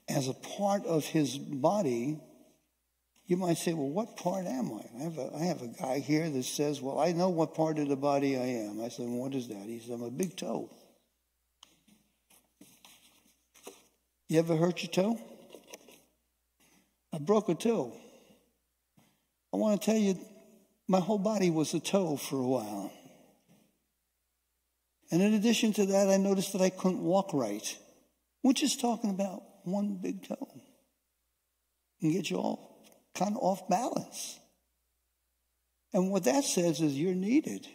as 0.09 0.27
a 0.27 0.33
part 0.33 0.83
of 0.87 1.05
his 1.05 1.37
body, 1.37 2.19
You 3.27 3.35
might 3.35 3.57
say, 3.57 3.73
well, 3.73 3.89
what 3.89 4.15
part 4.15 4.45
am 4.45 4.71
I? 4.71 4.99
I 4.99 5.03
have, 5.03 5.17
a, 5.17 5.35
I 5.35 5.43
have 5.45 5.61
a 5.61 5.67
guy 5.67 5.99
here 5.99 6.29
that 6.29 6.45
says, 6.45 6.81
well, 6.81 6.97
I 6.97 7.11
know 7.11 7.27
what 7.27 7.55
part 7.55 7.77
of 7.77 7.89
the 7.89 7.97
body 7.97 8.37
I 8.37 8.45
am. 8.45 8.81
I 8.81 8.87
said, 8.87 9.05
well, 9.05 9.17
what 9.17 9.35
is 9.35 9.49
that? 9.49 9.65
He 9.65 9.79
said, 9.79 9.95
I'm 9.95 10.03
a 10.03 10.09
big 10.09 10.37
toe. 10.37 10.69
You 14.27 14.39
ever 14.39 14.55
hurt 14.55 14.83
your 14.83 14.91
toe? 14.91 15.19
I 17.13 17.19
broke 17.19 17.49
a 17.49 17.55
toe. 17.55 17.97
I 19.53 19.57
want 19.57 19.81
to 19.81 19.85
tell 19.85 19.97
you, 19.97 20.19
my 20.87 20.99
whole 20.99 21.17
body 21.17 21.49
was 21.49 21.73
a 21.73 21.79
toe 21.79 22.17
for 22.17 22.37
a 22.37 22.47
while. 22.47 22.91
And 25.11 25.21
in 25.21 25.33
addition 25.33 25.71
to 25.73 25.85
that, 25.87 26.09
I 26.09 26.17
noticed 26.17 26.53
that 26.53 26.61
I 26.61 26.69
couldn't 26.69 27.01
walk 27.01 27.33
right. 27.33 27.77
which 28.41 28.63
is 28.63 28.77
talking 28.77 29.09
about 29.09 29.43
one 29.63 29.99
big 30.01 30.27
toe. 30.27 30.61
And 32.01 32.13
get 32.13 32.29
you 32.29 32.37
all 32.37 32.85
kind 33.15 33.35
of 33.35 33.41
off 33.41 33.67
balance. 33.67 34.39
And 35.93 36.11
what 36.11 36.25
that 36.25 36.43
says 36.43 36.79
is 36.79 36.97
you're 36.97 37.15
needed. 37.15 37.67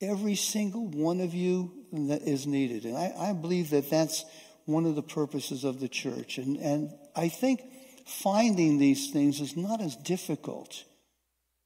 Every 0.00 0.34
single 0.34 0.88
one 0.88 1.20
of 1.20 1.34
you 1.34 1.72
that 1.92 2.22
is 2.22 2.46
needed. 2.46 2.84
And 2.84 2.96
I, 2.96 3.12
I 3.18 3.32
believe 3.32 3.70
that 3.70 3.90
that's 3.90 4.24
one 4.66 4.84
of 4.84 4.94
the 4.94 5.02
purposes 5.02 5.64
of 5.64 5.80
the 5.80 5.88
church. 5.88 6.38
And, 6.38 6.56
and 6.58 6.92
I 7.14 7.28
think 7.28 7.62
finding 8.06 8.78
these 8.78 9.10
things 9.10 9.40
is 9.40 9.56
not 9.56 9.80
as 9.80 9.96
difficult 9.96 10.84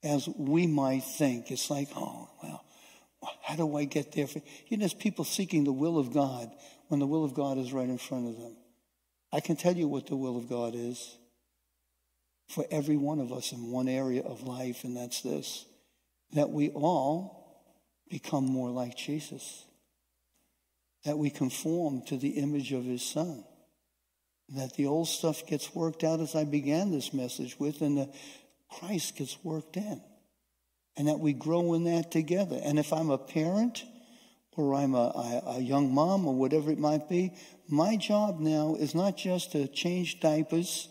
as 0.03 0.29
we 0.29 0.67
might 0.67 1.05
think. 1.05 1.51
It's 1.51 1.71
like, 1.71 1.89
oh, 1.97 2.31
well, 2.43 2.65
how 3.43 3.57
do 3.57 3.77
I 3.77 3.85
get 3.85 4.13
there? 4.13 4.27
For 4.27 4.41
You 4.69 4.77
know, 4.77 4.81
there's 4.81 4.95
people 4.95 5.25
seeking 5.25 5.65
the 5.65 5.73
will 5.73 5.99
of 5.99 6.15
God 6.15 6.51
when 6.89 7.01
the 7.01 7.07
will 7.07 7.25
of 7.25 7.35
God 7.35 7.59
is 7.59 7.73
right 7.73 7.89
in 7.89 7.99
front 7.99 8.29
of 8.29 8.39
them. 8.39 8.57
I 9.33 9.41
can 9.41 9.57
tell 9.57 9.77
you 9.77 9.89
what 9.89 10.07
the 10.07 10.17
will 10.17 10.37
of 10.37 10.49
God 10.49 10.75
is 10.75 11.17
for 12.49 12.65
every 12.71 12.97
one 12.97 13.21
of 13.21 13.33
us 13.33 13.53
in 13.53 13.71
one 13.71 13.89
area 13.89 14.23
of 14.23 14.43
life, 14.43 14.85
and 14.85 14.97
that's 14.97 15.23
this 15.23 15.67
that 16.33 16.51
we 16.51 16.69
all 16.71 17.65
become 18.09 18.45
more 18.45 18.71
like 18.71 18.97
Jesus, 18.97 19.65
that 21.05 21.19
we 21.19 21.31
conform 21.31 22.03
to 22.07 22.17
the 22.17 22.31
image 22.31 22.73
of 22.73 22.85
his 22.85 23.03
son, 23.03 23.45
that 24.51 24.75
the 24.75 24.87
old 24.87 25.09
stuff 25.09 25.47
gets 25.47 25.75
worked 25.75 26.05
out 26.05 26.21
as 26.21 26.35
I 26.35 26.45
began 26.45 26.91
this 26.91 27.13
message 27.13 27.59
with, 27.59 27.81
and 27.81 27.97
the 27.97 28.13
Christ 28.71 29.17
gets 29.17 29.43
worked 29.43 29.77
in, 29.77 30.03
and 30.97 31.09
that 31.09 31.21
we 31.21 31.33
grow 31.33 31.75
in 31.75 31.85
that 31.85 32.11
together. 32.11 32.61
And 32.63 32.79
if 32.79 32.93
I'm 32.93 33.11
a 33.11 33.19
parent, 33.19 33.85
or 34.57 34.75
I'm 34.75 34.95
a, 34.95 35.43
a, 35.47 35.61
young 35.61 35.95
mom 35.95 36.27
or 36.27 36.35
whatever 36.35 36.71
it 36.71 36.79
might 36.79 37.09
be, 37.09 37.33
my 37.67 37.97
job 37.97 38.41
now 38.41 38.75
is 38.75 38.95
not 38.95 39.17
just 39.17 39.53
to 39.53 39.67
change 39.69 40.21
diapers 40.21 40.89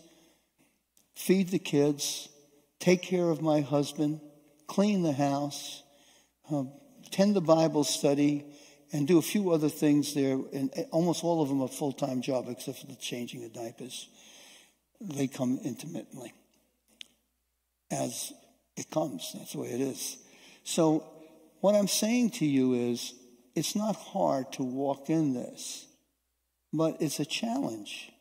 feed 1.20 1.48
the 1.48 1.58
kids, 1.58 2.30
take 2.78 3.02
care 3.02 3.28
of 3.28 3.42
my 3.42 3.60
husband, 3.60 4.20
clean 4.66 5.02
the 5.02 5.12
house, 5.12 5.82
uh, 6.50 6.64
attend 7.06 7.36
the 7.36 7.42
Bible 7.42 7.84
study, 7.84 8.46
and 8.92 9.06
do 9.06 9.18
a 9.18 9.22
few 9.22 9.50
other 9.50 9.68
things 9.68 10.14
there. 10.14 10.38
And 10.52 10.72
almost 10.90 11.24
all 11.24 11.42
of 11.42 11.48
them 11.48 11.62
are 11.62 11.68
full 11.68 11.92
time 11.92 12.22
job, 12.22 12.46
except 12.48 12.80
for 12.80 12.86
the 12.86 12.96
changing 12.96 13.44
of 13.44 13.52
diapers. 13.52 14.08
They 15.00 15.28
come 15.28 15.58
intermittently. 15.64 16.32
As 17.90 18.32
it 18.76 18.90
comes, 18.90 19.32
that's 19.34 19.52
the 19.52 19.58
way 19.58 19.68
it 19.68 19.80
is. 19.80 20.18
So, 20.62 21.04
what 21.60 21.74
I'm 21.74 21.88
saying 21.88 22.30
to 22.30 22.46
you 22.46 22.74
is, 22.74 23.14
it's 23.54 23.74
not 23.74 23.96
hard 23.96 24.52
to 24.52 24.62
walk 24.62 25.10
in 25.10 25.34
this, 25.34 25.86
but 26.72 26.96
it's 27.00 27.18
a 27.18 27.24
challenge. 27.24 28.12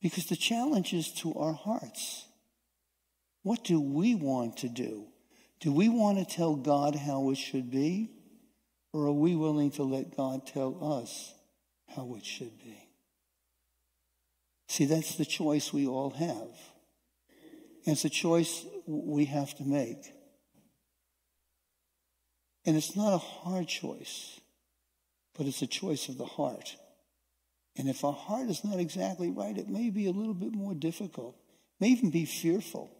Because 0.00 0.26
the 0.26 0.36
challenge 0.36 0.92
is 0.92 1.12
to 1.14 1.34
our 1.34 1.52
hearts. 1.52 2.24
What 3.42 3.64
do 3.64 3.80
we 3.80 4.14
want 4.14 4.58
to 4.58 4.68
do? 4.68 5.06
Do 5.60 5.72
we 5.72 5.88
want 5.88 6.18
to 6.18 6.24
tell 6.24 6.54
God 6.54 6.94
how 6.94 7.30
it 7.30 7.36
should 7.36 7.70
be? 7.70 8.10
Or 8.92 9.06
are 9.06 9.12
we 9.12 9.34
willing 9.34 9.70
to 9.72 9.82
let 9.82 10.16
God 10.16 10.46
tell 10.46 11.02
us 11.02 11.34
how 11.94 12.14
it 12.16 12.24
should 12.24 12.58
be? 12.58 12.88
See, 14.68 14.84
that's 14.84 15.16
the 15.16 15.24
choice 15.24 15.72
we 15.72 15.86
all 15.86 16.10
have. 16.10 16.48
And 17.84 17.94
it's 17.94 18.04
a 18.04 18.10
choice 18.10 18.64
we 18.86 19.24
have 19.26 19.54
to 19.56 19.64
make. 19.64 20.12
And 22.66 22.76
it's 22.76 22.94
not 22.94 23.14
a 23.14 23.18
hard 23.18 23.66
choice, 23.66 24.40
but 25.36 25.46
it's 25.46 25.62
a 25.62 25.66
choice 25.66 26.08
of 26.08 26.18
the 26.18 26.26
heart. 26.26 26.76
And 27.76 27.88
if 27.88 28.04
our 28.04 28.12
heart 28.12 28.50
is 28.50 28.64
not 28.64 28.78
exactly 28.78 29.30
right, 29.30 29.56
it 29.56 29.68
may 29.68 29.88
be 29.88 30.06
a 30.06 30.10
little 30.10 30.34
bit 30.34 30.52
more 30.52 30.74
difficult, 30.74 31.36
may 31.80 31.88
even 31.88 32.10
be 32.10 32.24
fearful. 32.24 32.90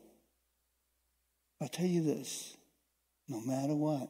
I'll 1.60 1.68
tell 1.68 1.86
you 1.86 2.02
this 2.02 2.56
no 3.28 3.40
matter 3.40 3.74
what, 3.74 4.08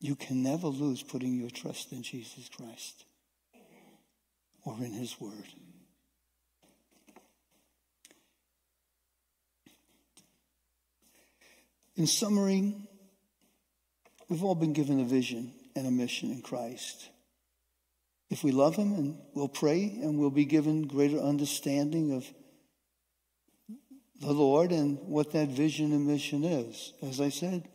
you 0.00 0.14
can 0.14 0.42
never 0.42 0.66
lose 0.68 1.02
putting 1.02 1.34
your 1.34 1.50
trust 1.50 1.92
in 1.92 2.02
Jesus 2.02 2.48
Christ 2.48 3.04
or 4.64 4.76
in 4.78 4.92
His 4.92 5.20
Word. 5.20 5.46
In 11.96 12.06
summary, 12.06 12.74
we've 14.28 14.44
all 14.44 14.54
been 14.54 14.74
given 14.74 15.00
a 15.00 15.04
vision 15.04 15.52
and 15.74 15.86
a 15.86 15.90
mission 15.90 16.30
in 16.30 16.42
Christ. 16.42 17.08
If 18.28 18.44
we 18.44 18.52
love 18.52 18.76
Him 18.76 18.92
and 18.92 19.18
we'll 19.34 19.48
pray 19.48 19.98
and 20.02 20.18
we'll 20.18 20.30
be 20.30 20.44
given 20.44 20.86
greater 20.86 21.18
understanding 21.18 22.12
of 22.12 22.26
the 24.20 24.32
Lord 24.32 24.72
and 24.72 24.98
what 24.98 25.32
that 25.32 25.48
vision 25.48 25.92
and 25.92 26.06
mission 26.06 26.44
is. 26.44 26.92
As 27.02 27.20
I 27.20 27.28
said, 27.28 27.68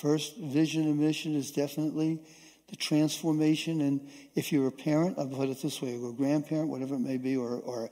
first 0.00 0.36
vision 0.36 0.84
and 0.84 0.98
mission 0.98 1.34
is 1.34 1.50
definitely 1.50 2.20
the 2.68 2.76
transformation. 2.76 3.80
And 3.80 4.08
if 4.34 4.52
you're 4.52 4.68
a 4.68 4.72
parent, 4.72 5.18
I'll 5.18 5.28
put 5.28 5.48
it 5.48 5.62
this 5.62 5.80
way, 5.80 5.98
or 5.98 6.10
a 6.10 6.12
grandparent, 6.12 6.68
whatever 6.68 6.96
it 6.96 7.00
may 7.00 7.16
be, 7.16 7.36
or, 7.36 7.56
or 7.56 7.90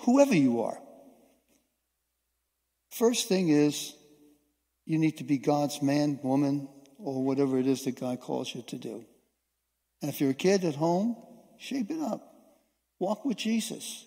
whoever 0.00 0.34
you 0.34 0.62
are, 0.62 0.78
first 2.90 3.28
thing 3.28 3.48
is 3.48 3.94
you 4.86 4.98
need 4.98 5.18
to 5.18 5.24
be 5.24 5.38
God's 5.38 5.80
man, 5.82 6.18
woman, 6.22 6.68
or 6.98 7.22
whatever 7.22 7.58
it 7.58 7.66
is 7.66 7.84
that 7.84 7.98
God 7.98 8.20
calls 8.20 8.54
you 8.54 8.62
to 8.68 8.76
do. 8.76 9.04
And 10.02 10.10
if 10.10 10.20
you're 10.20 10.30
a 10.30 10.34
kid 10.34 10.64
at 10.64 10.74
home, 10.74 11.16
shape 11.58 11.90
it 11.90 12.00
up. 12.00 12.26
Walk 12.98 13.24
with 13.24 13.36
Jesus. 13.36 14.06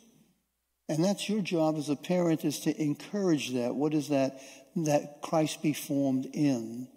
And 0.89 1.03
that's 1.03 1.29
your 1.29 1.41
job 1.41 1.77
as 1.77 1.89
a 1.89 1.95
parent 1.95 2.43
is 2.43 2.59
to 2.61 2.81
encourage 2.81 3.53
that. 3.53 3.73
What 3.73 3.93
is 3.93 4.09
that? 4.09 4.39
That 4.75 5.21
Christ 5.21 5.61
be 5.61 5.73
formed 5.73 6.27
in 6.33 6.87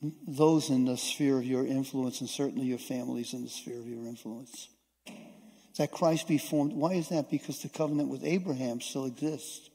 those 0.00 0.68
in 0.70 0.84
the 0.84 0.96
sphere 0.96 1.38
of 1.38 1.44
your 1.44 1.66
influence, 1.66 2.20
and 2.20 2.28
certainly 2.28 2.66
your 2.66 2.78
families 2.78 3.32
in 3.32 3.42
the 3.42 3.48
sphere 3.48 3.78
of 3.78 3.86
your 3.86 4.04
influence. 4.04 4.68
That 5.78 5.90
Christ 5.90 6.28
be 6.28 6.38
formed. 6.38 6.72
Why 6.72 6.94
is 6.94 7.08
that? 7.08 7.30
Because 7.30 7.62
the 7.62 7.68
covenant 7.68 8.08
with 8.08 8.24
Abraham 8.24 8.80
still 8.80 9.06
exists. 9.06 9.70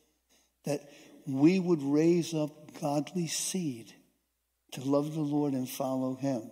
That 0.65 0.89
we 1.28 1.59
would 1.59 1.82
raise 1.82 2.34
up 2.34 2.80
godly 2.80 3.28
seed 3.28 3.93
to 4.74 4.82
love 4.82 5.13
the 5.13 5.22
Lord 5.22 5.53
and 5.53 5.69
follow 5.69 6.15
him. 6.15 6.51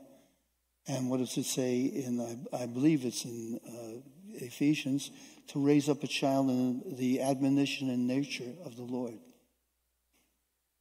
And 0.88 1.10
what 1.10 1.18
does 1.18 1.38
it 1.38 1.46
say 1.46 1.82
in, 1.82 2.48
I, 2.54 2.64
I 2.64 2.66
believe 2.66 3.06
it's 3.06 3.26
in 3.26 3.60
uh, 3.68 4.46
Ephesians, 4.46 5.12
to 5.50 5.64
raise 5.64 5.90
up 5.90 6.04
a 6.04 6.08
child 6.08 6.50
in 6.50 6.96
the 6.96 7.22
admonition 7.22 7.90
and 7.90 8.08
nature 8.08 8.52
of 8.66 8.76
the 8.76 8.84
Lord, 8.84 9.18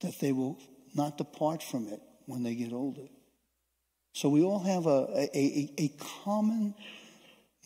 that 0.01 0.19
they 0.21 0.33
will 0.33 0.59
not 0.95 1.19
depart 1.19 1.63
from 1.63 1.89
it 1.89 2.01
when 2.29 2.43
they 2.43 2.55
get 2.55 2.73
older. 2.73 3.09
So 4.13 4.29
we 4.29 4.43
all 4.43 4.61
have 4.61 4.87
a, 4.87 5.29
a, 5.35 5.73
a 5.79 5.89
common 6.25 6.75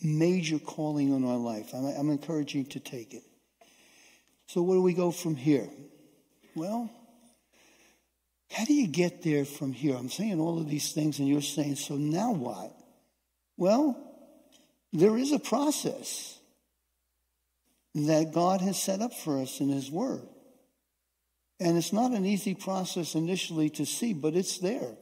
major 0.01 0.57
calling 0.57 1.13
on 1.13 1.25
our 1.25 1.37
life. 1.37 1.73
I'm, 1.73 1.85
I'm 1.85 2.09
encouraging 2.09 2.67
to 2.67 2.79
take 2.79 3.13
it. 3.13 3.23
So 4.47 4.61
where 4.61 4.77
do 4.77 4.81
we 4.81 4.93
go 4.93 5.11
from 5.11 5.35
here? 5.35 5.69
Well, 6.55 6.89
how 8.51 8.63
do 8.65 8.73
you 8.73 8.87
get 8.87 9.21
there 9.21 9.45
from 9.45 9.73
here? 9.73 9.95
I'm 9.95 10.09
saying 10.09 10.39
all 10.39 10.59
of 10.59 10.69
these 10.69 10.93
things, 10.93 11.19
and 11.19 11.27
you're 11.27 11.41
saying, 11.41 11.75
so 11.75 11.95
now 11.95 12.31
what? 12.31 12.71
Well, 13.57 13.97
there 14.93 15.17
is 15.17 15.31
a 15.31 15.39
process 15.39 16.39
that 17.95 18.31
God 18.33 18.61
has 18.61 18.81
set 18.81 19.01
up 19.01 19.13
for 19.13 19.41
us 19.41 19.59
in 19.59 19.69
His 19.69 19.91
Word. 19.91 20.27
And 21.63 21.77
it's 21.77 21.93
not 21.93 22.11
an 22.11 22.25
easy 22.25 22.55
process 22.55 23.15
initially 23.15 23.69
to 23.71 23.85
see, 23.85 24.11
but 24.11 24.35
it's 24.35 24.57
there 24.57 24.97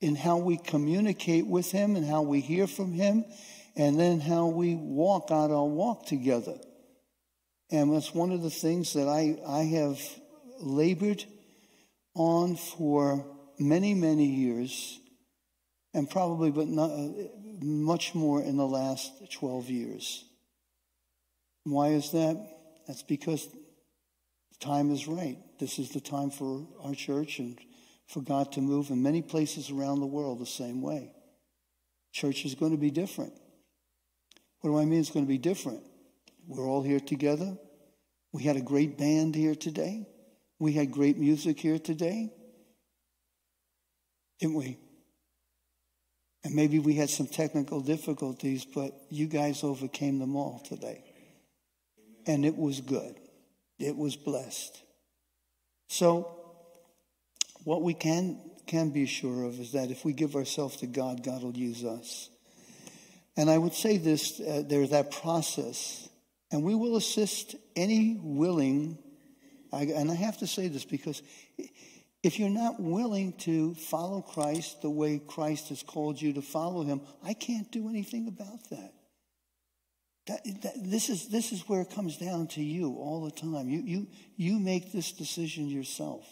in 0.00 0.14
how 0.14 0.36
we 0.36 0.56
communicate 0.56 1.44
with 1.48 1.72
Him 1.72 1.96
and 1.96 2.06
how 2.06 2.22
we 2.22 2.40
hear 2.40 2.68
from 2.68 2.92
Him, 2.92 3.24
and 3.74 3.98
then 3.98 4.20
how 4.20 4.46
we 4.46 4.76
walk 4.76 5.32
out 5.32 5.50
our 5.50 5.66
walk 5.66 6.06
together. 6.06 6.58
And 7.72 7.92
that's 7.92 8.14
one 8.14 8.30
of 8.30 8.40
the 8.42 8.50
things 8.50 8.92
that 8.92 9.08
I, 9.08 9.36
I 9.44 9.64
have 9.64 10.00
labored 10.60 11.24
on 12.14 12.54
for 12.54 13.26
many, 13.58 13.92
many 13.92 14.26
years, 14.26 15.00
and 15.92 16.08
probably, 16.08 16.52
but 16.52 16.68
not 16.68 16.92
much 17.60 18.14
more 18.14 18.40
in 18.40 18.56
the 18.56 18.66
last 18.66 19.10
12 19.32 19.70
years. 19.70 20.24
Why 21.64 21.88
is 21.88 22.12
that? 22.12 22.48
That's 22.86 23.02
because 23.02 23.48
The 24.58 24.66
time 24.66 24.90
is 24.90 25.06
right. 25.06 25.38
This 25.58 25.78
is 25.78 25.90
the 25.90 26.00
time 26.00 26.30
for 26.30 26.66
our 26.82 26.94
church 26.94 27.38
and 27.38 27.58
for 28.06 28.20
God 28.20 28.52
to 28.52 28.60
move 28.60 28.90
in 28.90 29.02
many 29.02 29.22
places 29.22 29.70
around 29.70 30.00
the 30.00 30.06
world 30.06 30.38
the 30.38 30.46
same 30.46 30.80
way. 30.80 31.12
Church 32.12 32.44
is 32.44 32.54
going 32.54 32.72
to 32.72 32.78
be 32.78 32.90
different. 32.90 33.32
What 34.60 34.70
do 34.70 34.78
I 34.78 34.84
mean 34.84 35.00
it's 35.00 35.10
going 35.10 35.26
to 35.26 35.28
be 35.28 35.38
different? 35.38 35.82
We're 36.46 36.66
all 36.66 36.82
here 36.82 37.00
together. 37.00 37.56
We 38.32 38.44
had 38.44 38.56
a 38.56 38.60
great 38.60 38.96
band 38.96 39.34
here 39.34 39.54
today. 39.54 40.06
We 40.58 40.72
had 40.72 40.90
great 40.90 41.18
music 41.18 41.60
here 41.60 41.78
today. 41.78 42.32
Didn't 44.40 44.54
we? 44.54 44.78
And 46.44 46.54
maybe 46.54 46.78
we 46.78 46.94
had 46.94 47.10
some 47.10 47.26
technical 47.26 47.80
difficulties, 47.80 48.64
but 48.64 48.92
you 49.10 49.26
guys 49.26 49.64
overcame 49.64 50.18
them 50.18 50.36
all 50.36 50.60
today. 50.60 51.02
And 52.26 52.44
it 52.44 52.56
was 52.56 52.80
good. 52.80 53.16
It 53.78 53.96
was 53.96 54.16
blessed. 54.16 54.82
So, 55.88 56.32
what 57.64 57.82
we 57.82 57.94
can, 57.94 58.40
can 58.66 58.90
be 58.90 59.06
sure 59.06 59.44
of 59.44 59.58
is 59.58 59.72
that 59.72 59.90
if 59.90 60.04
we 60.04 60.12
give 60.12 60.36
ourselves 60.36 60.76
to 60.78 60.86
God, 60.86 61.22
God 61.24 61.42
will 61.42 61.56
use 61.56 61.84
us. 61.84 62.30
And 63.36 63.50
I 63.50 63.58
would 63.58 63.74
say 63.74 63.98
this 63.98 64.40
uh, 64.40 64.62
there's 64.66 64.90
that 64.90 65.10
process, 65.10 66.08
and 66.50 66.62
we 66.62 66.74
will 66.74 66.96
assist 66.96 67.54
any 67.74 68.18
willing. 68.22 68.98
I, 69.72 69.82
and 69.82 70.10
I 70.10 70.14
have 70.14 70.38
to 70.38 70.46
say 70.46 70.68
this 70.68 70.84
because 70.84 71.22
if 72.22 72.38
you're 72.38 72.48
not 72.48 72.80
willing 72.80 73.34
to 73.40 73.74
follow 73.74 74.22
Christ 74.22 74.80
the 74.80 74.90
way 74.90 75.18
Christ 75.18 75.68
has 75.68 75.82
called 75.82 76.20
you 76.20 76.32
to 76.32 76.42
follow 76.42 76.82
him, 76.82 77.02
I 77.22 77.34
can't 77.34 77.70
do 77.70 77.88
anything 77.88 78.26
about 78.26 78.70
that. 78.70 78.92
That, 80.26 80.44
that, 80.62 80.72
this, 80.76 81.08
is, 81.08 81.28
this 81.28 81.52
is 81.52 81.68
where 81.68 81.80
it 81.82 81.90
comes 81.90 82.16
down 82.16 82.48
to 82.48 82.62
you 82.62 82.94
all 82.94 83.24
the 83.24 83.30
time. 83.30 83.68
You, 83.68 83.80
you, 83.80 84.06
you 84.36 84.58
make 84.58 84.92
this 84.92 85.12
decision 85.12 85.68
yourself. 85.68 86.26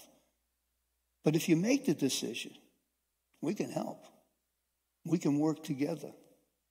But 1.23 1.37
if 1.37 1.49
you 1.49 1.57
make 1.57 1.87
the 1.87 1.95
decision, 1.95 2.53
we 3.41 3.55
can 3.55 3.71
help. 3.71 4.05
We 5.05 5.19
can 5.19 5.39
work 5.39 5.63
together. 5.63 6.11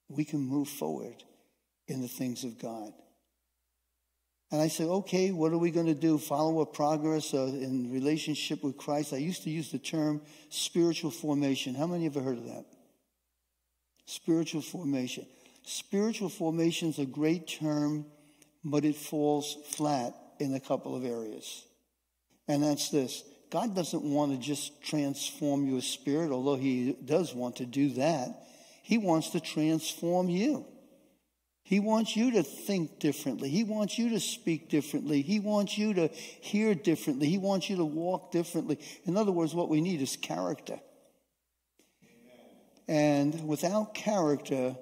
We 0.08 0.24
can 0.24 0.40
move 0.40 0.68
forward 0.68 1.22
in 1.88 2.02
the 2.02 2.08
things 2.08 2.44
of 2.44 2.58
God. 2.58 2.92
And 4.50 4.60
I 4.60 4.68
said, 4.68 4.86
okay, 4.86 5.32
what 5.32 5.52
are 5.52 5.58
we 5.58 5.70
going 5.70 5.86
to 5.86 5.94
do? 5.94 6.18
Follow 6.18 6.60
a 6.60 6.66
progress 6.66 7.32
in 7.32 7.90
relationship 7.90 8.62
with 8.62 8.76
Christ. 8.76 9.12
I 9.12 9.16
used 9.16 9.42
to 9.44 9.50
use 9.50 9.72
the 9.72 9.78
term 9.78 10.20
spiritual 10.50 11.10
formation. 11.10 11.74
How 11.74 11.86
many 11.86 12.06
of 12.06 12.16
ever 12.16 12.24
heard 12.24 12.38
of 12.38 12.44
that? 12.44 12.64
Spiritual 14.06 14.60
formation. 14.60 15.26
Spiritual 15.64 16.28
formation 16.28 16.90
is 16.90 16.98
a 16.98 17.06
great 17.06 17.48
term, 17.48 18.06
but 18.64 18.84
it 18.84 18.96
falls 18.96 19.56
flat 19.70 20.14
in 20.38 20.54
a 20.54 20.60
couple 20.60 20.94
of 20.94 21.04
areas. 21.04 21.64
And 22.46 22.62
that's 22.62 22.90
this 22.90 23.24
God 23.50 23.74
doesn't 23.74 24.02
want 24.02 24.32
to 24.32 24.38
just 24.38 24.82
transform 24.82 25.66
your 25.66 25.80
spirit, 25.80 26.30
although 26.32 26.56
He 26.56 26.96
does 27.04 27.34
want 27.34 27.56
to 27.56 27.66
do 27.66 27.90
that. 27.90 28.28
He 28.82 28.98
wants 28.98 29.30
to 29.30 29.40
transform 29.40 30.28
you. 30.28 30.66
He 31.62 31.80
wants 31.80 32.14
you 32.14 32.32
to 32.32 32.42
think 32.42 32.98
differently. 32.98 33.48
He 33.48 33.64
wants 33.64 33.98
you 33.98 34.10
to 34.10 34.20
speak 34.20 34.68
differently. 34.68 35.22
He 35.22 35.40
wants 35.40 35.78
you 35.78 35.94
to 35.94 36.08
hear 36.08 36.74
differently. 36.74 37.26
He 37.28 37.38
wants 37.38 37.70
you 37.70 37.76
to 37.76 37.84
walk 37.86 38.32
differently. 38.32 38.78
In 39.06 39.16
other 39.16 39.32
words, 39.32 39.54
what 39.54 39.70
we 39.70 39.80
need 39.80 40.02
is 40.02 40.16
character. 40.16 40.78
And 42.86 43.48
without 43.48 43.94
character, 43.94 44.76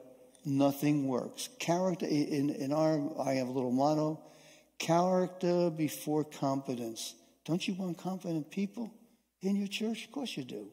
nothing 0.45 1.07
works. 1.07 1.49
Character, 1.59 2.07
in, 2.07 2.51
in 2.51 2.73
our, 2.73 3.01
I 3.21 3.35
have 3.35 3.49
a 3.49 3.53
little 3.53 3.73
motto 3.73 4.21
character 4.79 5.71
before 5.71 6.25
competence. 6.25 7.15
Don't 7.45 7.67
you 7.67 7.75
want 7.75 7.99
confident 7.99 8.51
people 8.51 8.93
in 9.41 9.57
your 9.57 9.69
church? 9.69 10.05
Of 10.07 10.13
course 10.13 10.37
you 10.37 10.45
do. 10.45 10.69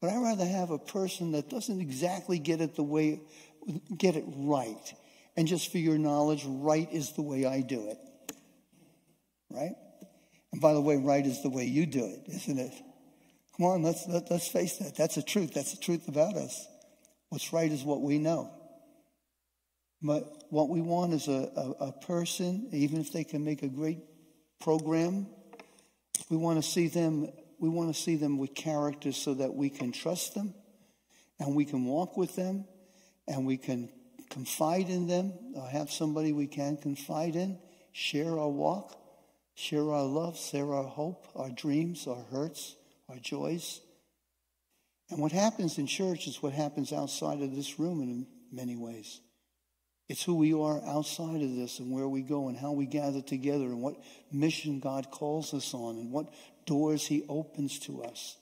But 0.00 0.10
I'd 0.10 0.22
rather 0.22 0.46
have 0.46 0.70
a 0.70 0.78
person 0.78 1.32
that 1.32 1.50
doesn't 1.50 1.80
exactly 1.80 2.38
get 2.38 2.60
it 2.60 2.76
the 2.76 2.82
way 2.82 3.20
get 3.96 4.16
it 4.16 4.24
right. 4.26 4.94
And 5.36 5.46
just 5.46 5.70
for 5.70 5.78
your 5.78 5.98
knowledge, 5.98 6.44
right 6.46 6.88
is 6.92 7.12
the 7.12 7.22
way 7.22 7.44
I 7.44 7.60
do 7.60 7.88
it. 7.88 7.98
Right? 9.50 9.74
And 10.52 10.60
by 10.60 10.72
the 10.72 10.80
way, 10.80 10.96
right 10.96 11.24
is 11.24 11.42
the 11.42 11.50
way 11.50 11.64
you 11.64 11.86
do 11.86 12.04
it, 12.04 12.22
isn't 12.28 12.58
it? 12.58 12.72
Come 13.56 13.66
on, 13.66 13.82
let's, 13.82 14.06
let, 14.08 14.30
let's 14.30 14.48
face 14.48 14.78
that. 14.78 14.96
That's 14.96 15.16
the 15.16 15.22
truth. 15.22 15.52
That's 15.54 15.72
the 15.72 15.80
truth 15.80 16.08
about 16.08 16.36
us. 16.36 16.66
What's 17.28 17.52
right 17.52 17.70
is 17.70 17.84
what 17.84 18.00
we 18.00 18.18
know. 18.18 18.50
But 20.00 20.44
what 20.50 20.68
we 20.68 20.80
want 20.80 21.12
is 21.12 21.28
a, 21.28 21.50
a, 21.56 21.86
a 21.86 21.92
person, 21.92 22.68
even 22.72 23.00
if 23.00 23.12
they 23.12 23.24
can 23.24 23.44
make 23.44 23.62
a 23.62 23.68
great 23.68 23.98
program, 24.60 25.26
we 26.30 26.36
want 26.36 26.62
to 26.62 26.68
see 26.68 26.88
them 26.88 27.28
we 27.60 27.68
want 27.68 27.92
to 27.92 28.00
see 28.00 28.14
them 28.14 28.38
with 28.38 28.54
character 28.54 29.10
so 29.10 29.34
that 29.34 29.52
we 29.52 29.68
can 29.68 29.90
trust 29.90 30.34
them 30.34 30.54
and 31.40 31.54
we 31.56 31.64
can 31.64 31.84
walk 31.84 32.16
with 32.16 32.36
them 32.36 32.64
and 33.26 33.44
we 33.44 33.56
can 33.56 33.88
confide 34.30 34.88
in 34.88 35.08
them 35.08 35.32
or 35.54 35.68
have 35.68 35.90
somebody 35.90 36.32
we 36.32 36.46
can 36.46 36.76
confide 36.76 37.34
in, 37.34 37.58
share 37.92 38.38
our 38.38 38.48
walk, 38.48 38.96
share 39.54 39.90
our 39.90 40.04
love, 40.04 40.38
share 40.38 40.72
our 40.72 40.84
hope, 40.84 41.26
our 41.34 41.50
dreams, 41.50 42.06
our 42.06 42.22
hurts, 42.30 42.76
our 43.08 43.16
joys. 43.16 43.80
And 45.10 45.20
what 45.20 45.32
happens 45.32 45.78
in 45.78 45.86
church 45.86 46.26
is 46.26 46.42
what 46.42 46.52
happens 46.52 46.92
outside 46.92 47.40
of 47.40 47.54
this 47.54 47.78
room 47.78 48.02
in 48.02 48.26
many 48.52 48.76
ways. 48.76 49.20
It's 50.08 50.22
who 50.22 50.34
we 50.36 50.54
are 50.54 50.82
outside 50.86 51.42
of 51.42 51.54
this 51.54 51.80
and 51.80 51.92
where 51.92 52.08
we 52.08 52.22
go 52.22 52.48
and 52.48 52.56
how 52.56 52.72
we 52.72 52.86
gather 52.86 53.20
together 53.20 53.64
and 53.64 53.82
what 53.82 53.96
mission 54.32 54.80
God 54.80 55.10
calls 55.10 55.52
us 55.52 55.74
on 55.74 55.96
and 55.96 56.10
what 56.10 56.32
doors 56.66 57.06
He 57.06 57.24
opens 57.28 57.78
to 57.80 58.02
us. 58.02 58.36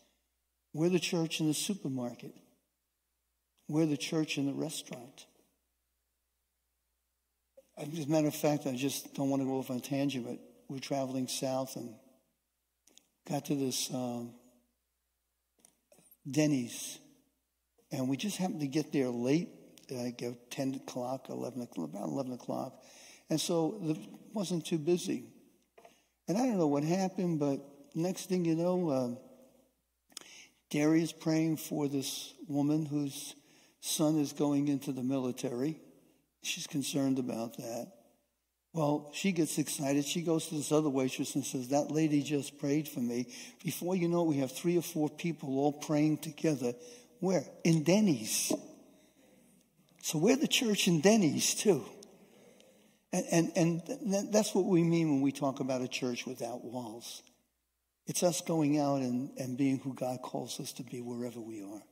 We're 0.72 0.90
the 0.90 1.00
church 1.00 1.40
in 1.40 1.48
the 1.48 1.54
supermarket. 1.54 2.34
We're 3.68 3.86
the 3.86 3.96
church 3.96 4.38
in 4.38 4.46
the 4.46 4.52
restaurant. 4.52 5.26
As 7.78 8.06
a 8.06 8.08
matter 8.08 8.28
of 8.28 8.34
fact, 8.34 8.66
I 8.66 8.74
just 8.74 9.14
don't 9.14 9.28
want 9.28 9.42
to 9.42 9.46
go 9.46 9.58
off 9.58 9.70
on 9.70 9.76
a 9.76 9.80
tangent, 9.80 10.24
but 10.26 10.38
we're 10.68 10.78
traveling 10.78 11.28
south 11.28 11.76
and 11.76 11.94
got 13.28 13.46
to 13.46 13.54
this 13.54 13.92
um, 13.92 14.32
Denny's, 16.28 16.98
and 17.92 18.08
we 18.08 18.16
just 18.16 18.36
happened 18.36 18.60
to 18.60 18.66
get 18.66 18.92
there 18.92 19.08
late, 19.08 19.48
like 19.90 20.22
10 20.50 20.74
o'clock, 20.74 21.26
11 21.28 21.62
o'clock, 21.62 21.90
about 21.90 22.08
11 22.08 22.32
o'clock, 22.32 22.82
and 23.30 23.40
so 23.40 23.78
it 23.82 23.98
wasn't 24.32 24.66
too 24.66 24.78
busy. 24.78 25.24
And 26.28 26.36
I 26.36 26.42
don't 26.46 26.58
know 26.58 26.66
what 26.66 26.82
happened, 26.82 27.38
but 27.38 27.60
next 27.94 28.28
thing 28.28 28.44
you 28.44 28.56
know, 28.56 28.90
um, 28.90 29.18
Gary 30.70 31.02
is 31.02 31.12
praying 31.12 31.58
for 31.58 31.88
this 31.88 32.34
woman 32.48 32.86
whose 32.86 33.36
son 33.80 34.18
is 34.18 34.32
going 34.32 34.68
into 34.68 34.90
the 34.92 35.02
military. 35.02 35.80
She's 36.42 36.66
concerned 36.66 37.18
about 37.18 37.56
that. 37.58 37.92
Well, 38.76 39.08
she 39.14 39.32
gets 39.32 39.56
excited. 39.56 40.04
She 40.04 40.20
goes 40.20 40.48
to 40.48 40.54
this 40.54 40.70
other 40.70 40.90
waitress 40.90 41.34
and 41.34 41.42
says, 41.42 41.68
That 41.68 41.90
lady 41.90 42.22
just 42.22 42.58
prayed 42.58 42.86
for 42.86 43.00
me. 43.00 43.26
Before 43.64 43.96
you 43.96 44.06
know 44.06 44.20
it, 44.20 44.26
we 44.26 44.36
have 44.36 44.52
three 44.52 44.76
or 44.76 44.82
four 44.82 45.08
people 45.08 45.58
all 45.58 45.72
praying 45.72 46.18
together. 46.18 46.74
Where? 47.20 47.42
In 47.64 47.84
Denny's. 47.84 48.52
So 50.02 50.18
we're 50.18 50.36
the 50.36 50.46
church 50.46 50.88
in 50.88 51.00
Denny's 51.00 51.54
too. 51.54 51.86
And, 53.14 53.50
and, 53.56 53.82
and 53.88 54.30
that's 54.30 54.54
what 54.54 54.66
we 54.66 54.82
mean 54.82 55.10
when 55.10 55.20
we 55.22 55.32
talk 55.32 55.60
about 55.60 55.80
a 55.80 55.88
church 55.88 56.26
without 56.26 56.62
walls. 56.62 57.22
It's 58.06 58.22
us 58.22 58.42
going 58.42 58.78
out 58.78 59.00
and, 59.00 59.30
and 59.38 59.56
being 59.56 59.78
who 59.78 59.94
God 59.94 60.18
calls 60.20 60.60
us 60.60 60.74
to 60.74 60.82
be 60.82 61.00
wherever 61.00 61.40
we 61.40 61.62
are. 61.62 61.82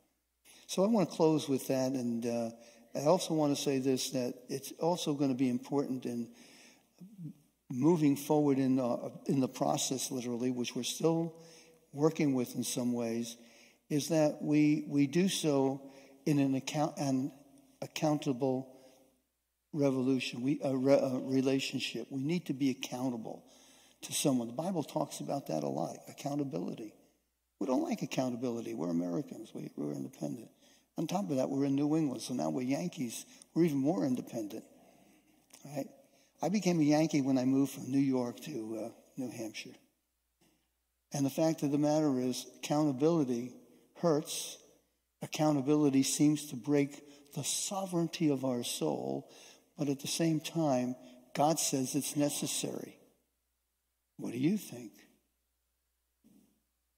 So 0.66 0.84
I 0.84 0.88
want 0.88 1.08
to 1.08 1.16
close 1.16 1.48
with 1.48 1.66
that. 1.68 1.92
And 1.92 2.26
uh, 2.26 2.50
I 2.94 3.06
also 3.06 3.32
want 3.32 3.56
to 3.56 3.62
say 3.62 3.78
this 3.78 4.10
that 4.10 4.34
it's 4.50 4.72
also 4.80 5.14
going 5.14 5.30
to 5.30 5.34
be 5.34 5.48
important 5.48 6.04
in 6.04 6.28
moving 7.70 8.16
forward 8.16 8.58
in, 8.58 8.78
uh, 8.78 9.10
in 9.26 9.40
the 9.40 9.48
process, 9.48 10.10
literally, 10.10 10.50
which 10.50 10.74
we're 10.76 10.82
still 10.82 11.34
working 11.92 12.34
with 12.34 12.54
in 12.54 12.64
some 12.64 12.92
ways, 12.92 13.36
is 13.90 14.08
that 14.08 14.38
we, 14.40 14.84
we 14.88 15.06
do 15.06 15.28
so 15.28 15.82
in 16.26 16.38
an, 16.38 16.54
account, 16.54 16.96
an 16.98 17.32
accountable 17.82 18.70
revolution, 19.72 20.42
we, 20.42 20.60
a, 20.62 20.74
re, 20.74 20.94
a 20.94 21.20
relationship. 21.22 22.06
We 22.10 22.20
need 22.20 22.46
to 22.46 22.52
be 22.52 22.70
accountable 22.70 23.44
to 24.02 24.12
someone. 24.12 24.48
The 24.48 24.54
Bible 24.54 24.82
talks 24.82 25.20
about 25.20 25.48
that 25.48 25.64
a 25.64 25.68
lot 25.68 25.96
accountability. 26.08 26.94
We 27.58 27.66
don't 27.66 27.82
like 27.82 28.02
accountability. 28.02 28.74
We're 28.74 28.90
Americans, 28.90 29.50
we, 29.54 29.70
we're 29.76 29.92
independent. 29.92 30.48
On 30.96 31.06
top 31.06 31.28
of 31.30 31.36
that, 31.36 31.50
we're 31.50 31.64
in 31.64 31.74
New 31.74 31.96
England, 31.96 32.22
so 32.22 32.34
now 32.34 32.50
we're 32.50 32.62
Yankees. 32.62 33.26
We're 33.52 33.64
even 33.64 33.78
more 33.78 34.04
independent. 34.04 34.64
Right? 35.64 35.88
I 36.42 36.48
became 36.48 36.80
a 36.80 36.84
Yankee 36.84 37.20
when 37.20 37.38
I 37.38 37.44
moved 37.44 37.72
from 37.72 37.90
New 37.90 37.98
York 37.98 38.40
to 38.40 38.84
uh, 38.84 38.88
New 39.16 39.30
Hampshire. 39.30 39.74
And 41.12 41.24
the 41.24 41.30
fact 41.30 41.62
of 41.62 41.70
the 41.70 41.78
matter 41.78 42.18
is, 42.18 42.46
accountability 42.58 43.54
hurts. 44.00 44.58
Accountability 45.22 46.02
seems 46.02 46.46
to 46.46 46.56
break 46.56 47.32
the 47.34 47.44
sovereignty 47.44 48.30
of 48.30 48.44
our 48.44 48.64
soul, 48.64 49.30
but 49.78 49.88
at 49.88 50.00
the 50.00 50.08
same 50.08 50.40
time, 50.40 50.96
God 51.34 51.58
says 51.58 51.94
it's 51.94 52.16
necessary. 52.16 52.96
What 54.18 54.32
do 54.32 54.38
you 54.38 54.56
think? 54.56 54.92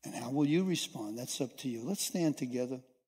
And 0.05 0.15
how 0.15 0.31
will 0.31 0.47
you 0.47 0.65
respond? 0.65 1.19
That's 1.19 1.41
up 1.41 1.57
to 1.59 1.69
you. 1.69 1.83
Let's 1.83 2.05
stand 2.05 2.37
together. 2.37 2.81